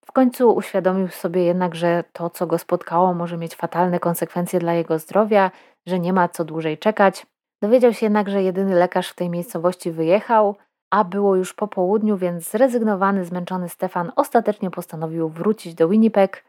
W 0.05 0.13
końcu 0.13 0.55
uświadomił 0.55 1.09
sobie 1.09 1.45
jednak, 1.45 1.75
że 1.75 2.05
to, 2.13 2.31
co 2.31 2.47
go 2.47 2.59
spotkało, 2.59 3.15
może 3.15 3.37
mieć 3.37 3.55
fatalne 3.55 4.01
konsekwencje 4.01 4.61
dla 4.61 4.73
jego 4.75 4.99
zdrowia, 4.99 5.51
że 5.87 5.99
nie 5.99 6.13
ma 6.13 6.29
co 6.29 6.45
dłużej 6.45 6.79
czekać. 6.79 7.27
Dowiedział 7.63 7.93
się 7.93 8.07
jednak, 8.07 8.31
że 8.31 8.43
jedyny 8.43 8.75
lekarz 8.75 9.09
w 9.09 9.15
tej 9.15 9.31
miejscowości 9.31 9.91
wyjechał, 9.91 10.57
a 10.91 11.05
było 11.05 11.37
już 11.37 11.55
po 11.55 11.69
południu, 11.69 12.17
więc 12.17 12.51
zrezygnowany, 12.51 13.25
zmęczony 13.25 13.69
Stefan 13.69 14.13
ostatecznie 14.17 14.71
postanowił 14.71 15.29
wrócić 15.29 15.75
do 15.75 15.89
Winnipeg, 15.89 16.45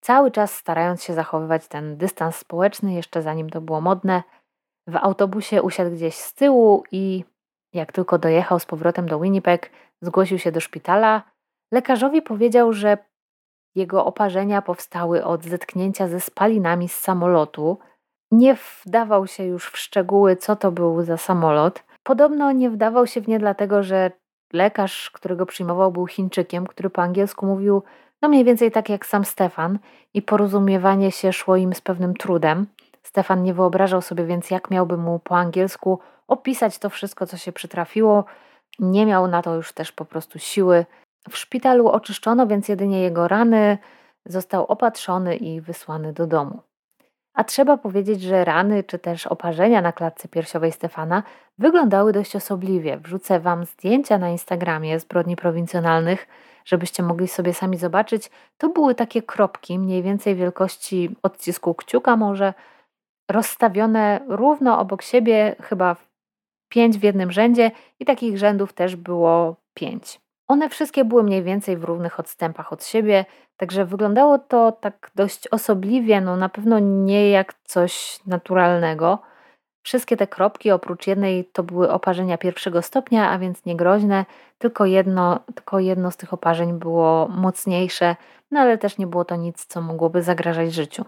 cały 0.00 0.30
czas 0.30 0.54
starając 0.54 1.02
się 1.02 1.14
zachowywać 1.14 1.68
ten 1.68 1.96
dystans 1.96 2.36
społeczny, 2.36 2.92
jeszcze 2.92 3.22
zanim 3.22 3.50
to 3.50 3.60
było 3.60 3.80
modne. 3.80 4.22
W 4.88 4.96
autobusie 4.96 5.62
usiadł 5.62 5.90
gdzieś 5.90 6.14
z 6.14 6.34
tyłu 6.34 6.84
i 6.92 7.24
jak 7.72 7.92
tylko 7.92 8.18
dojechał 8.18 8.58
z 8.58 8.66
powrotem 8.66 9.08
do 9.08 9.20
Winnipeg, 9.20 9.70
zgłosił 10.02 10.38
się 10.38 10.52
do 10.52 10.60
szpitala. 10.60 11.22
Lekarzowi 11.72 12.22
powiedział, 12.22 12.72
że 12.72 12.98
jego 13.74 14.04
oparzenia 14.04 14.62
powstały 14.62 15.24
od 15.24 15.44
zetknięcia 15.44 16.08
ze 16.08 16.20
spalinami 16.20 16.88
z 16.88 16.96
samolotu. 16.96 17.78
Nie 18.30 18.56
wdawał 18.84 19.26
się 19.26 19.44
już 19.44 19.70
w 19.70 19.78
szczegóły, 19.78 20.36
co 20.36 20.56
to 20.56 20.72
był 20.72 21.02
za 21.02 21.16
samolot. 21.16 21.84
Podobno 22.06 22.52
nie 22.52 22.70
wdawał 22.70 23.06
się 23.06 23.20
w 23.20 23.28
nie 23.28 23.38
dlatego, 23.38 23.82
że 23.82 24.10
lekarz, 24.52 25.10
którego 25.10 25.46
przyjmował, 25.46 25.92
był 25.92 26.06
Chińczykiem, 26.06 26.66
który 26.66 26.90
po 26.90 27.02
angielsku 27.02 27.46
mówił 27.46 27.82
no 28.22 28.28
mniej 28.28 28.44
więcej 28.44 28.70
tak 28.70 28.88
jak 28.88 29.06
sam 29.06 29.24
Stefan 29.24 29.78
i 30.14 30.22
porozumiewanie 30.22 31.12
się 31.12 31.32
szło 31.32 31.56
im 31.56 31.74
z 31.74 31.80
pewnym 31.80 32.14
trudem. 32.14 32.66
Stefan 33.02 33.42
nie 33.42 33.54
wyobrażał 33.54 34.02
sobie 34.02 34.24
więc, 34.24 34.50
jak 34.50 34.70
miałby 34.70 34.96
mu 34.96 35.18
po 35.18 35.36
angielsku 35.36 35.98
opisać 36.28 36.78
to 36.78 36.90
wszystko, 36.90 37.26
co 37.26 37.36
się 37.36 37.52
przytrafiło. 37.52 38.24
Nie 38.78 39.06
miał 39.06 39.28
na 39.28 39.42
to 39.42 39.54
już 39.54 39.72
też 39.72 39.92
po 39.92 40.04
prostu 40.04 40.38
siły. 40.38 40.86
W 41.30 41.36
szpitalu 41.36 41.88
oczyszczono 41.88 42.46
więc 42.46 42.68
jedynie 42.68 43.00
jego 43.02 43.28
rany, 43.28 43.78
został 44.26 44.64
opatrzony 44.64 45.36
i 45.36 45.60
wysłany 45.60 46.12
do 46.12 46.26
domu. 46.26 46.60
A 47.36 47.44
trzeba 47.44 47.76
powiedzieć, 47.76 48.22
że 48.22 48.44
rany 48.44 48.84
czy 48.84 48.98
też 48.98 49.26
oparzenia 49.26 49.82
na 49.82 49.92
klatce 49.92 50.28
piersiowej 50.28 50.72
Stefana 50.72 51.22
wyglądały 51.58 52.12
dość 52.12 52.36
osobliwie. 52.36 52.96
Wrzucę 52.96 53.40
Wam 53.40 53.64
zdjęcia 53.64 54.18
na 54.18 54.30
Instagramie 54.30 55.00
zbrodni 55.00 55.36
prowincjonalnych, 55.36 56.26
żebyście 56.64 57.02
mogli 57.02 57.28
sobie 57.28 57.54
sami 57.54 57.76
zobaczyć. 57.78 58.30
To 58.58 58.68
były 58.68 58.94
takie 58.94 59.22
kropki, 59.22 59.78
mniej 59.78 60.02
więcej 60.02 60.34
wielkości 60.34 61.16
odcisku 61.22 61.74
kciuka 61.74 62.16
może, 62.16 62.54
rozstawione 63.30 64.20
równo 64.28 64.78
obok 64.78 65.02
siebie, 65.02 65.56
chyba 65.62 65.96
pięć 66.68 66.98
w 66.98 67.02
jednym 67.02 67.32
rzędzie 67.32 67.70
i 68.00 68.04
takich 68.04 68.38
rzędów 68.38 68.72
też 68.72 68.96
było 68.96 69.56
pięć. 69.74 70.25
One 70.48 70.68
wszystkie 70.68 71.04
były 71.04 71.22
mniej 71.22 71.42
więcej 71.42 71.76
w 71.76 71.84
równych 71.84 72.20
odstępach 72.20 72.72
od 72.72 72.84
siebie, 72.84 73.24
także 73.56 73.84
wyglądało 73.84 74.38
to 74.38 74.72
tak 74.72 75.10
dość 75.14 75.48
osobliwie, 75.48 76.20
no 76.20 76.36
na 76.36 76.48
pewno 76.48 76.78
nie 76.78 77.30
jak 77.30 77.54
coś 77.64 78.20
naturalnego. 78.26 79.18
Wszystkie 79.82 80.16
te 80.16 80.26
kropki, 80.26 80.70
oprócz 80.70 81.06
jednej, 81.06 81.44
to 81.44 81.62
były 81.62 81.90
oparzenia 81.90 82.38
pierwszego 82.38 82.82
stopnia, 82.82 83.30
a 83.30 83.38
więc 83.38 83.64
niegroźne. 83.64 84.24
Tylko 84.58 84.84
jedno, 84.84 85.40
tylko 85.54 85.78
jedno 85.78 86.10
z 86.10 86.16
tych 86.16 86.32
oparzeń 86.32 86.72
było 86.72 87.28
mocniejsze, 87.28 88.16
no 88.50 88.60
ale 88.60 88.78
też 88.78 88.98
nie 88.98 89.06
było 89.06 89.24
to 89.24 89.36
nic, 89.36 89.66
co 89.66 89.80
mogłoby 89.80 90.22
zagrażać 90.22 90.72
życiu. 90.72 91.04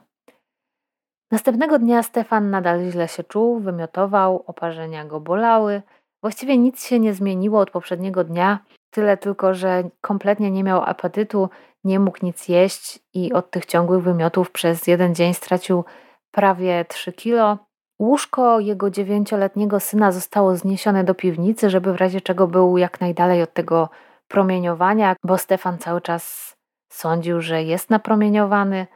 Następnego 1.30 1.78
dnia 1.78 2.02
Stefan 2.02 2.50
nadal 2.50 2.90
źle 2.90 3.08
się 3.08 3.24
czuł, 3.24 3.60
wymiotował, 3.60 4.44
oparzenia 4.46 5.04
go 5.04 5.20
bolały. 5.20 5.82
Właściwie 6.22 6.58
nic 6.58 6.86
się 6.86 7.00
nie 7.00 7.14
zmieniło 7.14 7.60
od 7.60 7.70
poprzedniego 7.70 8.24
dnia, 8.24 8.58
tyle 8.90 9.16
tylko, 9.16 9.54
że 9.54 9.90
kompletnie 10.00 10.50
nie 10.50 10.64
miał 10.64 10.82
apetytu, 10.82 11.48
nie 11.84 12.00
mógł 12.00 12.18
nic 12.22 12.48
jeść 12.48 12.98
i 13.14 13.32
od 13.32 13.50
tych 13.50 13.66
ciągłych 13.66 14.02
wymiotów 14.02 14.50
przez 14.50 14.86
jeden 14.86 15.14
dzień 15.14 15.34
stracił 15.34 15.84
prawie 16.30 16.84
3 16.88 17.12
kilo. 17.12 17.58
Łóżko 17.98 18.60
jego 18.60 18.90
dziewięcioletniego 18.90 19.80
syna 19.80 20.12
zostało 20.12 20.56
zniesione 20.56 21.04
do 21.04 21.14
piwnicy, 21.14 21.70
żeby 21.70 21.92
w 21.92 21.96
razie 21.96 22.20
czego 22.20 22.48
był 22.48 22.78
jak 22.78 23.00
najdalej 23.00 23.42
od 23.42 23.52
tego 23.52 23.88
promieniowania, 24.28 25.16
bo 25.24 25.38
Stefan 25.38 25.78
cały 25.78 26.00
czas 26.00 26.56
sądził, 26.88 27.40
że 27.40 27.62
jest 27.62 27.90
napromieniowany. 27.90 28.86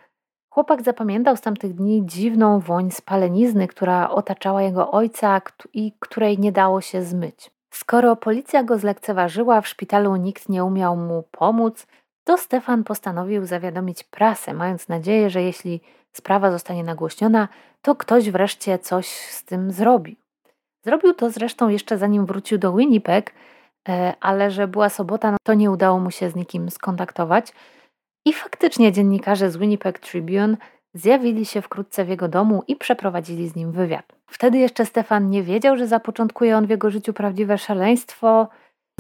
Chłopak 0.51 0.83
zapamiętał 0.83 1.37
z 1.37 1.41
tamtych 1.41 1.75
dni 1.75 2.07
dziwną 2.07 2.61
woń 2.61 2.91
spalenizny, 2.91 3.69
która 3.69 4.11
otaczała 4.11 4.63
jego 4.63 4.91
ojca 4.91 5.41
i 5.73 5.93
której 6.01 6.39
nie 6.39 6.53
dało 6.53 6.81
się 6.81 7.03
zmyć. 7.03 7.52
Skoro 7.73 8.17
policja 8.17 8.63
go 8.63 8.79
zlekceważyła, 8.79 9.61
w 9.61 9.69
szpitalu 9.69 10.17
nikt 10.17 10.49
nie 10.49 10.65
umiał 10.65 10.97
mu 10.97 11.25
pomóc, 11.31 11.87
to 12.25 12.39
Stefan 12.39 12.85
postanowił 12.85 13.47
zawiadomić 13.47 14.05
prasę, 14.05 14.55
mając 14.55 14.89
nadzieję, 14.89 15.31
że 15.31 15.43
jeśli 15.43 15.81
sprawa 16.13 16.51
zostanie 16.51 16.85
nagłośniona, 16.85 17.49
to 17.83 17.95
ktoś 17.95 18.31
wreszcie 18.31 18.79
coś 18.79 19.07
z 19.09 19.45
tym 19.45 19.71
zrobi. 19.71 20.17
Zrobił 20.85 21.15
to 21.15 21.31
zresztą 21.31 21.69
jeszcze 21.69 21.99
zanim 21.99 22.27
wrócił 22.27 22.59
do 22.59 22.73
Winnipeg, 22.73 23.35
e, 23.89 24.15
ale 24.21 24.51
że 24.51 24.69
była 24.69 24.89
sobota, 24.89 25.31
no 25.31 25.37
to 25.43 25.55
nie 25.55 25.71
udało 25.71 25.99
mu 25.99 26.11
się 26.11 26.31
z 26.31 26.35
nikim 26.35 26.71
skontaktować. 26.71 27.53
I 28.25 28.33
faktycznie 28.33 28.93
dziennikarze 28.93 29.51
z 29.51 29.57
Winnipeg 29.57 29.99
Tribune 29.99 30.57
zjawili 30.95 31.47
się 31.47 31.63
wkrótce 31.63 32.05
w 32.05 32.09
jego 32.09 32.29
domu 32.29 32.63
i 32.69 32.77
przeprowadzili 32.77 33.49
z 33.49 33.57
nim 33.57 33.73
wywiad. 33.73 34.13
Wtedy 34.27 34.59
jeszcze 34.59 34.87
Stefan 34.87 35.31
nie 35.31 35.43
wiedział, 35.43 35.77
że 35.77 35.87
zapoczątkuje 35.87 36.57
on 36.57 36.67
w 36.67 36.71
jego 36.71 36.91
życiu 36.91 37.13
prawdziwe 37.13 37.59
szaleństwo. 37.59 38.49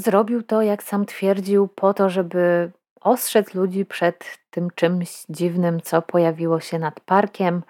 Zrobił 0.00 0.42
to, 0.42 0.62
jak 0.62 0.82
sam 0.82 1.06
twierdził, 1.06 1.68
po 1.68 1.94
to, 1.94 2.10
żeby 2.10 2.70
ostrzec 3.00 3.54
ludzi 3.54 3.84
przed 3.84 4.38
tym 4.50 4.68
czymś 4.74 5.24
dziwnym, 5.28 5.80
co 5.80 6.02
pojawiło 6.02 6.60
się 6.60 6.78
nad 6.78 7.00
parkiem. 7.00 7.62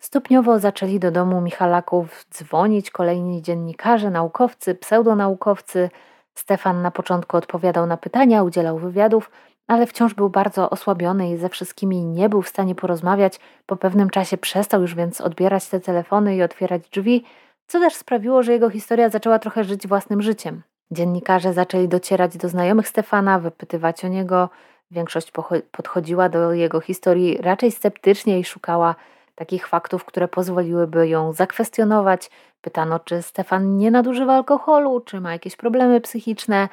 Stopniowo 0.00 0.58
zaczęli 0.58 0.98
do 0.98 1.10
domu 1.10 1.40
Michalaków 1.40 2.26
dzwonić 2.34 2.90
kolejni 2.90 3.42
dziennikarze, 3.42 4.10
naukowcy, 4.10 4.74
pseudonaukowcy. 4.74 5.90
Stefan 6.34 6.82
na 6.82 6.90
początku 6.90 7.36
odpowiadał 7.36 7.86
na 7.86 7.96
pytania, 7.96 8.42
udzielał 8.42 8.78
wywiadów, 8.78 9.30
ale 9.70 9.86
wciąż 9.86 10.14
był 10.14 10.30
bardzo 10.30 10.70
osłabiony 10.70 11.30
i 11.30 11.36
ze 11.36 11.48
wszystkimi 11.48 12.04
nie 12.04 12.28
był 12.28 12.42
w 12.42 12.48
stanie 12.48 12.74
porozmawiać. 12.74 13.40
Po 13.66 13.76
pewnym 13.76 14.10
czasie 14.10 14.36
przestał 14.36 14.82
już 14.82 14.94
więc 14.94 15.20
odbierać 15.20 15.68
te 15.68 15.80
telefony 15.80 16.36
i 16.36 16.42
otwierać 16.42 16.88
drzwi, 16.88 17.24
co 17.66 17.80
też 17.80 17.94
sprawiło, 17.94 18.42
że 18.42 18.52
jego 18.52 18.70
historia 18.70 19.08
zaczęła 19.08 19.38
trochę 19.38 19.64
żyć 19.64 19.86
własnym 19.86 20.22
życiem. 20.22 20.62
Dziennikarze 20.90 21.52
zaczęli 21.52 21.88
docierać 21.88 22.36
do 22.36 22.48
znajomych 22.48 22.88
Stefana, 22.88 23.38
wypytywać 23.38 24.04
o 24.04 24.08
niego. 24.08 24.48
Większość 24.90 25.32
podchodziła 25.70 26.28
do 26.28 26.52
jego 26.52 26.80
historii 26.80 27.38
raczej 27.38 27.72
sceptycznie 27.72 28.38
i 28.40 28.44
szukała 28.44 28.94
takich 29.34 29.68
faktów, 29.68 30.04
które 30.04 30.28
pozwoliłyby 30.28 31.08
ją 31.08 31.32
zakwestionować. 31.32 32.30
Pytano, 32.60 32.98
czy 32.98 33.22
Stefan 33.22 33.76
nie 33.76 33.90
nadużywa 33.90 34.34
alkoholu, 34.34 35.00
czy 35.00 35.20
ma 35.20 35.32
jakieś 35.32 35.56
problemy 35.56 36.00
psychiczne. 36.00 36.68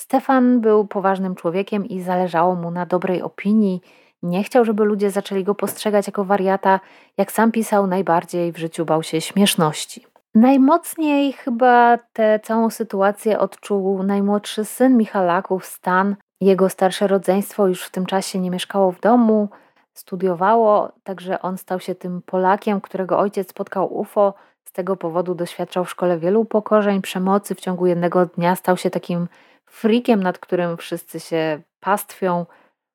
Stefan 0.00 0.60
był 0.60 0.86
poważnym 0.86 1.34
człowiekiem 1.34 1.86
i 1.86 2.00
zależało 2.00 2.54
mu 2.54 2.70
na 2.70 2.86
dobrej 2.86 3.22
opinii. 3.22 3.80
Nie 4.22 4.42
chciał, 4.42 4.64
żeby 4.64 4.84
ludzie 4.84 5.10
zaczęli 5.10 5.44
go 5.44 5.54
postrzegać 5.54 6.06
jako 6.06 6.24
wariata. 6.24 6.80
Jak 7.16 7.32
sam 7.32 7.52
pisał, 7.52 7.86
najbardziej 7.86 8.52
w 8.52 8.58
życiu 8.58 8.84
bał 8.84 9.02
się 9.02 9.20
śmieszności. 9.20 10.06
Najmocniej 10.34 11.32
chyba 11.32 11.98
tę 12.12 12.40
całą 12.42 12.70
sytuację 12.70 13.38
odczuł 13.38 14.02
najmłodszy 14.02 14.64
syn 14.64 14.96
Michalaków, 14.96 15.66
Stan. 15.66 16.16
Jego 16.40 16.68
starsze 16.68 17.06
rodzeństwo 17.06 17.66
już 17.66 17.84
w 17.84 17.90
tym 17.90 18.06
czasie 18.06 18.38
nie 18.38 18.50
mieszkało 18.50 18.92
w 18.92 19.00
domu, 19.00 19.48
studiowało, 19.94 20.92
także 21.04 21.42
on 21.42 21.58
stał 21.58 21.80
się 21.80 21.94
tym 21.94 22.22
Polakiem, 22.22 22.80
którego 22.80 23.18
ojciec 23.18 23.50
spotkał 23.50 23.98
UFO. 23.98 24.34
Z 24.64 24.72
tego 24.72 24.96
powodu 24.96 25.34
doświadczał 25.34 25.84
w 25.84 25.90
szkole 25.90 26.18
wielu 26.18 26.40
upokorzeń, 26.40 27.02
przemocy. 27.02 27.54
W 27.54 27.60
ciągu 27.60 27.86
jednego 27.86 28.26
dnia 28.26 28.56
stał 28.56 28.76
się 28.76 28.90
takim 28.90 29.28
frikiem, 29.70 30.22
nad 30.22 30.38
którym 30.38 30.76
wszyscy 30.76 31.20
się 31.20 31.60
pastwią. 31.80 32.46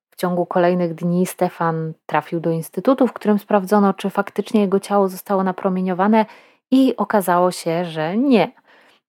W 0.09 0.15
ciągu 0.15 0.45
kolejnych 0.45 0.95
dni 0.95 1.25
Stefan 1.25 1.93
trafił 2.05 2.39
do 2.39 2.51
instytutu, 2.51 3.07
w 3.07 3.13
którym 3.13 3.39
sprawdzono, 3.39 3.93
czy 3.93 4.09
faktycznie 4.09 4.61
jego 4.61 4.79
ciało 4.79 5.09
zostało 5.09 5.43
napromieniowane 5.43 6.25
i 6.71 6.97
okazało 6.97 7.51
się, 7.51 7.85
że 7.85 8.17
nie. 8.17 8.51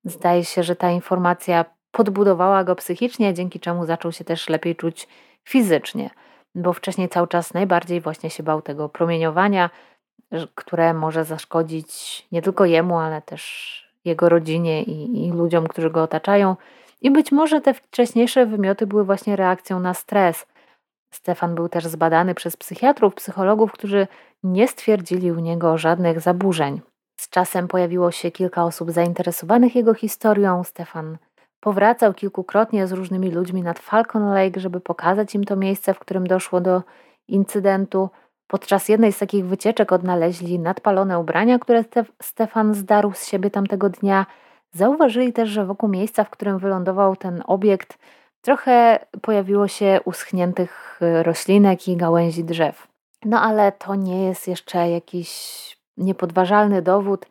Zdaje 0.04 0.44
się, 0.44 0.62
że 0.62 0.76
ta 0.76 0.90
informacja 0.90 1.64
podbudowała 1.90 2.64
go 2.64 2.76
psychicznie, 2.76 3.34
dzięki 3.34 3.60
czemu 3.60 3.86
zaczął 3.86 4.12
się 4.12 4.24
też 4.24 4.48
lepiej 4.48 4.76
czuć 4.76 5.08
fizycznie, 5.44 6.10
bo 6.54 6.72
wcześniej 6.72 7.08
cały 7.08 7.28
czas 7.28 7.54
najbardziej 7.54 8.00
właśnie 8.00 8.30
się 8.30 8.42
bał 8.42 8.62
tego 8.62 8.88
promieniowania, 8.88 9.70
które 10.54 10.94
może 10.94 11.24
zaszkodzić 11.24 12.26
nie 12.32 12.42
tylko 12.42 12.64
jemu, 12.64 12.98
ale 12.98 13.22
też 13.22 13.74
jego 14.04 14.28
rodzinie 14.28 14.82
i, 14.82 15.26
i 15.26 15.32
ludziom, 15.32 15.66
którzy 15.66 15.90
go 15.90 16.02
otaczają. 16.02 16.56
I 17.04 17.10
być 17.10 17.32
może 17.32 17.60
te 17.60 17.74
wcześniejsze 17.74 18.46
wymioty 18.46 18.86
były 18.86 19.04
właśnie 19.04 19.36
reakcją 19.36 19.80
na 19.80 19.94
stres. 19.94 20.46
Stefan 21.10 21.54
był 21.54 21.68
też 21.68 21.86
zbadany 21.86 22.34
przez 22.34 22.56
psychiatrów, 22.56 23.14
psychologów, 23.14 23.72
którzy 23.72 24.06
nie 24.42 24.68
stwierdzili 24.68 25.32
u 25.32 25.38
niego 25.38 25.78
żadnych 25.78 26.20
zaburzeń. 26.20 26.80
Z 27.20 27.28
czasem 27.28 27.68
pojawiło 27.68 28.10
się 28.10 28.30
kilka 28.30 28.64
osób 28.64 28.90
zainteresowanych 28.90 29.76
jego 29.76 29.94
historią. 29.94 30.64
Stefan 30.64 31.18
powracał 31.60 32.14
kilkukrotnie 32.14 32.86
z 32.86 32.92
różnymi 32.92 33.30
ludźmi 33.30 33.62
nad 33.62 33.78
Falcon 33.78 34.34
Lake, 34.34 34.60
żeby 34.60 34.80
pokazać 34.80 35.34
im 35.34 35.44
to 35.44 35.56
miejsce, 35.56 35.94
w 35.94 35.98
którym 35.98 36.26
doszło 36.26 36.60
do 36.60 36.82
incydentu. 37.28 38.08
Podczas 38.46 38.88
jednej 38.88 39.12
z 39.12 39.18
takich 39.18 39.46
wycieczek 39.46 39.92
odnaleźli 39.92 40.58
nadpalone 40.58 41.18
ubrania, 41.18 41.58
które 41.58 41.84
Stefan 42.22 42.74
zdarł 42.74 43.12
z 43.12 43.26
siebie 43.26 43.50
tamtego 43.50 43.88
dnia. 43.88 44.26
Zauważyli 44.74 45.32
też, 45.32 45.48
że 45.48 45.66
wokół 45.66 45.88
miejsca, 45.88 46.24
w 46.24 46.30
którym 46.30 46.58
wylądował 46.58 47.16
ten 47.16 47.42
obiekt, 47.46 47.98
trochę 48.40 49.06
pojawiło 49.22 49.68
się 49.68 50.00
uschniętych 50.04 51.00
roślinek 51.22 51.88
i 51.88 51.96
gałęzi 51.96 52.44
drzew. 52.44 52.88
No 53.24 53.40
ale 53.40 53.72
to 53.72 53.94
nie 53.94 54.24
jest 54.24 54.48
jeszcze 54.48 54.90
jakiś 54.90 55.30
niepodważalny 55.96 56.82
dowód. 56.82 57.26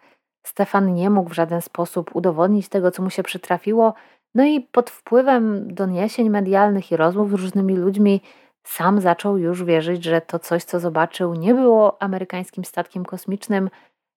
Stefan 0.45 0.93
nie 0.93 1.09
mógł 1.09 1.29
w 1.29 1.33
żaden 1.33 1.61
sposób 1.61 2.15
udowodnić 2.15 2.69
tego, 2.69 2.91
co 2.91 3.03
mu 3.03 3.09
się 3.09 3.23
przytrafiło. 3.23 3.93
No 4.35 4.45
i 4.45 4.61
pod 4.61 4.89
wpływem 4.89 5.73
doniesień 5.73 6.29
medialnych 6.29 6.91
i 6.91 6.97
rozmów 6.97 7.29
z 7.29 7.33
różnymi 7.33 7.75
ludźmi 7.75 8.21
sam 8.63 9.01
zaczął 9.01 9.37
już 9.37 9.63
wierzyć, 9.63 10.03
że 10.03 10.21
to 10.21 10.39
coś, 10.39 10.63
co 10.63 10.79
zobaczył, 10.79 11.33
nie 11.33 11.53
było 11.53 12.01
amerykańskim 12.01 12.65
statkiem 12.65 13.05
kosmicznym, 13.05 13.69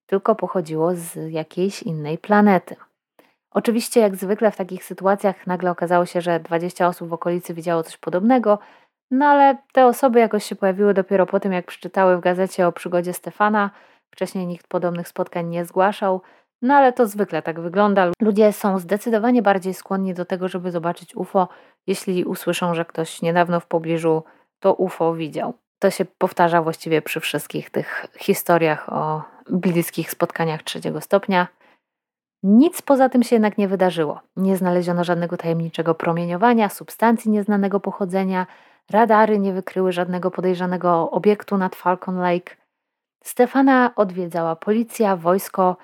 tylko 0.05 0.35
pochodziło 0.35 0.95
z 0.95 1.31
jakiejś 1.31 1.83
innej 1.83 2.17
planety. 2.17 2.75
Oczywiście, 3.57 3.99
jak 3.99 4.15
zwykle 4.15 4.51
w 4.51 4.55
takich 4.55 4.83
sytuacjach, 4.83 5.47
nagle 5.47 5.71
okazało 5.71 6.05
się, 6.05 6.21
że 6.21 6.39
20 6.39 6.87
osób 6.87 7.09
w 7.09 7.13
okolicy 7.13 7.53
widziało 7.53 7.83
coś 7.83 7.97
podobnego, 7.97 8.59
no 9.11 9.25
ale 9.25 9.57
te 9.71 9.85
osoby 9.85 10.19
jakoś 10.19 10.43
się 10.43 10.55
pojawiły 10.55 10.93
dopiero 10.93 11.25
po 11.25 11.39
tym, 11.39 11.53
jak 11.53 11.65
przeczytały 11.65 12.17
w 12.17 12.19
gazecie 12.19 12.67
o 12.67 12.71
przygodzie 12.71 13.13
Stefana. 13.13 13.71
Wcześniej 14.11 14.47
nikt 14.47 14.67
podobnych 14.67 15.07
spotkań 15.07 15.47
nie 15.47 15.65
zgłaszał, 15.65 16.21
no 16.61 16.73
ale 16.73 16.93
to 16.93 17.07
zwykle 17.07 17.41
tak 17.41 17.59
wygląda. 17.59 18.11
Ludzie 18.21 18.53
są 18.53 18.79
zdecydowanie 18.79 19.41
bardziej 19.41 19.73
skłonni 19.73 20.13
do 20.13 20.25
tego, 20.25 20.47
żeby 20.47 20.71
zobaczyć 20.71 21.15
UFO, 21.15 21.47
jeśli 21.87 22.25
usłyszą, 22.25 22.75
że 22.75 22.85
ktoś 22.85 23.21
niedawno 23.21 23.59
w 23.59 23.65
pobliżu 23.65 24.23
to 24.59 24.73
UFO 24.73 25.13
widział. 25.13 25.53
To 25.79 25.89
się 25.89 26.05
powtarza 26.05 26.61
właściwie 26.61 27.01
przy 27.01 27.19
wszystkich 27.19 27.69
tych 27.69 28.05
historiach 28.19 28.93
o 28.93 29.23
bliskich 29.49 30.11
spotkaniach 30.11 30.63
trzeciego 30.63 31.01
stopnia. 31.01 31.47
Nic 32.43 32.81
poza 32.81 33.09
tym 33.09 33.23
się 33.23 33.35
jednak 33.35 33.57
nie 33.57 33.67
wydarzyło. 33.67 34.19
Nie 34.35 34.57
znaleziono 34.57 35.03
żadnego 35.03 35.37
tajemniczego 35.37 35.95
promieniowania, 35.95 36.69
substancji 36.69 37.31
nieznanego 37.31 37.79
pochodzenia, 37.79 38.47
radary 38.89 39.39
nie 39.39 39.53
wykryły 39.53 39.91
żadnego 39.91 40.31
podejrzanego 40.31 41.11
obiektu 41.11 41.57
nad 41.57 41.75
Falcon 41.75 42.17
Lake. 42.17 42.55
Stefana 43.23 43.91
odwiedzała 43.95 44.55
policja, 44.55 45.15
wojsko, 45.15 45.77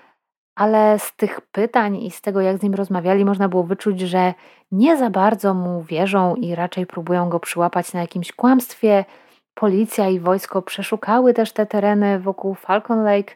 ale 0.56 1.00
z 1.00 1.16
tych 1.16 1.42
pytań 1.42 1.98
i 1.98 2.12
z 2.12 2.22
tego, 2.22 2.42
jak 2.42 2.58
z 2.58 2.64
nim 2.64 2.74
rozmawiali, 2.74 3.26
można 3.26 3.50
było 3.50 3.64
wyczuć, 3.64 4.00
że 4.00 4.34
nie 4.72 4.98
za 4.98 5.10
bardzo 5.10 5.54
mu 5.54 5.84
wierzą 5.84 6.36
i 6.36 6.56
raczej 6.56 6.86
próbują 6.86 7.30
go 7.30 7.40
przyłapać 7.40 7.94
na 7.94 8.02
jakimś 8.02 8.32
kłamstwie. 8.32 9.06
Policja 9.54 10.10
i 10.10 10.20
wojsko 10.20 10.62
przeszukały 10.62 11.34
też 11.34 11.52
te 11.52 11.66
tereny 11.66 12.20
wokół 12.20 12.56
Falcon 12.56 13.04
Lake. 13.04 13.36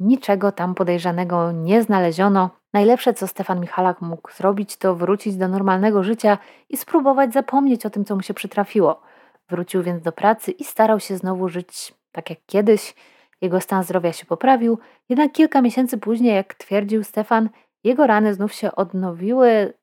Niczego 0.00 0.52
tam 0.52 0.74
podejrzanego 0.74 1.52
nie 1.52 1.82
znaleziono. 1.82 2.50
Najlepsze, 2.72 3.14
co 3.14 3.26
Stefan 3.26 3.60
Michalak 3.60 4.00
mógł 4.00 4.32
zrobić, 4.32 4.76
to 4.76 4.94
wrócić 4.94 5.36
do 5.36 5.48
normalnego 5.48 6.02
życia 6.02 6.38
i 6.68 6.76
spróbować 6.76 7.32
zapomnieć 7.32 7.86
o 7.86 7.90
tym, 7.90 8.04
co 8.04 8.16
mu 8.16 8.22
się 8.22 8.34
przytrafiło. 8.34 9.00
Wrócił 9.48 9.82
więc 9.82 10.02
do 10.02 10.12
pracy 10.12 10.50
i 10.50 10.64
starał 10.64 11.00
się 11.00 11.16
znowu 11.16 11.48
żyć 11.48 11.94
tak 12.12 12.30
jak 12.30 12.38
kiedyś. 12.46 12.94
Jego 13.40 13.60
stan 13.60 13.84
zdrowia 13.84 14.12
się 14.12 14.26
poprawił, 14.26 14.78
jednak 15.08 15.32
kilka 15.32 15.62
miesięcy 15.62 15.98
później, 15.98 16.34
jak 16.34 16.54
twierdził 16.54 17.04
Stefan, 17.04 17.48
jego 17.84 18.06
rany 18.06 18.34
znów 18.34 18.52
się 18.52 18.72
odnowiły, 18.72 19.74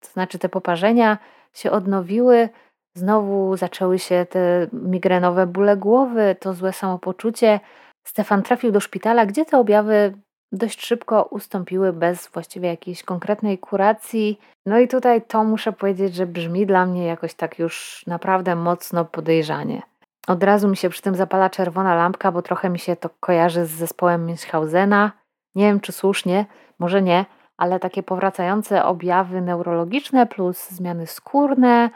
to 0.00 0.08
znaczy 0.08 0.38
te 0.38 0.48
poparzenia 0.48 1.18
się 1.52 1.70
odnowiły, 1.70 2.48
znowu 2.94 3.56
zaczęły 3.56 3.98
się 3.98 4.26
te 4.30 4.66
migrenowe 4.72 5.46
bóle 5.46 5.76
głowy, 5.76 6.36
to 6.40 6.54
złe 6.54 6.72
samopoczucie. 6.72 7.60
Stefan 8.04 8.42
trafił 8.42 8.72
do 8.72 8.80
szpitala, 8.80 9.26
gdzie 9.26 9.44
te 9.44 9.58
objawy 9.58 10.14
dość 10.52 10.86
szybko 10.86 11.22
ustąpiły 11.22 11.92
bez 11.92 12.28
właściwie 12.28 12.68
jakiejś 12.68 13.02
konkretnej 13.02 13.58
kuracji. 13.58 14.40
No 14.66 14.78
i 14.78 14.88
tutaj 14.88 15.22
to 15.22 15.44
muszę 15.44 15.72
powiedzieć, 15.72 16.14
że 16.14 16.26
brzmi 16.26 16.66
dla 16.66 16.86
mnie 16.86 17.06
jakoś 17.06 17.34
tak 17.34 17.58
już 17.58 18.04
naprawdę 18.06 18.56
mocno 18.56 19.04
podejrzanie. 19.04 19.82
Od 20.26 20.42
razu 20.42 20.68
mi 20.68 20.76
się 20.76 20.88
przy 20.88 21.02
tym 21.02 21.14
zapala 21.14 21.50
czerwona 21.50 21.94
lampka, 21.94 22.32
bo 22.32 22.42
trochę 22.42 22.70
mi 22.70 22.78
się 22.78 22.96
to 22.96 23.10
kojarzy 23.20 23.66
z 23.66 23.70
zespołem 23.70 24.26
Münchhausena. 24.26 25.10
Nie 25.54 25.64
wiem, 25.64 25.80
czy 25.80 25.92
słusznie, 25.92 26.46
może 26.78 27.02
nie, 27.02 27.24
ale 27.56 27.80
takie 27.80 28.02
powracające 28.02 28.84
objawy 28.84 29.40
neurologiczne 29.40 30.26
plus 30.26 30.70
zmiany 30.70 31.06
skórne. 31.06 31.90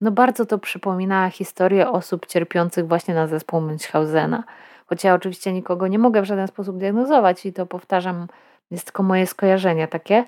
No 0.00 0.10
bardzo 0.10 0.46
to 0.46 0.58
przypomina 0.58 1.30
historię 1.30 1.90
osób 1.90 2.26
cierpiących 2.26 2.88
właśnie 2.88 3.14
na 3.14 3.26
zespół 3.26 3.60
Münchhausena. 3.60 4.42
Choć 4.90 5.04
ja 5.04 5.14
oczywiście 5.14 5.52
nikogo 5.52 5.86
nie 5.86 5.98
mogę 5.98 6.22
w 6.22 6.24
żaden 6.24 6.48
sposób 6.48 6.78
diagnozować 6.78 7.46
i 7.46 7.52
to 7.52 7.66
powtarzam, 7.66 8.26
jest 8.70 8.84
tylko 8.84 9.02
moje 9.02 9.26
skojarzenie 9.26 9.88
takie. 9.88 10.24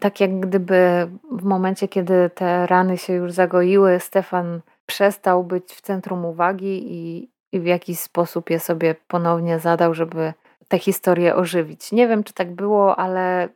Tak 0.00 0.20
jak 0.20 0.40
gdyby 0.40 1.08
w 1.30 1.44
momencie, 1.44 1.88
kiedy 1.88 2.30
te 2.34 2.66
rany 2.66 2.98
się 2.98 3.12
już 3.12 3.32
zagoiły, 3.32 4.00
Stefan 4.00 4.60
przestał 4.86 5.44
być 5.44 5.72
w 5.72 5.80
centrum 5.80 6.24
uwagi 6.24 6.92
i, 6.92 7.30
i 7.52 7.60
w 7.60 7.66
jakiś 7.66 7.98
sposób 7.98 8.50
je 8.50 8.60
sobie 8.60 8.94
ponownie 9.08 9.58
zadał, 9.58 9.94
żeby 9.94 10.32
tę 10.68 10.78
historię 10.78 11.36
ożywić. 11.36 11.92
Nie 11.92 12.08
wiem, 12.08 12.24
czy 12.24 12.34
tak 12.34 12.54
było, 12.54 12.98
ale 12.98 13.48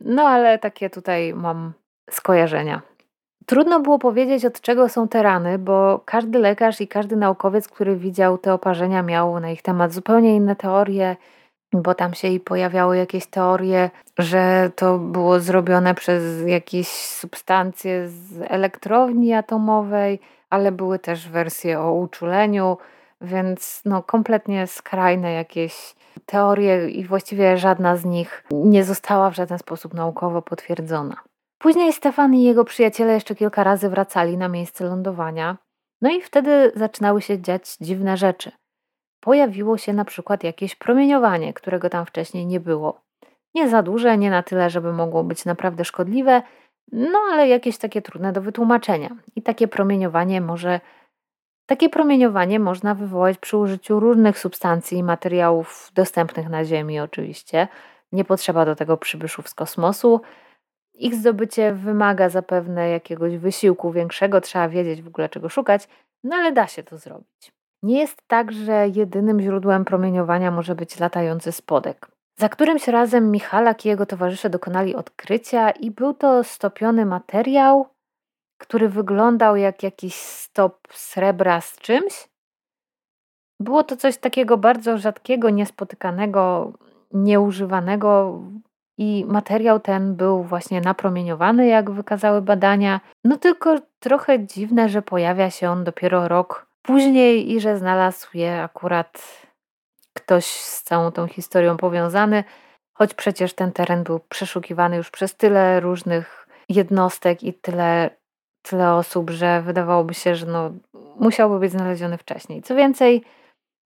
no 0.00 0.22
ale 0.22 0.58
takie 0.58 0.90
tutaj 0.90 1.34
mam 1.34 1.72
skojarzenia. 2.10 2.82
Trudno 3.48 3.80
było 3.80 3.98
powiedzieć, 3.98 4.44
od 4.44 4.60
czego 4.60 4.88
są 4.88 5.08
te 5.08 5.22
rany, 5.22 5.58
bo 5.58 6.00
każdy 6.04 6.38
lekarz 6.38 6.80
i 6.80 6.88
każdy 6.88 7.16
naukowiec, 7.16 7.68
który 7.68 7.96
widział 7.96 8.38
te 8.38 8.54
oparzenia, 8.54 9.02
miał 9.02 9.40
na 9.40 9.50
ich 9.50 9.62
temat 9.62 9.92
zupełnie 9.92 10.36
inne 10.36 10.56
teorie, 10.56 11.16
bo 11.72 11.94
tam 11.94 12.14
się 12.14 12.28
i 12.28 12.40
pojawiały 12.40 12.96
jakieś 12.96 13.26
teorie, 13.26 13.90
że 14.18 14.70
to 14.76 14.98
było 14.98 15.40
zrobione 15.40 15.94
przez 15.94 16.46
jakieś 16.46 16.88
substancje 16.88 18.08
z 18.08 18.42
elektrowni 18.48 19.34
atomowej, 19.34 20.20
ale 20.50 20.72
były 20.72 20.98
też 20.98 21.28
wersje 21.28 21.80
o 21.80 21.92
uczuleniu, 21.92 22.78
więc 23.20 23.82
no 23.84 24.02
kompletnie 24.02 24.66
skrajne 24.66 25.32
jakieś 25.32 25.94
teorie 26.26 26.88
i 26.88 27.04
właściwie 27.04 27.58
żadna 27.58 27.96
z 27.96 28.04
nich 28.04 28.44
nie 28.50 28.84
została 28.84 29.30
w 29.30 29.34
żaden 29.36 29.58
sposób 29.58 29.94
naukowo 29.94 30.42
potwierdzona. 30.42 31.27
Później 31.58 31.92
Stefan 31.92 32.34
i 32.34 32.42
jego 32.42 32.64
przyjaciele 32.64 33.12
jeszcze 33.12 33.34
kilka 33.34 33.64
razy 33.64 33.88
wracali 33.88 34.36
na 34.36 34.48
miejsce 34.48 34.84
lądowania, 34.84 35.56
no 36.00 36.10
i 36.10 36.22
wtedy 36.22 36.72
zaczynały 36.74 37.22
się 37.22 37.42
dziać 37.42 37.76
dziwne 37.80 38.16
rzeczy. 38.16 38.52
Pojawiło 39.20 39.78
się 39.78 39.92
na 39.92 40.04
przykład 40.04 40.44
jakieś 40.44 40.74
promieniowanie, 40.74 41.54
którego 41.54 41.90
tam 41.90 42.06
wcześniej 42.06 42.46
nie 42.46 42.60
było. 42.60 43.00
Nie 43.54 43.68
za 43.68 43.82
duże, 43.82 44.18
nie 44.18 44.30
na 44.30 44.42
tyle, 44.42 44.70
żeby 44.70 44.92
mogło 44.92 45.24
być 45.24 45.44
naprawdę 45.44 45.84
szkodliwe, 45.84 46.42
no 46.92 47.18
ale 47.32 47.48
jakieś 47.48 47.78
takie 47.78 48.02
trudne 48.02 48.32
do 48.32 48.40
wytłumaczenia. 48.42 49.16
I 49.36 49.42
takie 49.42 49.68
promieniowanie 49.68 50.40
może 50.40 50.80
takie 51.66 51.88
promieniowanie 51.88 52.60
można 52.60 52.94
wywołać 52.94 53.38
przy 53.38 53.56
użyciu 53.56 54.00
różnych 54.00 54.38
substancji 54.38 54.98
i 54.98 55.02
materiałów 55.02 55.90
dostępnych 55.94 56.48
na 56.48 56.64
Ziemi, 56.64 57.00
oczywiście. 57.00 57.68
Nie 58.12 58.24
potrzeba 58.24 58.64
do 58.64 58.76
tego 58.76 58.96
przybyszów 58.96 59.48
z 59.48 59.54
kosmosu. 59.54 60.20
Ich 61.00 61.14
zdobycie 61.14 61.72
wymaga 61.72 62.28
zapewne 62.28 62.88
jakiegoś 62.88 63.36
wysiłku 63.36 63.92
większego, 63.92 64.40
trzeba 64.40 64.68
wiedzieć 64.68 65.02
w 65.02 65.08
ogóle 65.08 65.28
czego 65.28 65.48
szukać, 65.48 65.88
no 66.24 66.36
ale 66.36 66.52
da 66.52 66.66
się 66.66 66.82
to 66.82 66.98
zrobić. 66.98 67.52
Nie 67.82 67.98
jest 67.98 68.22
tak, 68.26 68.52
że 68.52 68.88
jedynym 68.88 69.40
źródłem 69.40 69.84
promieniowania 69.84 70.50
może 70.50 70.74
być 70.74 71.00
latający 71.00 71.52
spodek. 71.52 72.08
Za 72.38 72.48
którymś 72.48 72.88
razem 72.88 73.30
Michalak 73.30 73.84
i 73.84 73.88
jego 73.88 74.06
towarzysze 74.06 74.50
dokonali 74.50 74.94
odkrycia 74.94 75.70
i 75.70 75.90
był 75.90 76.14
to 76.14 76.44
stopiony 76.44 77.06
materiał, 77.06 77.86
który 78.58 78.88
wyglądał 78.88 79.56
jak 79.56 79.82
jakiś 79.82 80.14
stop 80.14 80.88
srebra 80.92 81.60
z 81.60 81.76
czymś. 81.78 82.28
Było 83.60 83.84
to 83.84 83.96
coś 83.96 84.16
takiego 84.16 84.56
bardzo 84.56 84.98
rzadkiego, 84.98 85.50
niespotykanego, 85.50 86.72
nieużywanego 87.12 88.40
i 88.98 89.24
materiał 89.28 89.80
ten 89.80 90.16
był 90.16 90.42
właśnie 90.42 90.80
napromieniowany, 90.80 91.66
jak 91.66 91.90
wykazały 91.90 92.42
badania. 92.42 93.00
No 93.24 93.36
tylko 93.36 93.76
trochę 94.00 94.46
dziwne, 94.46 94.88
że 94.88 95.02
pojawia 95.02 95.50
się 95.50 95.70
on 95.70 95.84
dopiero 95.84 96.28
rok 96.28 96.66
później 96.82 97.52
i 97.52 97.60
że 97.60 97.78
znalazł 97.78 98.28
je 98.34 98.62
akurat 98.62 99.22
ktoś 100.14 100.44
z 100.46 100.82
całą 100.82 101.12
tą 101.12 101.26
historią 101.26 101.76
powiązany, 101.76 102.44
choć 102.92 103.14
przecież 103.14 103.54
ten 103.54 103.72
teren 103.72 104.02
był 104.02 104.20
przeszukiwany 104.28 104.96
już 104.96 105.10
przez 105.10 105.36
tyle 105.36 105.80
różnych 105.80 106.48
jednostek 106.68 107.42
i 107.42 107.54
tyle 107.54 108.10
tyle 108.62 108.94
osób, 108.94 109.30
że 109.30 109.62
wydawałoby 109.62 110.14
się, 110.14 110.34
że 110.34 110.46
no, 110.46 110.70
musiałby 111.20 111.58
być 111.58 111.72
znaleziony 111.72 112.18
wcześniej. 112.18 112.62
Co 112.62 112.74
więcej, 112.74 113.24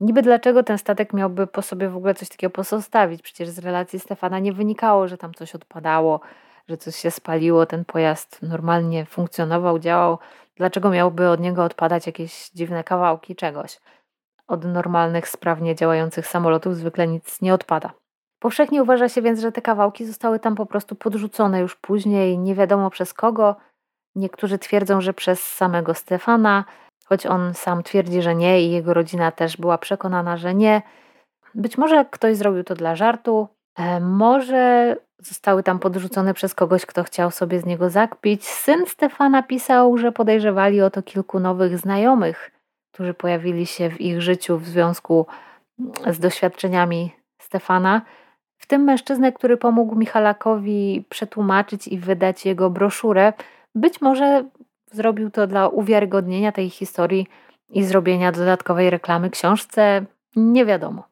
niby 0.03 0.23
dlaczego 0.23 0.63
ten 0.63 0.79
statek 0.79 1.13
miałby 1.13 1.47
po 1.47 1.63
sobie 1.63 1.89
w 1.89 1.97
ogóle 1.97 2.15
coś 2.15 2.29
takiego 2.29 2.51
pozostawić? 2.51 3.23
Przecież 3.23 3.49
z 3.49 3.59
relacji 3.59 4.01
Stefana 4.01 4.39
nie 4.39 4.53
wynikało, 4.53 5.09
że 5.09 5.19
tam 5.19 5.35
coś 5.35 5.55
odpadało, 5.55 6.21
że 6.69 6.77
coś 6.77 6.97
się 6.97 7.11
spaliło, 7.11 7.67
ten 7.67 7.85
pojazd 7.85 8.43
normalnie 8.43 9.07
funkcjonował, 9.07 9.79
działał. 9.79 10.19
Dlaczego 10.57 10.91
miałby 10.91 11.29
od 11.29 11.41
niego 11.41 11.65
odpadać 11.65 12.07
jakieś 12.07 12.51
dziwne 12.51 12.85
kawałki 12.85 13.37
czegoś? 13.37 13.81
Od 14.49 14.65
normalnych, 14.65 15.29
sprawnie 15.29 15.75
działających 15.75 16.27
samolotów 16.27 16.77
zwykle 16.77 17.09
nic 17.09 17.43
nie 17.43 17.55
odpada. 17.55 17.93
Powszechnie 18.39 18.83
uważa 18.83 19.09
się 19.09 19.23
więc, 19.23 19.41
że 19.41 19.53
te 19.53 19.63
kawałki 19.63 20.05
zostały 20.05 20.39
tam 20.39 20.55
po 20.55 20.67
prostu 20.67 20.95
podrzucone 20.95 21.61
już 21.61 21.77
później, 21.77 22.39
nie 22.39 22.55
wiadomo 22.55 22.91
przez 22.91 23.15
kogo, 23.15 23.57
Niektórzy 24.15 24.59
twierdzą, 24.59 25.01
że 25.01 25.15
przez 25.15 25.53
samego 25.53 25.95
Stefana, 25.95 26.65
choć 27.13 27.27
on 27.27 27.55
sam 27.55 27.83
twierdzi, 27.83 28.23
że 28.23 28.35
nie 28.35 28.63
i 28.63 28.71
jego 28.71 28.95
rodzina 28.95 29.31
też 29.31 29.57
była 29.57 29.79
przekonana, 29.79 30.37
że 30.37 30.55
nie. 30.55 30.83
Być 31.55 31.79
może 31.79 32.05
ktoś 32.11 32.37
zrobił 32.37 32.65
to 32.65 32.75
dla 32.75 32.97
żartu, 32.97 33.49
e, 33.79 34.01
może 34.01 34.97
zostały 35.19 35.63
tam 35.63 35.79
podrzucone 35.79 36.35
przez 36.35 36.55
kogoś, 36.55 36.87
kto 36.87 37.05
chciał 37.05 37.31
sobie 37.31 37.61
z 37.61 37.67
niego 37.67 37.91
zakpić. 37.91 38.45
Syn 38.45 38.87
Stefana 38.87 39.43
pisał, 39.43 39.99
że 39.99 40.13
podejrzewali 40.13 40.83
o 40.83 40.91
to 40.91 41.03
kilku 41.03 41.41
nowych 41.41 41.79
znajomych, 41.79 42.51
którzy 42.93 43.15
pojawili 43.15 43.67
się 43.67 43.91
w 43.91 44.01
ich 44.01 44.23
życiu 44.23 44.59
w 44.59 44.67
związku 44.67 45.27
z 46.11 46.19
doświadczeniami 46.19 47.13
Stefana. 47.39 48.03
W 48.59 48.67
tym 48.67 48.83
mężczyznę, 48.83 49.33
który 49.33 49.57
pomógł 49.57 49.97
Michalakowi 49.97 51.05
przetłumaczyć 51.09 51.89
i 51.89 51.99
wydać 51.99 52.47
jego 52.47 52.71
broszurę, 52.71 53.33
być 53.75 54.01
może 54.01 54.45
zrobił 54.93 55.31
to 55.31 55.47
dla 55.47 55.69
uwiarygodnienia 55.69 56.53
tej 56.53 56.71
historii 56.71 57.27
i 57.69 57.85
zrobienia 57.85 58.33
dodatkowej 58.33 58.91
reklamy 58.91 59.31
książce, 59.31 60.05
nie 60.37 60.65
wiadomo. 60.65 61.05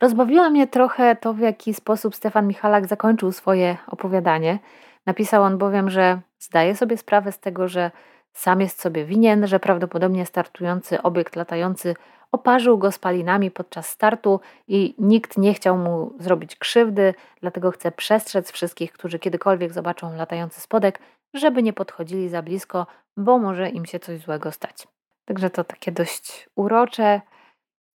Rozbawiło 0.00 0.50
mnie 0.50 0.66
trochę 0.66 1.16
to, 1.16 1.34
w 1.34 1.38
jaki 1.38 1.74
sposób 1.74 2.14
Stefan 2.14 2.46
Michalak 2.46 2.86
zakończył 2.86 3.32
swoje 3.32 3.76
opowiadanie. 3.86 4.58
Napisał 5.06 5.42
on 5.42 5.58
bowiem, 5.58 5.90
że 5.90 6.20
zdaje 6.38 6.76
sobie 6.76 6.96
sprawę 6.96 7.32
z 7.32 7.38
tego, 7.40 7.68
że 7.68 7.90
sam 8.32 8.60
jest 8.60 8.80
sobie 8.80 9.04
winien, 9.04 9.46
że 9.46 9.60
prawdopodobnie 9.60 10.26
startujący 10.26 11.02
obiekt 11.02 11.36
latający 11.36 11.94
oparzył 12.32 12.78
go 12.78 12.92
spalinami 12.92 13.50
podczas 13.50 13.88
startu 13.88 14.40
i 14.68 14.94
nikt 14.98 15.38
nie 15.38 15.54
chciał 15.54 15.78
mu 15.78 16.12
zrobić 16.18 16.56
krzywdy, 16.56 17.14
dlatego 17.40 17.70
chce 17.70 17.92
przestrzec 17.92 18.52
wszystkich, 18.52 18.92
którzy 18.92 19.18
kiedykolwiek 19.18 19.72
zobaczą 19.72 20.16
latający 20.16 20.60
spodek, 20.60 20.98
żeby 21.34 21.62
nie 21.62 21.72
podchodzili 21.72 22.28
za 22.28 22.42
blisko, 22.42 22.86
bo 23.16 23.38
może 23.38 23.68
im 23.68 23.86
się 23.86 23.98
coś 23.98 24.20
złego 24.20 24.52
stać. 24.52 24.88
Także 25.24 25.50
to 25.50 25.64
takie 25.64 25.92
dość 25.92 26.48
urocze. 26.56 27.20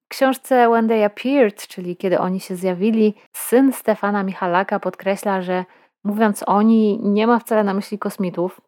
W 0.05 0.07
książce 0.07 0.69
When 0.69 0.87
They 0.87 1.05
Appeared, 1.05 1.67
czyli 1.67 1.97
kiedy 1.97 2.19
oni 2.19 2.39
się 2.39 2.55
zjawili, 2.55 3.15
syn 3.33 3.73
Stefana 3.73 4.23
Michalaka 4.23 4.79
podkreśla, 4.79 5.41
że 5.41 5.65
mówiąc 6.03 6.43
oni, 6.45 6.99
nie 7.03 7.27
ma 7.27 7.39
wcale 7.39 7.63
na 7.63 7.73
myśli 7.73 7.99
kosmitów, 7.99 8.61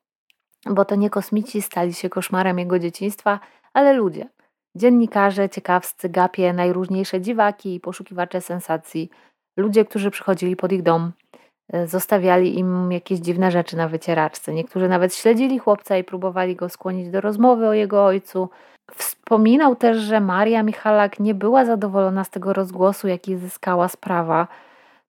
bo 0.66 0.86
to 0.86 0.96
nie 0.96 1.10
kosmici 1.10 1.62
stali 1.62 1.94
się 1.94 2.10
koszmarem 2.10 2.60
jego 2.60 2.80
dzieciństwa, 2.80 3.40
ale 3.74 3.94
ludzie. 3.94 4.30
Dziennikarze, 4.76 5.50
ciekawscy, 5.50 6.10
gapie, 6.10 6.54
najróżniejsze 6.54 7.22
dziwaki 7.22 7.76
i 7.76 7.80
poszukiwacze 7.80 8.42
sensacji, 8.42 9.10
ludzie, 9.58 9.86
którzy 9.86 10.12
przychodzili 10.12 10.56
pod 10.56 10.72
ich 10.72 10.84
dom, 10.84 11.12
zostawiali 11.86 12.60
im 12.60 12.92
jakieś 12.92 13.20
dziwne 13.20 13.52
rzeczy 13.52 13.78
na 13.78 13.88
wycieraczce. 13.88 14.54
Niektórzy 14.54 14.90
nawet 14.90 15.16
śledzili 15.16 15.60
chłopca 15.60 15.98
i 15.98 16.04
próbowali 16.04 16.56
go 16.56 16.70
skłonić 16.70 17.10
do 17.10 17.22
rozmowy 17.22 17.68
o 17.68 17.74
jego 17.74 18.06
ojcu. 18.06 18.50
Wspominał 18.96 19.76
też, 19.76 19.98
że 19.98 20.20
Maria 20.20 20.64
Michalak 20.64 21.20
nie 21.20 21.34
była 21.34 21.66
zadowolona 21.66 22.24
z 22.24 22.30
tego 22.30 22.54
rozgłosu, 22.54 23.08
jaki 23.08 23.38
zyskała 23.38 23.88
sprawa. 23.88 24.48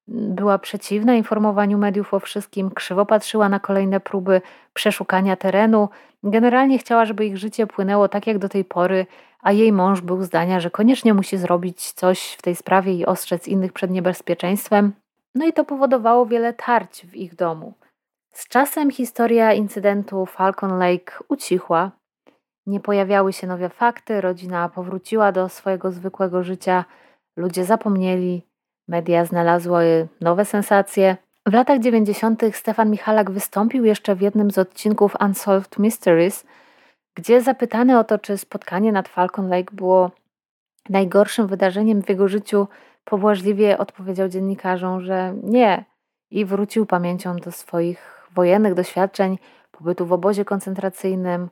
Była 0.07 0.59
przeciwna 0.59 1.15
informowaniu 1.15 1.77
mediów 1.77 2.13
o 2.13 2.19
wszystkim, 2.19 2.71
krzywo 2.71 3.05
patrzyła 3.05 3.49
na 3.49 3.59
kolejne 3.59 3.99
próby 3.99 4.41
przeszukania 4.73 5.35
terenu. 5.35 5.89
Generalnie 6.23 6.77
chciała, 6.77 7.05
żeby 7.05 7.25
ich 7.25 7.37
życie 7.37 7.67
płynęło 7.67 8.07
tak 8.07 8.27
jak 8.27 8.37
do 8.37 8.49
tej 8.49 8.65
pory, 8.65 9.05
a 9.41 9.51
jej 9.51 9.71
mąż 9.71 10.01
był 10.01 10.23
zdania, 10.23 10.59
że 10.59 10.69
koniecznie 10.69 11.13
musi 11.13 11.37
zrobić 11.37 11.91
coś 11.91 12.33
w 12.33 12.41
tej 12.41 12.55
sprawie 12.55 12.93
i 12.93 13.05
ostrzec 13.05 13.47
innych 13.47 13.73
przed 13.73 13.91
niebezpieczeństwem. 13.91 14.93
No 15.35 15.45
i 15.45 15.53
to 15.53 15.65
powodowało 15.65 16.25
wiele 16.25 16.53
tarć 16.53 17.05
w 17.05 17.15
ich 17.15 17.35
domu. 17.35 17.73
Z 18.31 18.47
czasem 18.47 18.91
historia 18.91 19.53
incydentu 19.53 20.25
Falcon 20.25 20.79
Lake 20.79 21.13
ucichła. 21.27 21.91
Nie 22.65 22.79
pojawiały 22.79 23.33
się 23.33 23.47
nowe 23.47 23.69
fakty, 23.69 24.21
rodzina 24.21 24.69
powróciła 24.69 25.31
do 25.31 25.49
swojego 25.49 25.91
zwykłego 25.91 26.43
życia, 26.43 26.85
ludzie 27.37 27.65
zapomnieli, 27.65 28.47
media 28.87 29.25
znalazły 29.25 30.07
nowe 30.21 30.45
sensacje. 30.45 31.17
W 31.47 31.53
latach 31.53 31.79
90. 31.79 32.41
Stefan 32.51 32.91
Michalak 32.91 33.31
wystąpił 33.31 33.85
jeszcze 33.85 34.15
w 34.15 34.21
jednym 34.21 34.51
z 34.51 34.57
odcinków 34.57 35.15
Unsolved 35.21 35.79
Mysteries, 35.79 36.45
gdzie 37.15 37.41
zapytany 37.41 37.99
o 37.99 38.03
to, 38.03 38.17
czy 38.17 38.37
spotkanie 38.37 38.91
nad 38.91 39.07
Falcon 39.07 39.49
Lake 39.49 39.75
było 39.75 40.11
najgorszym 40.89 41.47
wydarzeniem 41.47 42.03
w 42.03 42.09
jego 42.09 42.27
życiu, 42.27 42.67
pobłażliwie 43.05 43.77
odpowiedział 43.77 44.29
dziennikarzom, 44.29 45.01
że 45.01 45.33
nie 45.43 45.85
i 46.31 46.45
wrócił 46.45 46.85
pamięcią 46.85 47.35
do 47.35 47.51
swoich 47.51 48.29
wojennych 48.35 48.73
doświadczeń, 48.73 49.37
pobytu 49.71 50.05
w 50.05 50.13
obozie 50.13 50.45
koncentracyjnym, 50.45 51.49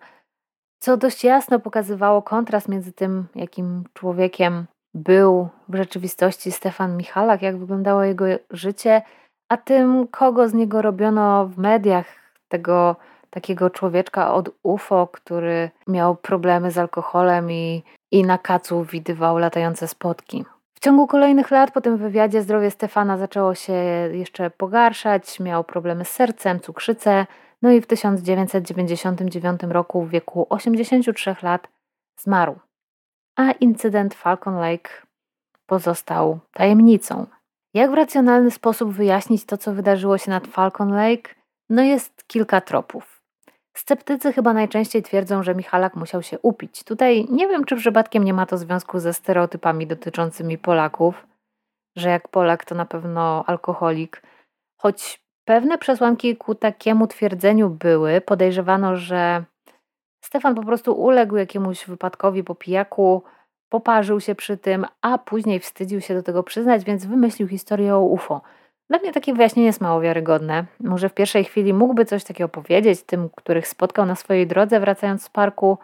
co 0.80 0.98
dość 0.98 1.24
jasno 1.24 1.60
pokazywało 1.60 2.22
kontrast 2.22 2.68
między 2.70 2.94
tym, 2.94 3.28
jakim 3.36 3.84
człowiekiem 3.94 4.66
był 4.94 5.50
w 5.70 5.76
rzeczywistości 5.76 6.52
Stefan 6.52 6.98
Michalak, 6.98 7.42
jak 7.42 7.58
wyglądało 7.58 8.04
jego 8.04 8.26
życie, 8.50 9.02
a 9.50 9.58
tym, 9.58 10.08
kogo 10.08 10.50
z 10.50 10.54
niego 10.54 10.82
robiono 10.82 11.48
w 11.48 11.58
mediach, 11.58 12.06
tego 12.48 12.96
takiego 13.30 13.70
człowieczka 13.70 14.34
od 14.34 14.50
UFO, 14.64 15.08
który 15.08 15.70
miał 15.88 16.16
problemy 16.16 16.72
z 16.72 16.78
alkoholem 16.78 17.52
i, 17.52 17.84
i 18.12 18.24
na 18.24 18.38
kacu 18.38 18.84
widywał 18.84 19.38
latające 19.38 19.88
spotki. 19.88 20.46
W 20.82 20.84
ciągu 20.84 21.08
kolejnych 21.08 21.52
lat 21.52 21.72
po 21.72 21.82
tym 21.82 21.98
wywiadzie 21.98 22.42
zdrowie 22.42 22.72
Stefana 22.72 23.18
zaczęło 23.18 23.56
się 23.56 23.74
jeszcze 24.12 24.50
pogarszać, 24.50 25.40
miał 25.40 25.64
problemy 25.64 26.06
z 26.06 26.10
sercem, 26.10 26.60
cukrzycę, 26.60 27.26
no 27.62 27.72
i 27.72 27.82
w 27.82 27.88
1999 27.88 29.62
roku 29.64 30.02
w 30.02 30.10
wieku 30.10 30.48
83 30.50 31.36
lat 31.44 31.68
zmarł. 32.20 32.60
A 33.36 33.52
incydent 33.52 34.14
Falcon 34.14 34.56
Lake 34.56 34.90
pozostał 35.66 36.40
tajemnicą. 36.54 37.26
Jak 37.74 37.92
w 37.92 37.94
racjonalny 37.94 38.52
sposób 38.52 38.92
wyjaśnić 38.92 39.46
to, 39.46 39.58
co 39.58 39.74
wydarzyło 39.74 40.18
się 40.18 40.32
nad 40.32 40.48
Falcon 40.48 40.94
Lake? 40.94 41.36
No 41.70 41.84
jest 41.84 42.28
kilka 42.28 42.62
tropów. 42.62 43.21
Sceptycy 43.74 44.34
chyba 44.34 44.54
najczęściej 44.54 45.04
twierdzą, 45.04 45.44
że 45.44 45.56
Michalak 45.56 45.96
musiał 45.96 46.24
się 46.24 46.40
upić. 46.40 46.84
Tutaj 46.84 47.26
nie 47.30 47.48
wiem, 47.48 47.66
czy 47.66 47.76
przypadkiem 47.76 48.24
nie 48.24 48.34
ma 48.34 48.46
to 48.46 48.58
związku 48.58 49.00
ze 49.00 49.14
stereotypami 49.14 49.88
dotyczącymi 49.88 50.58
Polaków, 50.58 51.28
że 51.96 52.10
jak 52.10 52.28
Polak 52.28 52.66
to 52.66 52.76
na 52.76 52.86
pewno 52.86 53.44
alkoholik. 53.48 54.22
Choć 54.78 55.22
pewne 55.46 55.78
przesłanki 55.78 56.38
ku 56.38 56.56
takiemu 56.56 57.08
twierdzeniu 57.08 57.70
były, 57.70 58.22
podejrzewano, 58.22 58.96
że 58.96 59.44
Stefan 60.24 60.56
po 60.56 60.64
prostu 60.64 60.94
uległ 60.94 61.36
jakiemuś 61.36 61.86
wypadkowi 61.86 62.44
po 62.44 62.56
pijaku, 62.56 63.24
poparzył 63.70 64.20
się 64.20 64.36
przy 64.36 64.58
tym, 64.58 64.86
a 65.02 65.18
później 65.18 65.60
wstydził 65.60 66.02
się 66.02 66.14
do 66.14 66.24
tego 66.24 66.44
przyznać, 66.44 66.84
więc 66.84 67.06
wymyślił 67.06 67.48
historię 67.48 67.96
o 67.96 68.02
UFO. 68.02 68.42
Dla 68.92 69.00
mnie 69.00 69.14
takie 69.14 69.34
wyjaśnienie 69.34 69.68
jest 69.68 69.82
mało 69.82 70.02
wiarygodne. 70.02 70.66
Może 70.80 71.10
w 71.10 71.14
pierwszej 71.14 71.44
chwili 71.44 71.74
mógłby 71.74 72.06
coś 72.06 72.24
takiego 72.24 72.50
powiedzieć 72.50 73.04
tym, 73.04 73.30
których 73.36 73.68
spotkał 73.68 74.06
na 74.06 74.16
swojej 74.16 74.48
drodze, 74.48 74.80
wracając 74.80 75.24
z 75.24 75.30
parku 75.30 75.78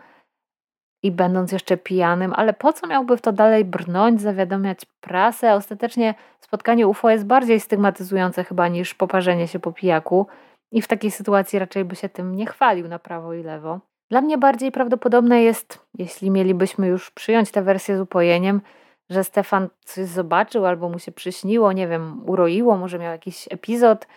i 1.04 1.12
będąc 1.12 1.52
jeszcze 1.52 1.78
pijanym, 1.78 2.34
ale 2.36 2.54
po 2.54 2.74
co 2.74 2.88
miałby 2.88 3.18
w 3.18 3.22
to 3.22 3.32
dalej 3.32 3.66
brnąć, 3.66 4.22
zawiadamiać 4.22 4.86
prasę? 5.02 5.54
Ostatecznie 5.54 6.16
spotkanie 6.40 6.88
UFO 6.88 7.10
jest 7.10 7.26
bardziej 7.26 7.60
stygmatyzujące 7.60 8.44
chyba 8.44 8.68
niż 8.68 8.94
poparzenie 8.94 9.48
się 9.48 9.60
po 9.60 9.72
pijaku 9.72 10.28
i 10.72 10.82
w 10.82 10.88
takiej 10.88 11.12
sytuacji 11.12 11.60
raczej 11.60 11.86
by 11.86 11.96
się 11.96 12.10
tym 12.10 12.36
nie 12.36 12.46
chwalił 12.46 12.88
na 12.88 13.00
prawo 13.00 13.34
i 13.34 13.44
lewo. 13.44 13.80
Dla 14.10 14.22
mnie 14.22 14.38
bardziej 14.38 14.72
prawdopodobne 14.72 15.44
jest, 15.44 15.88
jeśli 15.98 16.32
mielibyśmy 16.32 16.88
już 16.88 17.12
przyjąć 17.12 17.52
tę 17.52 17.62
wersję 17.62 17.98
z 17.98 18.02
upojeniem, 18.02 18.62
że 19.10 19.24
Stefan 19.24 19.70
coś 19.86 20.06
zobaczył 20.06 20.66
albo 20.66 20.90
mu 20.90 21.00
się 21.00 21.12
przyśniło, 21.12 21.72
nie 21.72 21.88
wiem, 21.88 22.30
uroiło, 22.30 22.78
może 22.78 23.00
miał 23.00 23.12
jakiś 23.12 23.48
epizod, 23.52 24.08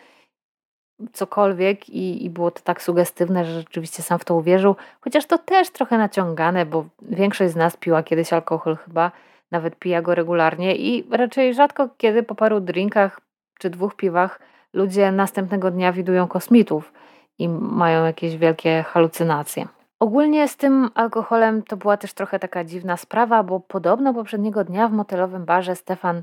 cokolwiek 1.13 1.89
i, 1.89 2.25
i 2.25 2.31
było 2.31 2.51
to 2.51 2.61
tak 2.65 2.83
sugestywne, 2.83 3.45
że 3.45 3.53
rzeczywiście 3.53 4.03
sam 4.03 4.19
w 4.19 4.25
to 4.25 4.35
uwierzył. 4.35 4.77
Chociaż 5.01 5.27
to 5.27 5.39
też 5.39 5.71
trochę 5.71 5.99
naciągane, 5.99 6.67
bo 6.67 6.85
większość 7.03 7.53
z 7.53 7.57
nas 7.57 7.77
piła 7.77 8.03
kiedyś 8.03 8.33
alkohol 8.33 8.77
chyba, 8.77 9.13
nawet 9.51 9.77
pija 9.77 10.03
go 10.03 10.15
regularnie 10.15 10.77
i 10.77 11.07
raczej 11.11 11.55
rzadko 11.55 11.89
kiedy 11.97 12.23
po 12.23 12.35
paru 12.35 12.61
drinkach 12.61 13.21
czy 13.59 13.71
dwóch 13.71 13.97
piwach 13.97 14.41
ludzie 14.73 15.13
następnego 15.13 15.71
dnia 15.71 15.93
widują 15.93 16.29
kosmitów 16.29 16.93
i 17.39 17.49
mają 17.49 18.05
jakieś 18.05 18.37
wielkie 18.37 18.83
halucynacje. 18.83 19.69
Ogólnie 20.01 20.49
z 20.49 20.57
tym 20.57 20.91
alkoholem 20.95 21.63
to 21.63 21.77
była 21.77 21.97
też 21.97 22.13
trochę 22.15 22.39
taka 22.39 22.65
dziwna 22.65 22.97
sprawa, 22.97 23.43
bo 23.43 23.61
podobno 23.61 24.15
poprzedniego 24.15 24.65
dnia 24.65 24.89
w 24.89 24.93
motelowym 24.93 25.45
barze 25.45 25.77
Stefan 25.77 26.23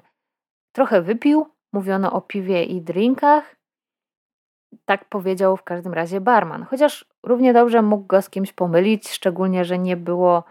trochę 0.75 1.01
wypił, 1.01 1.45
mówiono 1.73 2.13
o 2.13 2.21
piwie 2.21 2.63
i 2.63 2.82
drinkach. 2.82 3.55
Tak 4.86 5.05
powiedział 5.05 5.57
w 5.57 5.63
każdym 5.63 5.93
razie 5.93 6.21
barman, 6.21 6.63
chociaż 6.63 7.05
równie 7.23 7.53
dobrze 7.53 7.82
mógł 7.82 8.05
go 8.05 8.21
z 8.21 8.30
kimś 8.30 8.53
pomylić, 8.53 9.09
szczególnie, 9.09 9.65
że 9.65 9.80
nie 9.80 9.97
było 9.97 10.43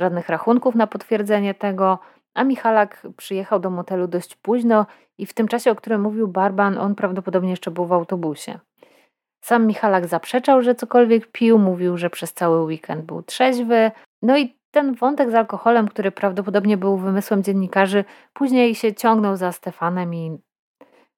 żadnych 0.00 0.28
rachunków 0.28 0.74
na 0.74 0.86
potwierdzenie 0.86 1.54
tego, 1.54 1.98
a 2.34 2.44
Michalak 2.44 3.06
przyjechał 3.16 3.60
do 3.60 3.70
motelu 3.70 4.08
dość 4.08 4.36
późno 4.36 4.86
i 5.18 5.26
w 5.26 5.34
tym 5.34 5.48
czasie, 5.48 5.70
o 5.70 5.74
którym 5.74 6.00
mówił 6.00 6.28
barman, 6.28 6.78
on 6.78 6.94
prawdopodobnie 6.94 7.50
jeszcze 7.50 7.70
był 7.70 7.86
w 7.86 7.92
autobusie. 7.92 8.58
Sam 9.44 9.66
Michalak 9.66 10.06
zaprzeczał, 10.06 10.62
że 10.62 10.74
cokolwiek 10.74 11.26
pił, 11.26 11.58
mówił, 11.58 11.96
że 11.96 12.10
przez 12.10 12.32
cały 12.32 12.62
weekend 12.62 13.04
był 13.04 13.22
trzeźwy. 13.22 13.90
No 14.22 14.38
i 14.38 14.56
ten 14.70 14.94
wątek 14.94 15.30
z 15.30 15.34
alkoholem, 15.34 15.88
który 15.88 16.10
prawdopodobnie 16.12 16.76
był 16.76 16.96
wymysłem 16.96 17.42
dziennikarzy, 17.42 18.04
później 18.32 18.74
się 18.74 18.94
ciągnął 18.94 19.36
za 19.36 19.52
Stefanem 19.52 20.14
i 20.14 20.38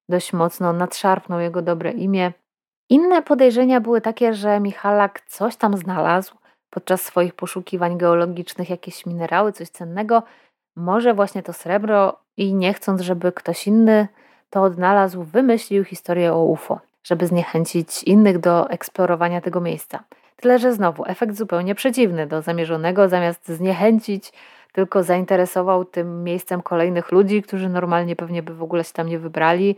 dość 0.09 0.33
mocno 0.33 0.73
nadszarpnął 0.73 1.39
jego 1.39 1.61
dobre 1.61 1.91
imię. 1.91 2.33
Inne 2.89 3.21
podejrzenia 3.21 3.81
były 3.81 4.01
takie, 4.01 4.33
że 4.33 4.59
Michalak 4.59 5.21
coś 5.21 5.55
tam 5.55 5.77
znalazł 5.77 6.35
podczas 6.69 7.01
swoich 7.01 7.33
poszukiwań 7.33 7.97
geologicznych, 7.97 8.69
jakieś 8.69 9.05
minerały, 9.05 9.51
coś 9.51 9.69
cennego, 9.69 10.23
może 10.75 11.13
właśnie 11.13 11.43
to 11.43 11.53
srebro 11.53 12.19
i 12.37 12.53
nie 12.53 12.73
chcąc, 12.73 13.01
żeby 13.01 13.31
ktoś 13.31 13.67
inny 13.67 14.07
to 14.49 14.63
odnalazł, 14.63 15.23
wymyślił 15.23 15.83
historię 15.83 16.33
o 16.33 16.43
UFO 16.43 16.86
żeby 17.07 17.27
zniechęcić 17.27 18.03
innych 18.03 18.39
do 18.39 18.69
eksplorowania 18.69 19.41
tego 19.41 19.61
miejsca. 19.61 20.03
Tyle, 20.35 20.59
że 20.59 20.73
znowu 20.73 21.03
efekt 21.05 21.35
zupełnie 21.35 21.75
przeciwny 21.75 22.27
do 22.27 22.41
zamierzonego, 22.41 23.09
zamiast 23.09 23.47
zniechęcić, 23.47 24.33
tylko 24.73 25.03
zainteresował 25.03 25.85
tym 25.85 26.23
miejscem 26.23 26.61
kolejnych 26.61 27.11
ludzi, 27.11 27.41
którzy 27.41 27.69
normalnie 27.69 28.15
pewnie 28.15 28.43
by 28.43 28.55
w 28.55 28.63
ogóle 28.63 28.83
się 28.83 28.93
tam 28.93 29.07
nie 29.07 29.19
wybrali. 29.19 29.75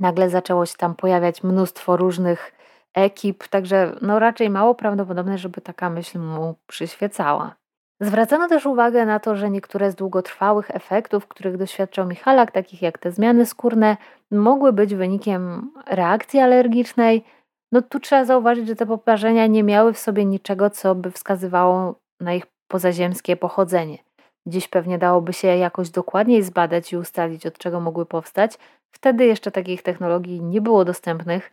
Nagle 0.00 0.30
zaczęło 0.30 0.66
się 0.66 0.76
tam 0.76 0.94
pojawiać 0.94 1.42
mnóstwo 1.42 1.96
różnych 1.96 2.52
ekip, 2.94 3.48
także 3.48 3.92
no 4.02 4.18
raczej 4.18 4.50
mało 4.50 4.74
prawdopodobne, 4.74 5.38
żeby 5.38 5.60
taka 5.60 5.90
myśl 5.90 6.18
mu 6.18 6.54
przyświecała. 6.66 7.54
Zwracano 8.00 8.48
też 8.48 8.66
uwagę 8.66 9.06
na 9.06 9.20
to, 9.20 9.36
że 9.36 9.50
niektóre 9.50 9.90
z 9.90 9.94
długotrwałych 9.94 10.70
efektów, 10.70 11.26
których 11.26 11.56
doświadczał 11.56 12.06
Michalak, 12.06 12.52
takich 12.52 12.82
jak 12.82 12.98
te 12.98 13.10
zmiany 13.10 13.46
skórne, 13.46 13.96
mogły 14.30 14.72
być 14.72 14.94
wynikiem 14.94 15.70
reakcji 15.86 16.40
alergicznej. 16.40 17.24
No 17.72 17.82
tu 17.82 18.00
trzeba 18.00 18.24
zauważyć, 18.24 18.66
że 18.66 18.76
te 18.76 18.86
poparzenia 18.86 19.46
nie 19.46 19.62
miały 19.62 19.92
w 19.92 19.98
sobie 19.98 20.24
niczego, 20.24 20.70
co 20.70 20.94
by 20.94 21.10
wskazywało 21.10 21.94
na 22.20 22.34
ich 22.34 22.46
pozaziemskie 22.68 23.36
pochodzenie. 23.36 23.98
Dziś 24.46 24.68
pewnie 24.68 24.98
dałoby 24.98 25.32
się 25.32 25.48
jakoś 25.48 25.90
dokładniej 25.90 26.42
zbadać 26.42 26.92
i 26.92 26.96
ustalić, 26.96 27.46
od 27.46 27.58
czego 27.58 27.80
mogły 27.80 28.06
powstać. 28.06 28.58
Wtedy 28.94 29.26
jeszcze 29.26 29.50
takich 29.50 29.82
technologii 29.82 30.42
nie 30.42 30.60
było 30.60 30.84
dostępnych, 30.84 31.52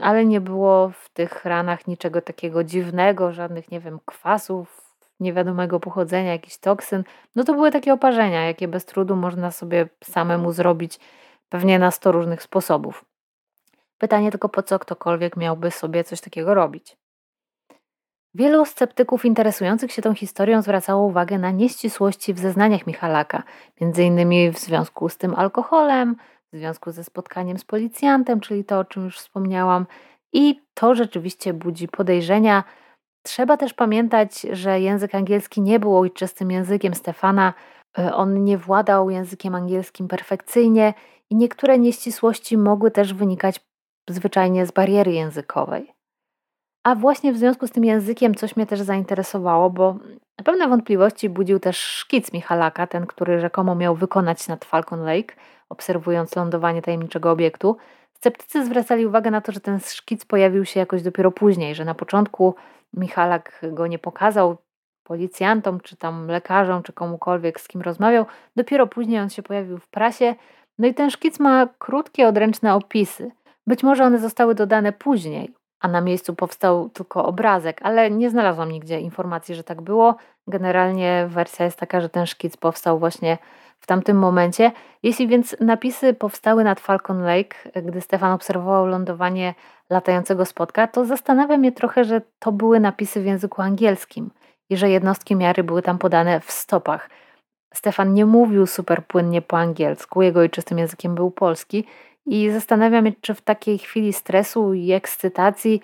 ale 0.00 0.24
nie 0.24 0.40
było 0.40 0.88
w 0.88 1.08
tych 1.08 1.44
ranach 1.44 1.86
niczego 1.86 2.20
takiego 2.20 2.64
dziwnego, 2.64 3.32
żadnych, 3.32 3.70
nie 3.70 3.80
wiem, 3.80 3.98
kwasów, 4.04 4.87
niewiadomego 5.20 5.80
pochodzenia, 5.80 6.32
jakiś 6.32 6.58
toksyn, 6.58 7.04
no 7.36 7.44
to 7.44 7.54
były 7.54 7.70
takie 7.70 7.92
oparzenia, 7.92 8.44
jakie 8.44 8.68
bez 8.68 8.84
trudu 8.84 9.16
można 9.16 9.50
sobie 9.50 9.88
samemu 10.04 10.52
zrobić 10.52 11.00
pewnie 11.48 11.78
na 11.78 11.90
100 11.90 12.12
różnych 12.12 12.42
sposobów. 12.42 13.04
Pytanie 13.98 14.30
tylko, 14.30 14.48
po 14.48 14.62
co 14.62 14.78
ktokolwiek 14.78 15.36
miałby 15.36 15.70
sobie 15.70 16.04
coś 16.04 16.20
takiego 16.20 16.54
robić. 16.54 16.96
Wielu 18.34 18.64
sceptyków 18.64 19.24
interesujących 19.24 19.92
się 19.92 20.02
tą 20.02 20.14
historią 20.14 20.62
zwracało 20.62 21.06
uwagę 21.06 21.38
na 21.38 21.50
nieścisłości 21.50 22.34
w 22.34 22.38
zeznaniach 22.38 22.86
Michalaka, 22.86 23.42
między 23.80 24.04
innymi 24.04 24.50
w 24.50 24.58
związku 24.58 25.08
z 25.08 25.16
tym 25.16 25.34
alkoholem, 25.34 26.16
w 26.52 26.56
związku 26.56 26.92
ze 26.92 27.04
spotkaniem 27.04 27.58
z 27.58 27.64
policjantem, 27.64 28.40
czyli 28.40 28.64
to, 28.64 28.78
o 28.78 28.84
czym 28.84 29.04
już 29.04 29.18
wspomniałam, 29.18 29.86
i 30.32 30.60
to 30.74 30.94
rzeczywiście 30.94 31.52
budzi 31.52 31.88
podejrzenia, 31.88 32.64
Trzeba 33.22 33.56
też 33.56 33.74
pamiętać, 33.74 34.40
że 34.40 34.80
język 34.80 35.14
angielski 35.14 35.60
nie 35.60 35.80
był 35.80 35.98
ojczystym 35.98 36.50
językiem 36.50 36.94
Stefana. 36.94 37.54
E, 37.98 38.14
on 38.14 38.44
nie 38.44 38.58
władał 38.58 39.10
językiem 39.10 39.54
angielskim 39.54 40.08
perfekcyjnie 40.08 40.94
i 41.30 41.36
niektóre 41.36 41.78
nieścisłości 41.78 42.58
mogły 42.58 42.90
też 42.90 43.14
wynikać 43.14 43.60
zwyczajnie 44.10 44.66
z 44.66 44.70
bariery 44.70 45.12
językowej. 45.12 45.94
A 46.84 46.94
właśnie 46.94 47.32
w 47.32 47.36
związku 47.36 47.66
z 47.66 47.70
tym 47.70 47.84
językiem 47.84 48.34
coś 48.34 48.56
mnie 48.56 48.66
też 48.66 48.80
zainteresowało, 48.80 49.70
bo 49.70 49.96
pewne 50.44 50.68
wątpliwości 50.68 51.28
budził 51.28 51.58
też 51.58 51.78
szkic 51.78 52.32
Michalaka, 52.32 52.86
ten, 52.86 53.06
który 53.06 53.40
rzekomo 53.40 53.74
miał 53.74 53.94
wykonać 53.94 54.48
nad 54.48 54.64
Falcon 54.64 55.00
Lake, 55.00 55.34
obserwując 55.68 56.36
lądowanie 56.36 56.82
tajemniczego 56.82 57.30
obiektu. 57.30 57.76
Sceptycy 58.20 58.64
zwracali 58.64 59.06
uwagę 59.06 59.30
na 59.30 59.40
to, 59.40 59.52
że 59.52 59.60
ten 59.60 59.80
szkic 59.80 60.24
pojawił 60.24 60.64
się 60.64 60.80
jakoś 60.80 61.02
dopiero 61.02 61.30
później, 61.30 61.74
że 61.74 61.84
na 61.84 61.94
początku 61.94 62.54
Michalak 62.94 63.60
go 63.72 63.86
nie 63.86 63.98
pokazał 63.98 64.56
policjantom, 65.04 65.80
czy 65.80 65.96
tam 65.96 66.26
lekarzom, 66.26 66.82
czy 66.82 66.92
komukolwiek, 66.92 67.60
z 67.60 67.68
kim 67.68 67.80
rozmawiał. 67.80 68.26
Dopiero 68.56 68.86
później 68.86 69.20
on 69.20 69.30
się 69.30 69.42
pojawił 69.42 69.78
w 69.78 69.88
prasie. 69.88 70.34
No 70.78 70.86
i 70.86 70.94
ten 70.94 71.10
szkic 71.10 71.40
ma 71.40 71.68
krótkie, 71.78 72.28
odręczne 72.28 72.74
opisy. 72.74 73.30
Być 73.66 73.82
może 73.82 74.04
one 74.04 74.18
zostały 74.18 74.54
dodane 74.54 74.92
później, 74.92 75.54
a 75.80 75.88
na 75.88 76.00
miejscu 76.00 76.34
powstał 76.34 76.88
tylko 76.88 77.24
obrazek, 77.24 77.80
ale 77.82 78.10
nie 78.10 78.30
znalazłam 78.30 78.72
nigdzie 78.72 79.00
informacji, 79.00 79.54
że 79.54 79.64
tak 79.64 79.82
było. 79.82 80.16
Generalnie 80.46 81.26
wersja 81.30 81.64
jest 81.64 81.78
taka, 81.78 82.00
że 82.00 82.08
ten 82.08 82.26
szkic 82.26 82.56
powstał 82.56 82.98
właśnie 82.98 83.38
w 83.80 83.86
tamtym 83.86 84.18
momencie. 84.18 84.72
Jeśli 85.02 85.28
więc 85.28 85.56
napisy 85.60 86.14
powstały 86.14 86.64
nad 86.64 86.80
Falcon 86.80 87.22
Lake, 87.22 87.82
gdy 87.82 88.00
Stefan 88.00 88.32
obserwował 88.32 88.86
lądowanie 88.86 89.54
latającego 89.90 90.44
spotka, 90.44 90.86
to 90.86 91.04
zastanawia 91.04 91.56
mnie 91.56 91.72
trochę, 91.72 92.04
że 92.04 92.20
to 92.38 92.52
były 92.52 92.80
napisy 92.80 93.20
w 93.20 93.26
języku 93.26 93.62
angielskim 93.62 94.30
i 94.70 94.76
że 94.76 94.90
jednostki 94.90 95.36
miary 95.36 95.64
były 95.64 95.82
tam 95.82 95.98
podane 95.98 96.40
w 96.40 96.50
stopach. 96.50 97.10
Stefan 97.74 98.14
nie 98.14 98.26
mówił 98.26 98.66
super 98.66 99.06
płynnie 99.06 99.42
po 99.42 99.58
angielsku, 99.58 100.22
jego 100.22 100.40
ojczystym 100.40 100.78
językiem 100.78 101.14
był 101.14 101.30
polski 101.30 101.84
i 102.26 102.50
zastanawiam 102.50 103.06
się, 103.06 103.12
czy 103.20 103.34
w 103.34 103.40
takiej 103.40 103.78
chwili 103.78 104.12
stresu 104.12 104.74
i 104.74 104.92
ekscytacji 104.92 105.80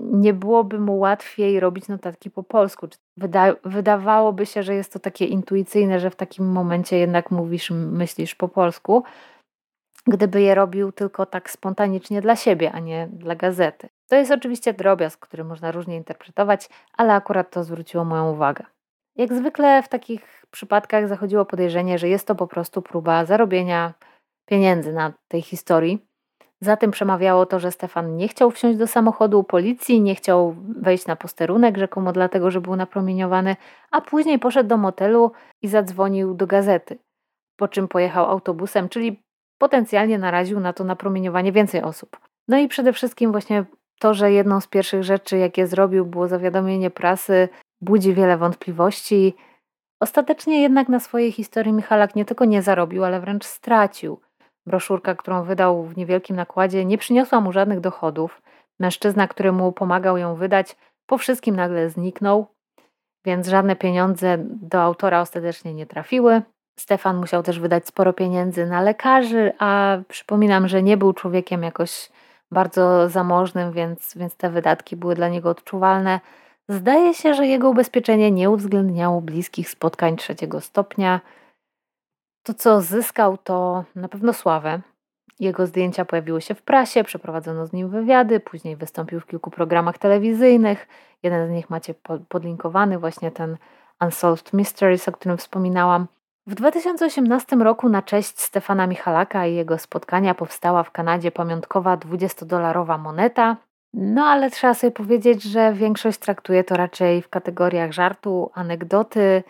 nie 0.00 0.34
byłoby 0.34 0.78
mu 0.80 0.98
łatwiej 0.98 1.60
robić 1.60 1.88
notatki 1.88 2.30
po 2.30 2.42
polsku. 2.42 2.88
Wyda 3.16 3.54
wydawałoby 3.64 4.46
się, 4.46 4.62
że 4.62 4.74
jest 4.74 4.92
to 4.92 4.98
takie 4.98 5.24
intuicyjne, 5.24 6.00
że 6.00 6.10
w 6.10 6.16
takim 6.16 6.52
momencie 6.52 6.98
jednak 6.98 7.30
mówisz, 7.30 7.70
myślisz 7.70 8.34
po 8.34 8.48
polsku, 8.48 9.04
gdyby 10.06 10.40
je 10.40 10.54
robił 10.54 10.92
tylko 10.92 11.26
tak 11.26 11.50
spontanicznie 11.50 12.20
dla 12.20 12.36
siebie, 12.36 12.72
a 12.72 12.80
nie 12.80 13.08
dla 13.12 13.34
gazety. 13.34 13.88
To 14.08 14.16
jest 14.16 14.30
oczywiście 14.30 14.74
drobiazg, 14.74 15.20
który 15.20 15.44
można 15.44 15.72
różnie 15.72 15.96
interpretować, 15.96 16.68
ale 16.92 17.14
akurat 17.14 17.50
to 17.50 17.64
zwróciło 17.64 18.04
moją 18.04 18.32
uwagę. 18.32 18.64
Jak 19.16 19.34
zwykle 19.34 19.82
w 19.82 19.88
takich 19.88 20.46
przypadkach 20.50 21.08
zachodziło 21.08 21.44
podejrzenie, 21.44 21.98
że 21.98 22.08
jest 22.08 22.26
to 22.26 22.34
po 22.34 22.46
prostu 22.46 22.82
próba 22.82 23.24
zarobienia 23.24 23.94
pieniędzy 24.46 24.92
na 24.92 25.12
tej 25.28 25.42
historii. 25.42 26.06
Za 26.60 26.76
tym 26.76 26.90
przemawiało 26.90 27.46
to, 27.46 27.60
że 27.60 27.72
Stefan 27.72 28.16
nie 28.16 28.28
chciał 28.28 28.50
wsiąść 28.50 28.78
do 28.78 28.86
samochodu 28.86 29.44
policji, 29.44 30.00
nie 30.00 30.14
chciał 30.14 30.56
wejść 30.82 31.06
na 31.06 31.16
posterunek, 31.16 31.78
rzekomo 31.78 32.12
dlatego, 32.12 32.50
że 32.50 32.60
był 32.60 32.76
napromieniowany, 32.76 33.56
a 33.90 34.00
później 34.00 34.38
poszedł 34.38 34.68
do 34.68 34.76
motelu 34.76 35.32
i 35.62 35.68
zadzwonił 35.68 36.34
do 36.34 36.46
gazety, 36.46 36.98
po 37.56 37.68
czym 37.68 37.88
pojechał 37.88 38.26
autobusem, 38.30 38.88
czyli 38.88 39.22
potencjalnie 39.58 40.18
naraził 40.18 40.60
na 40.60 40.72
to 40.72 40.84
napromieniowanie 40.84 41.52
więcej 41.52 41.82
osób. 41.82 42.20
No 42.48 42.58
i 42.58 42.68
przede 42.68 42.92
wszystkim 42.92 43.32
właśnie 43.32 43.64
to, 44.00 44.14
że 44.14 44.32
jedną 44.32 44.60
z 44.60 44.66
pierwszych 44.66 45.04
rzeczy, 45.04 45.38
jakie 45.38 45.66
zrobił, 45.66 46.06
było 46.06 46.28
zawiadomienie 46.28 46.90
prasy, 46.90 47.48
budzi 47.80 48.14
wiele 48.14 48.36
wątpliwości. 48.36 49.34
Ostatecznie 50.00 50.62
jednak 50.62 50.88
na 50.88 51.00
swojej 51.00 51.32
historii 51.32 51.72
Michalak 51.72 52.16
nie 52.16 52.24
tylko 52.24 52.44
nie 52.44 52.62
zarobił, 52.62 53.04
ale 53.04 53.20
wręcz 53.20 53.44
stracił. 53.44 54.20
Broszurka, 54.66 55.14
którą 55.14 55.42
wydał 55.44 55.84
w 55.84 55.96
niewielkim 55.96 56.36
nakładzie, 56.36 56.84
nie 56.84 56.98
przyniosła 56.98 57.40
mu 57.40 57.52
żadnych 57.52 57.80
dochodów. 57.80 58.42
Mężczyzna, 58.80 59.28
który 59.28 59.52
mu 59.52 59.72
pomagał 59.72 60.18
ją 60.18 60.34
wydać, 60.34 60.76
po 61.06 61.18
wszystkim 61.18 61.56
nagle 61.56 61.90
zniknął, 61.90 62.46
więc 63.24 63.48
żadne 63.48 63.76
pieniądze 63.76 64.38
do 64.40 64.82
autora 64.82 65.20
ostatecznie 65.20 65.74
nie 65.74 65.86
trafiły. 65.86 66.42
Stefan 66.78 67.16
musiał 67.16 67.42
też 67.42 67.60
wydać 67.60 67.86
sporo 67.86 68.12
pieniędzy 68.12 68.66
na 68.66 68.80
lekarzy, 68.80 69.52
a 69.58 69.98
przypominam, 70.08 70.68
że 70.68 70.82
nie 70.82 70.96
był 70.96 71.12
człowiekiem 71.12 71.62
jakoś 71.62 72.10
bardzo 72.50 73.08
zamożnym, 73.08 73.72
więc, 73.72 74.14
więc 74.16 74.36
te 74.36 74.50
wydatki 74.50 74.96
były 74.96 75.14
dla 75.14 75.28
niego 75.28 75.50
odczuwalne. 75.50 76.20
Zdaje 76.68 77.14
się, 77.14 77.34
że 77.34 77.46
jego 77.46 77.70
ubezpieczenie 77.70 78.30
nie 78.30 78.50
uwzględniało 78.50 79.20
bliskich 79.20 79.70
spotkań 79.70 80.16
trzeciego 80.16 80.60
stopnia. 80.60 81.20
To, 82.46 82.54
co 82.54 82.80
zyskał, 82.80 83.38
to 83.38 83.84
na 83.94 84.08
pewno 84.08 84.32
sławę. 84.32 84.80
Jego 85.40 85.66
zdjęcia 85.66 86.04
pojawiły 86.04 86.40
się 86.40 86.54
w 86.54 86.62
prasie, 86.62 87.04
przeprowadzono 87.04 87.66
z 87.66 87.72
nim 87.72 87.88
wywiady, 87.88 88.40
później 88.40 88.76
wystąpił 88.76 89.20
w 89.20 89.26
kilku 89.26 89.50
programach 89.50 89.98
telewizyjnych. 89.98 90.88
Jeden 91.22 91.48
z 91.48 91.50
nich 91.50 91.70
macie 91.70 91.94
podlinkowany, 92.28 92.98
właśnie 92.98 93.30
ten 93.30 93.56
Unsolved 94.00 94.52
Mysteries, 94.52 95.08
o 95.08 95.12
którym 95.12 95.38
wspominałam. 95.38 96.06
W 96.46 96.54
2018 96.54 97.56
roku 97.56 97.88
na 97.88 98.02
cześć 98.02 98.40
Stefana 98.40 98.86
Michalaka 98.86 99.46
i 99.46 99.54
jego 99.54 99.78
spotkania 99.78 100.34
powstała 100.34 100.82
w 100.82 100.90
Kanadzie 100.90 101.30
pamiątkowa 101.32 101.96
20-dolarowa 101.96 102.98
moneta. 102.98 103.56
No 103.94 104.24
ale 104.24 104.50
trzeba 104.50 104.74
sobie 104.74 104.90
powiedzieć, 104.90 105.42
że 105.42 105.72
większość 105.72 106.18
traktuje 106.18 106.64
to 106.64 106.76
raczej 106.76 107.22
w 107.22 107.28
kategoriach 107.28 107.92
żartu, 107.92 108.50
anegdoty. 108.54 109.42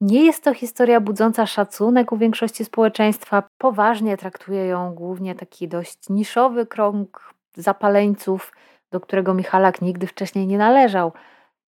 Nie 0.00 0.24
jest 0.24 0.44
to 0.44 0.54
historia 0.54 1.00
budząca 1.00 1.46
szacunek 1.46 2.12
u 2.12 2.16
większości 2.16 2.64
społeczeństwa. 2.64 3.42
Poważnie 3.58 4.16
traktuje 4.16 4.66
ją 4.66 4.94
głównie 4.94 5.34
taki 5.34 5.68
dość 5.68 6.08
niszowy 6.08 6.66
krąg 6.66 7.34
zapaleńców, 7.56 8.52
do 8.90 9.00
którego 9.00 9.34
Michalak 9.34 9.82
nigdy 9.82 10.06
wcześniej 10.06 10.46
nie 10.46 10.58
należał. 10.58 11.12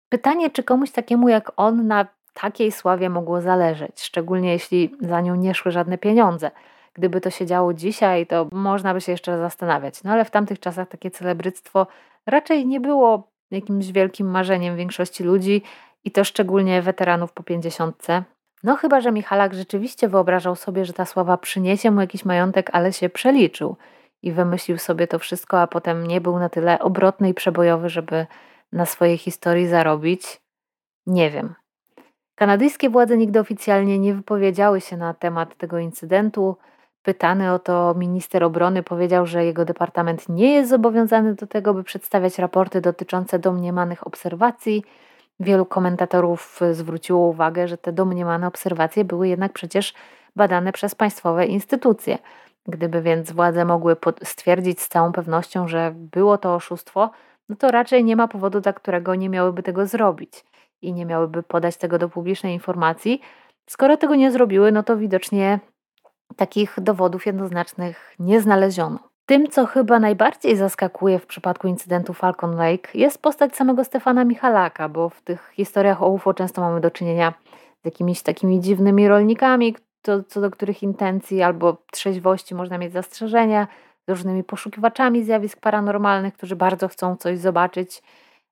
Pytanie, 0.10 0.50
czy 0.50 0.64
komuś 0.64 0.92
takiemu 0.92 1.30
jak 1.30 1.52
on 1.58 1.88
na 1.88 2.08
takiej 2.34 2.72
sławie 2.72 3.10
mogło 3.10 3.42
zależeć, 3.42 4.02
szczególnie 4.02 4.52
jeśli 4.52 4.96
za 5.02 5.22
nią 5.22 5.36
nie 5.36 5.54
szły 5.54 5.72
żadne 5.72 5.98
pieniądze. 5.98 6.52
Gdyby 6.94 7.22
to 7.22 7.30
się 7.30 7.46
działo 7.46 7.74
dzisiaj, 7.74 8.28
to 8.28 8.48
można 8.52 8.94
by 8.94 9.02
się 9.02 9.12
jeszcze 9.12 9.38
zastanawiać. 9.38 10.04
No 10.04 10.12
ale 10.12 10.26
w 10.26 10.32
tamtych 10.32 10.60
czasach 10.60 10.88
takie 10.88 11.12
celebryctwo 11.12 11.88
raczej 12.26 12.66
nie 12.66 12.80
było 12.80 13.28
jakimś 13.52 13.92
wielkim 13.92 14.28
marzeniem 14.28 14.78
większości 14.78 15.24
ludzi 15.24 15.62
i 16.06 16.12
to 16.12 16.24
szczególnie 16.24 16.82
weteranów 16.82 17.34
po 17.34 17.44
pięćdziesiątce. 17.44 18.24
No 18.64 18.76
chyba, 18.76 19.02
że 19.02 19.12
Michalak 19.12 19.54
rzeczywiście 19.54 20.08
wyobrażał 20.08 20.56
sobie, 20.56 20.86
że 20.86 20.94
ta 20.94 21.06
sława 21.06 21.38
przyniesie 21.38 21.92
mu 21.92 22.02
jakiś 22.02 22.26
majątek, 22.26 22.70
ale 22.74 22.94
się 22.94 23.10
przeliczył 23.10 23.76
i 24.24 24.32
wymyślił 24.32 24.78
sobie 24.78 25.08
to 25.08 25.20
wszystko, 25.20 25.62
a 25.62 25.68
potem 25.68 26.08
nie 26.08 26.22
był 26.22 26.40
na 26.40 26.50
tyle 26.50 26.80
obrotny 26.80 27.30
i 27.30 27.34
przebojowy, 27.34 27.90
żeby 27.90 28.26
na 28.72 28.86
swojej 28.86 29.18
historii 29.18 29.68
zarobić. 29.68 30.42
Nie 31.08 31.32
wiem. 31.32 31.56
Kanadyjskie 32.36 32.90
władze 32.90 33.18
nigdy 33.18 33.40
oficjalnie 33.40 34.00
nie 34.00 34.14
wypowiedziały 34.14 34.82
się 34.82 34.98
na 34.98 35.14
temat 35.14 35.58
tego 35.58 35.80
incydentu. 35.80 36.58
Pytany 37.04 37.54
o 37.54 37.60
to 37.60 37.94
minister 37.98 38.44
obrony 38.44 38.84
powiedział, 38.84 39.26
że 39.26 39.46
jego 39.46 39.66
departament 39.66 40.30
nie 40.30 40.54
jest 40.54 40.70
zobowiązany 40.70 41.36
do 41.36 41.48
tego, 41.48 41.74
by 41.74 41.84
przedstawiać 41.84 42.40
raporty 42.40 42.82
dotyczące 42.82 43.40
domniemanych 43.40 44.08
obserwacji. 44.08 44.84
Wielu 45.40 45.66
komentatorów 45.66 46.60
zwróciło 46.72 47.28
uwagę, 47.28 47.68
że 47.68 47.78
te 47.78 47.94
domniemane 47.94 48.48
obserwacje 48.48 49.06
były 49.06 49.28
jednak 49.28 49.54
przecież 49.54 49.94
badane 50.36 50.72
przez 50.72 50.96
państwowe 50.96 51.46
instytucje. 51.46 52.18
Gdyby 52.68 53.02
więc 53.02 53.32
władze 53.32 53.66
mogły 53.66 53.96
stwierdzić 54.24 54.82
z 54.82 54.88
całą 54.88 55.12
pewnością, 55.12 55.68
że 55.68 55.92
było 55.96 56.38
to 56.38 56.56
oszustwo, 56.56 57.12
no 57.50 57.56
to 57.56 57.72
raczej 57.72 58.04
nie 58.04 58.16
ma 58.16 58.28
powodu, 58.28 58.62
dla 58.62 58.74
którego 58.74 59.16
nie 59.16 59.30
miałyby 59.30 59.64
tego 59.64 59.86
zrobić 59.86 60.46
i 60.82 60.94
nie 60.94 61.06
miałyby 61.06 61.44
podać 61.44 61.78
tego 61.78 61.98
do 61.98 62.10
publicznej 62.10 62.54
informacji. 62.54 63.22
Skoro 63.70 63.98
tego 63.98 64.16
nie 64.16 64.32
zrobiły, 64.32 64.72
no 64.72 64.84
to 64.84 64.98
widocznie 64.98 65.60
takich 66.36 66.76
dowodów 66.82 67.26
jednoznacznych 67.26 68.16
nie 68.20 68.42
znaleziono. 68.42 69.15
Tym, 69.26 69.48
co 69.48 69.66
chyba 69.66 70.00
najbardziej 70.00 70.56
zaskakuje 70.56 71.20
w 71.20 71.26
przypadku 71.26 71.68
incydentu 71.68 72.14
Falcon 72.14 72.56
Lake, 72.56 72.90
jest 72.94 73.22
postać 73.22 73.56
samego 73.56 73.84
Stefana 73.84 74.26
Michalaka, 74.26 74.90
bo 74.90 75.10
w 75.10 75.22
tych 75.22 75.52
historiach 75.54 76.04
o 76.04 76.10
UFO 76.10 76.34
często 76.34 76.62
mamy 76.62 76.82
do 76.82 76.92
czynienia 76.92 77.34
z 77.82 77.86
jakimiś 77.86 78.22
takimi 78.22 78.62
dziwnymi 78.62 79.08
rolnikami, 79.08 79.76
co, 80.02 80.24
co 80.24 80.42
do 80.42 80.52
których 80.52 80.84
intencji 80.84 81.42
albo 81.42 81.78
trzeźwości 81.92 82.56
można 82.56 82.78
mieć 82.78 82.94
zastrzeżenia, 82.94 83.68
z 84.08 84.12
różnymi 84.12 84.44
poszukiwaczami 84.44 85.24
zjawisk 85.24 85.60
paranormalnych, 85.60 86.34
którzy 86.34 86.56
bardzo 86.56 86.88
chcą 86.88 87.16
coś 87.16 87.40
zobaczyć 87.40 88.04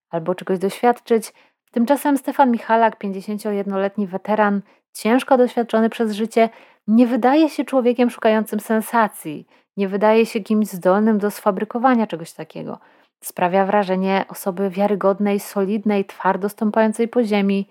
albo 0.10 0.36
czegoś 0.36 0.60
doświadczyć. 0.60 1.34
Tymczasem 1.72 2.18
Stefan 2.18 2.52
Michalak, 2.52 3.00
51-letni 3.00 4.08
weteran, 4.08 4.62
ciężko 4.94 5.38
doświadczony 5.38 5.90
przez 5.90 6.12
życie, 6.12 6.50
nie 6.88 7.08
wydaje 7.08 7.50
się 7.50 7.66
człowiekiem 7.66 8.10
szukającym 8.10 8.60
sensacji, 8.60 9.48
nie 9.78 9.88
wydaje 9.88 10.26
się 10.26 10.40
kimś 10.40 10.68
zdolnym 10.68 11.18
do 11.18 11.32
sfabrykowania 11.32 12.08
czegoś 12.08 12.34
takiego. 12.34 12.80
Sprawia 13.24 13.66
wrażenie 13.66 14.26
osoby 14.30 14.70
wiarygodnej, 14.70 15.40
solidnej, 15.40 16.06
twardo 16.06 16.50
stąpającej 16.50 17.08
po 17.08 17.24
ziemi. 17.24 17.70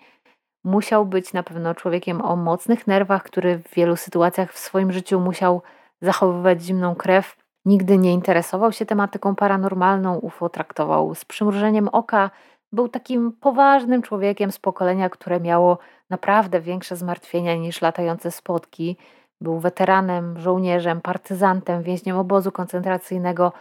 Musiał 0.64 1.06
być 1.06 1.32
na 1.32 1.42
pewno 1.42 1.74
człowiekiem 1.74 2.20
o 2.20 2.36
mocnych 2.36 2.86
nerwach, 2.86 3.22
który 3.22 3.58
w 3.58 3.74
wielu 3.74 3.96
sytuacjach 3.96 4.52
w 4.52 4.58
swoim 4.58 4.92
życiu 4.92 5.20
musiał 5.20 5.62
zachowywać 6.00 6.62
zimną 6.62 6.94
krew. 6.94 7.36
Nigdy 7.64 7.98
nie 7.98 8.12
interesował 8.12 8.72
się 8.72 8.86
tematyką 8.86 9.34
paranormalną, 9.34 10.18
UFO 10.18 10.48
traktował 10.48 11.14
z 11.14 11.24
przymrużeniem 11.24 11.88
oka, 11.88 12.30
był 12.72 12.88
takim 12.88 13.32
poważnym 13.32 14.02
człowiekiem 14.02 14.52
z 14.52 14.58
pokolenia, 14.58 15.10
które 15.10 15.40
miało 15.40 15.78
naprawdę 16.10 16.60
większe 16.60 16.96
zmartwienia 16.96 17.56
niż 17.56 17.80
latające 17.82 18.30
spotki. 18.30 18.96
Był 19.42 19.58
weteranem, 19.60 20.38
żołnierzem, 20.38 21.00
partyzantem, 21.00 21.82
więźniem 21.82 22.16
obozu 22.16 22.52
koncentracyjnego, 22.52 23.52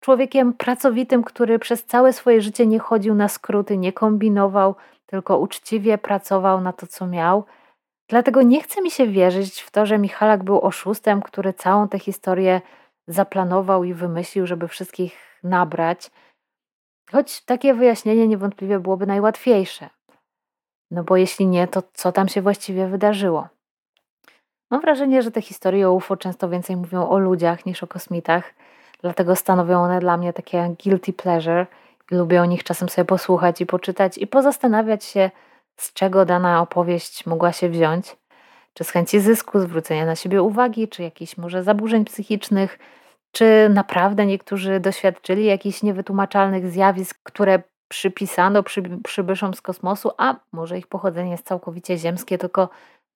człowiekiem 0.00 0.52
pracowitym, 0.52 1.24
który 1.24 1.58
przez 1.58 1.84
całe 1.84 2.12
swoje 2.12 2.40
życie 2.40 2.66
nie 2.66 2.78
chodził 2.78 3.14
na 3.14 3.28
skróty, 3.28 3.78
nie 3.78 3.92
kombinował, 3.92 4.74
tylko 5.06 5.38
uczciwie 5.38 5.98
pracował 5.98 6.60
na 6.60 6.72
to, 6.72 6.86
co 6.86 7.06
miał. 7.06 7.44
Dlatego 8.08 8.42
nie 8.42 8.62
chce 8.62 8.82
mi 8.82 8.90
się 8.90 9.06
wierzyć 9.06 9.60
w 9.60 9.70
to, 9.70 9.86
że 9.86 9.98
Michalak 9.98 10.44
był 10.44 10.60
oszustem, 10.60 11.22
który 11.22 11.52
całą 11.52 11.88
tę 11.88 11.98
historię 11.98 12.60
zaplanował 13.06 13.84
i 13.84 13.94
wymyślił, 13.94 14.46
żeby 14.46 14.68
wszystkich 14.68 15.40
nabrać. 15.42 16.10
Choć 17.12 17.44
takie 17.44 17.74
wyjaśnienie 17.74 18.28
niewątpliwie 18.28 18.78
byłoby 18.78 19.06
najłatwiejsze. 19.06 19.90
No 20.90 21.04
bo 21.04 21.16
jeśli 21.16 21.46
nie, 21.46 21.68
to 21.68 21.82
co 21.92 22.12
tam 22.12 22.28
się 22.28 22.42
właściwie 22.42 22.86
wydarzyło? 22.86 23.57
Mam 24.70 24.80
wrażenie, 24.80 25.22
że 25.22 25.30
te 25.30 25.42
historie 25.42 25.88
o 25.88 25.92
UFO 25.92 26.16
często 26.16 26.48
więcej 26.48 26.76
mówią 26.76 27.08
o 27.08 27.18
ludziach 27.18 27.66
niż 27.66 27.82
o 27.82 27.86
kosmitach, 27.86 28.54
dlatego 29.02 29.36
stanowią 29.36 29.82
one 29.82 30.00
dla 30.00 30.16
mnie 30.16 30.32
takie 30.32 30.74
guilty 30.84 31.12
pleasure 31.12 31.66
lubię 32.10 32.42
o 32.42 32.44
nich 32.44 32.64
czasem 32.64 32.88
sobie 32.88 33.04
posłuchać 33.04 33.60
i 33.60 33.66
poczytać 33.66 34.18
i 34.18 34.26
pozastanawiać 34.26 35.04
się, 35.04 35.30
z 35.76 35.92
czego 35.92 36.24
dana 36.24 36.60
opowieść 36.60 37.26
mogła 37.26 37.52
się 37.52 37.68
wziąć. 37.68 38.16
Czy 38.74 38.84
z 38.84 38.90
chęci 38.90 39.20
zysku, 39.20 39.60
zwrócenia 39.60 40.06
na 40.06 40.16
siebie 40.16 40.42
uwagi, 40.42 40.88
czy 40.88 41.02
jakichś 41.02 41.36
może 41.36 41.62
zaburzeń 41.62 42.04
psychicznych, 42.04 42.78
czy 43.32 43.68
naprawdę 43.70 44.26
niektórzy 44.26 44.80
doświadczyli 44.80 45.44
jakichś 45.44 45.82
niewytłumaczalnych 45.82 46.70
zjawisk, 46.70 47.18
które 47.22 47.62
przypisano 47.88 48.62
przy, 48.62 48.82
przybyszom 49.04 49.54
z 49.54 49.60
kosmosu, 49.60 50.10
a 50.18 50.36
może 50.52 50.78
ich 50.78 50.86
pochodzenie 50.86 51.30
jest 51.30 51.46
całkowicie 51.46 51.98
ziemskie, 51.98 52.38
tylko 52.38 52.68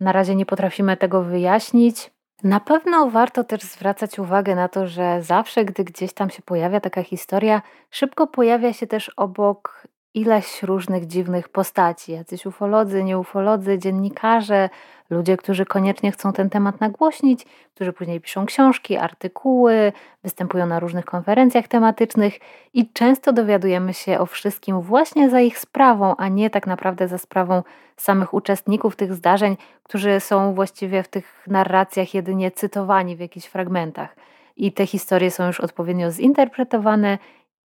na 0.02 0.12
razie 0.12 0.34
nie 0.34 0.46
potrafimy 0.46 0.96
tego 0.96 1.22
wyjaśnić. 1.22 2.10
Na 2.44 2.60
pewno 2.60 3.10
warto 3.10 3.44
też 3.44 3.60
zwracać 3.62 4.18
uwagę 4.18 4.54
na 4.54 4.68
to, 4.68 4.86
że 4.86 5.22
zawsze, 5.22 5.64
gdy 5.64 5.84
gdzieś 5.84 6.12
tam 6.12 6.30
się 6.30 6.42
pojawia 6.42 6.80
taka 6.80 7.02
historia, 7.02 7.62
szybko 7.90 8.26
pojawia 8.26 8.72
się 8.72 8.86
też 8.86 9.08
obok 9.16 9.86
ileś 10.14 10.62
różnych 10.62 11.06
dziwnych 11.06 11.48
postaci. 11.48 12.12
Jacyś 12.12 12.46
ufolodzy, 12.46 13.04
nieufolodzy, 13.04 13.78
dziennikarze, 13.78 14.70
ludzie, 15.10 15.36
którzy 15.36 15.66
koniecznie 15.66 16.12
chcą 16.12 16.32
ten 16.32 16.50
temat 16.50 16.80
nagłośnić, 16.80 17.46
którzy 17.74 17.92
później 17.92 18.20
piszą 18.20 18.46
książki, 18.46 18.96
artykuły, 18.96 19.92
występują 20.22 20.66
na 20.66 20.80
różnych 20.80 21.04
konferencjach 21.04 21.68
tematycznych 21.68 22.38
i 22.74 22.92
często 22.92 23.32
dowiadujemy 23.32 23.94
się 23.94 24.18
o 24.18 24.26
wszystkim 24.26 24.80
właśnie 24.80 25.30
za 25.30 25.40
ich 25.40 25.58
sprawą, 25.58 26.16
a 26.16 26.28
nie 26.28 26.50
tak 26.50 26.66
naprawdę 26.66 27.08
za 27.08 27.18
sprawą 27.18 27.62
samych 27.96 28.34
uczestników 28.34 28.96
tych 28.96 29.14
zdarzeń, 29.14 29.56
którzy 29.82 30.20
są 30.20 30.54
właściwie 30.54 31.02
w 31.02 31.08
tych 31.08 31.46
narracjach 31.46 32.14
jedynie 32.14 32.50
cytowani 32.50 33.16
w 33.16 33.20
jakichś 33.20 33.46
fragmentach. 33.46 34.16
I 34.56 34.72
te 34.72 34.86
historie 34.86 35.30
są 35.30 35.46
już 35.46 35.60
odpowiednio 35.60 36.10
zinterpretowane 36.10 37.18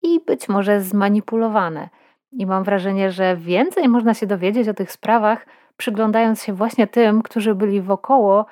i 0.03 0.21
być 0.27 0.49
może 0.49 0.81
zmanipulowane. 0.81 1.89
I 2.33 2.47
mam 2.47 2.65
wrażenie, 2.65 3.11
że 3.11 3.37
więcej 3.37 3.89
można 3.89 4.15
się 4.15 4.27
dowiedzieć 4.27 4.69
o 4.69 4.75
tych 4.75 4.93
sprawach, 4.93 5.47
przyglądając 5.77 6.43
się 6.43 6.53
właśnie 6.53 6.87
tym, 6.87 7.23
którzy 7.23 7.55
byli 7.55 7.83
wokoło, 7.83 8.47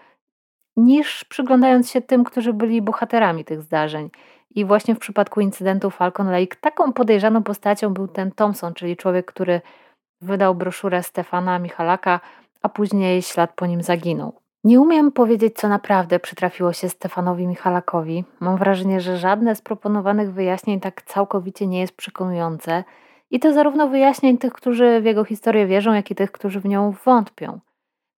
niż 0.77 1.25
przyglądając 1.25 1.91
się 1.91 2.01
tym, 2.01 2.25
którzy 2.25 2.53
byli 2.53 2.83
bohaterami 2.83 3.45
tych 3.45 3.63
zdarzeń. 3.63 4.11
I 4.51 4.65
właśnie 4.65 4.95
w 4.95 4.99
przypadku 4.99 5.41
incydentu 5.41 5.91
Falcon 5.91 6.31
Lake 6.31 6.57
taką 6.61 6.93
podejrzaną 6.93 7.43
postacią 7.43 7.95
był 7.95 8.09
ten 8.09 8.33
Thompson, 8.33 8.75
czyli 8.75 8.97
człowiek, 8.97 9.27
który 9.27 9.61
wydał 10.21 10.55
broszurę 10.55 11.03
Stefana 11.03 11.59
Michalaka, 11.59 12.21
a 12.63 12.69
później 12.69 13.23
ślad 13.23 13.53
po 13.57 13.67
nim 13.67 13.83
zaginął. 13.83 14.33
Nie 14.65 14.81
umiem 14.81 15.13
powiedzieć, 15.13 15.57
co 15.57 15.69
naprawdę 15.69 16.21
przytrafiło 16.21 16.73
się 16.73 16.89
Stefanowi 16.89 17.47
Michalakowi. 17.47 18.25
Mam 18.41 18.57
wrażenie, 18.57 19.01
że 19.01 19.17
żadne 19.17 19.57
z 19.57 19.63
proponowanych 19.63 20.33
wyjaśnień 20.33 20.81
tak 20.81 21.03
całkowicie 21.03 21.67
nie 21.67 21.81
jest 21.81 21.97
przekonujące. 21.97 22.85
I 23.31 23.41
to 23.41 23.53
zarówno 23.53 23.89
wyjaśnień 23.89 24.39
tych, 24.39 24.53
którzy 24.53 25.01
w 25.01 25.05
jego 25.05 25.25
historię 25.25 25.67
wierzą, 25.67 25.93
jak 25.93 26.11
i 26.11 26.15
tych, 26.15 26.33
którzy 26.33 26.61
w 26.61 26.65
nią 26.65 26.95
wątpią. 27.05 27.61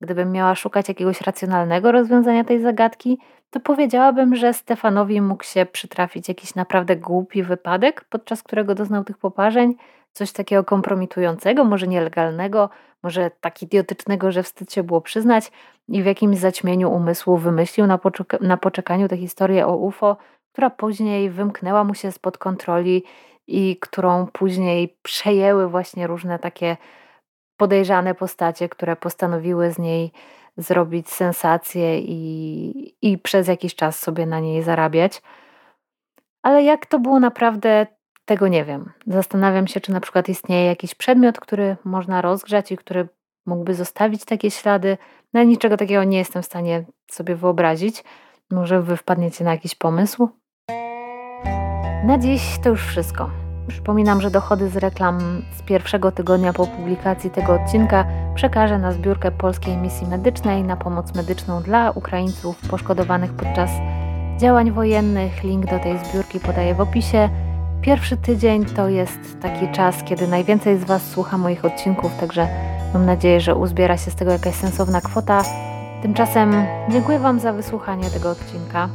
Gdybym 0.02 0.32
miała 0.32 0.56
szukać 0.56 0.88
jakiegoś 0.88 1.22
racjonalnego 1.22 1.92
rozwiązania 1.92 2.44
tej 2.44 2.62
zagadki, 2.62 3.20
to 3.50 3.60
powiedziałabym, 3.60 4.36
że 4.36 4.54
Stefanowi 4.54 5.22
mógł 5.22 5.44
się 5.44 5.66
przytrafić 5.66 6.28
jakiś 6.28 6.56
naprawdę 6.56 6.96
głupi 6.96 7.44
wypadek, 7.44 8.06
podczas 8.10 8.44
którego 8.44 8.76
doznał 8.76 9.04
tych 9.04 9.18
poparzeń, 9.18 9.76
coś 10.14 10.32
takiego 10.32 10.64
kompromitującego, 10.64 11.64
może 11.64 11.88
nielegalnego, 11.88 12.70
może 13.04 13.32
tak 13.42 13.62
idiotycznego, 13.62 14.32
że 14.32 14.44
wstyd 14.44 14.74
się 14.74 14.84
było 14.84 15.02
przyznać 15.02 15.52
i 15.88 16.04
w 16.04 16.06
jakimś 16.06 16.38
zaćmieniu 16.38 16.92
umysłu 16.92 17.38
wymyślił 17.38 17.88
na, 17.88 17.98
poczek- 17.98 18.42
na 18.42 18.58
poczekaniu 18.58 19.08
tę 19.08 19.18
historię 19.18 19.68
o 19.68 19.78
UFO, 19.78 20.18
która 20.52 20.70
później 20.70 21.30
wymknęła 21.30 21.84
mu 21.84 21.94
się 21.94 22.12
spod 22.12 22.38
kontroli 22.38 23.04
i 23.50 23.78
którą 23.78 24.28
później 24.28 24.98
przejęły 25.02 25.70
właśnie 25.70 26.08
różne 26.08 26.40
takie 26.40 26.78
podejrzane 27.58 28.16
postacie, 28.16 28.70
które 28.70 28.96
postanowiły 28.96 29.72
z 29.72 29.80
niej 29.80 30.12
zrobić 30.58 31.10
sensację 31.10 32.00
i, 32.00 32.96
i 33.02 33.18
przez 33.18 33.48
jakiś 33.48 33.76
czas 33.76 34.00
sobie 34.00 34.26
na 34.26 34.40
niej 34.40 34.64
zarabiać. 34.64 35.22
Ale 36.44 36.64
jak 36.64 36.86
to 36.86 37.00
było 37.00 37.20
naprawdę, 37.20 37.88
tego 38.26 38.48
nie 38.48 38.66
wiem. 38.66 38.92
Zastanawiam 39.08 39.68
się, 39.68 39.82
czy 39.82 39.92
na 39.92 40.00
przykład 40.00 40.30
istnieje 40.30 40.66
jakiś 40.66 40.96
przedmiot, 40.96 41.40
który 41.40 41.78
można 41.84 42.22
rozgrzać 42.22 42.72
i 42.72 42.78
który 42.78 43.08
mógłby 43.46 43.74
zostawić 43.76 44.26
takie 44.26 44.52
ślady. 44.52 44.98
No 45.34 45.44
niczego 45.44 45.78
takiego 45.78 46.04
nie 46.04 46.18
jestem 46.18 46.42
w 46.42 46.46
stanie 46.46 46.86
sobie 47.12 47.36
wyobrazić. 47.36 48.04
Może 48.52 48.82
wy 48.82 48.98
wpadniecie 48.98 49.44
na 49.44 49.52
jakiś 49.52 49.76
pomysł? 49.76 50.30
Na 52.04 52.18
dziś 52.18 52.42
to 52.64 52.70
już 52.70 52.82
wszystko. 52.86 53.39
Przypominam, 53.70 54.22
że 54.22 54.32
dochody 54.32 54.70
z 54.70 54.78
reklam 54.78 55.42
z 55.58 55.62
pierwszego 55.62 56.12
tygodnia 56.12 56.54
po 56.54 56.68
publikacji 56.68 57.30
tego 57.30 57.54
odcinka 57.54 58.06
przekażę 58.36 58.80
na 58.80 58.92
zbiórkę 58.92 59.32
Polskiej 59.32 59.78
Misji 59.78 60.08
Medycznej 60.08 60.64
na 60.64 60.78
pomoc 60.78 61.16
medyczną 61.16 61.62
dla 61.62 61.92
Ukraińców 61.92 62.70
poszkodowanych 62.70 63.34
podczas 63.34 63.70
działań 64.38 64.72
wojennych. 64.72 65.44
Link 65.44 65.66
do 65.66 65.80
tej 65.80 66.00
zbiórki 66.00 66.40
podaję 66.40 66.76
w 66.76 66.82
opisie. 66.82 67.30
Pierwszy 67.82 68.18
tydzień 68.18 68.66
to 68.66 68.90
jest 68.90 69.42
taki 69.42 69.72
czas, 69.72 70.04
kiedy 70.04 70.28
najwięcej 70.28 70.78
z 70.78 70.84
Was 70.84 71.12
słucha 71.12 71.38
moich 71.38 71.66
odcinków, 71.66 72.12
także 72.20 72.48
mam 72.94 73.06
nadzieję, 73.06 73.42
że 73.42 73.56
uzbiera 73.56 73.98
się 73.98 74.12
z 74.12 74.16
tego 74.16 74.32
jakaś 74.32 74.56
sensowna 74.56 75.02
kwota. 75.02 75.44
Tymczasem 76.02 76.54
dziękuję 76.90 77.20
Wam 77.20 77.40
za 77.40 77.54
wysłuchanie 77.54 78.10
tego 78.10 78.30
odcinka. 78.30 78.90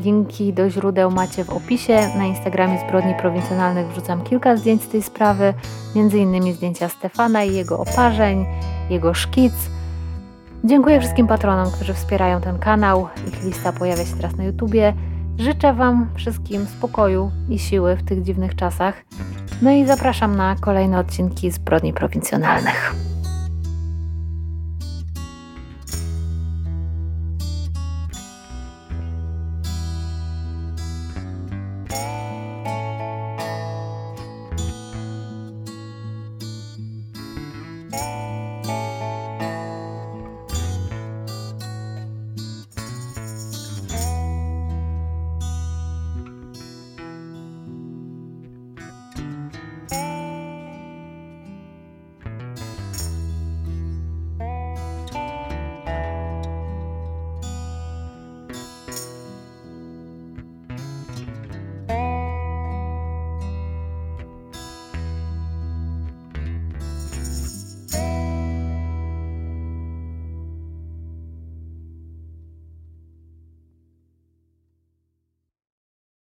Linki 0.00 0.52
do 0.52 0.70
źródeł 0.70 1.10
macie 1.10 1.44
w 1.44 1.50
opisie. 1.50 2.08
Na 2.16 2.24
Instagramie 2.24 2.78
Zbrodni 2.88 3.14
Prowincjonalnych 3.14 3.88
wrzucam 3.88 4.24
kilka 4.24 4.56
zdjęć 4.56 4.82
z 4.82 4.88
tej 4.88 5.02
sprawy, 5.02 5.54
innymi 5.94 6.52
zdjęcia 6.52 6.88
Stefana 6.88 7.44
i 7.44 7.54
jego 7.54 7.78
oparzeń, 7.78 8.46
jego 8.90 9.14
szkic. 9.14 9.52
Dziękuję 10.64 11.00
wszystkim 11.00 11.26
patronom, 11.26 11.70
którzy 11.70 11.94
wspierają 11.94 12.40
ten 12.40 12.58
kanał. 12.58 13.08
Ich 13.28 13.44
lista 13.44 13.72
pojawia 13.72 14.04
się 14.04 14.16
teraz 14.16 14.36
na 14.36 14.44
YouTubie. 14.44 14.94
Życzę 15.38 15.74
Wam 15.74 16.08
wszystkim 16.14 16.66
spokoju 16.66 17.30
i 17.48 17.58
siły 17.58 17.96
w 17.96 18.04
tych 18.04 18.22
dziwnych 18.22 18.56
czasach. 18.56 19.04
No 19.62 19.70
i 19.70 19.86
zapraszam 19.86 20.36
na 20.36 20.56
kolejne 20.60 20.98
odcinki 20.98 21.50
Zbrodni 21.50 21.92
Prowincjonalnych. 21.92 22.94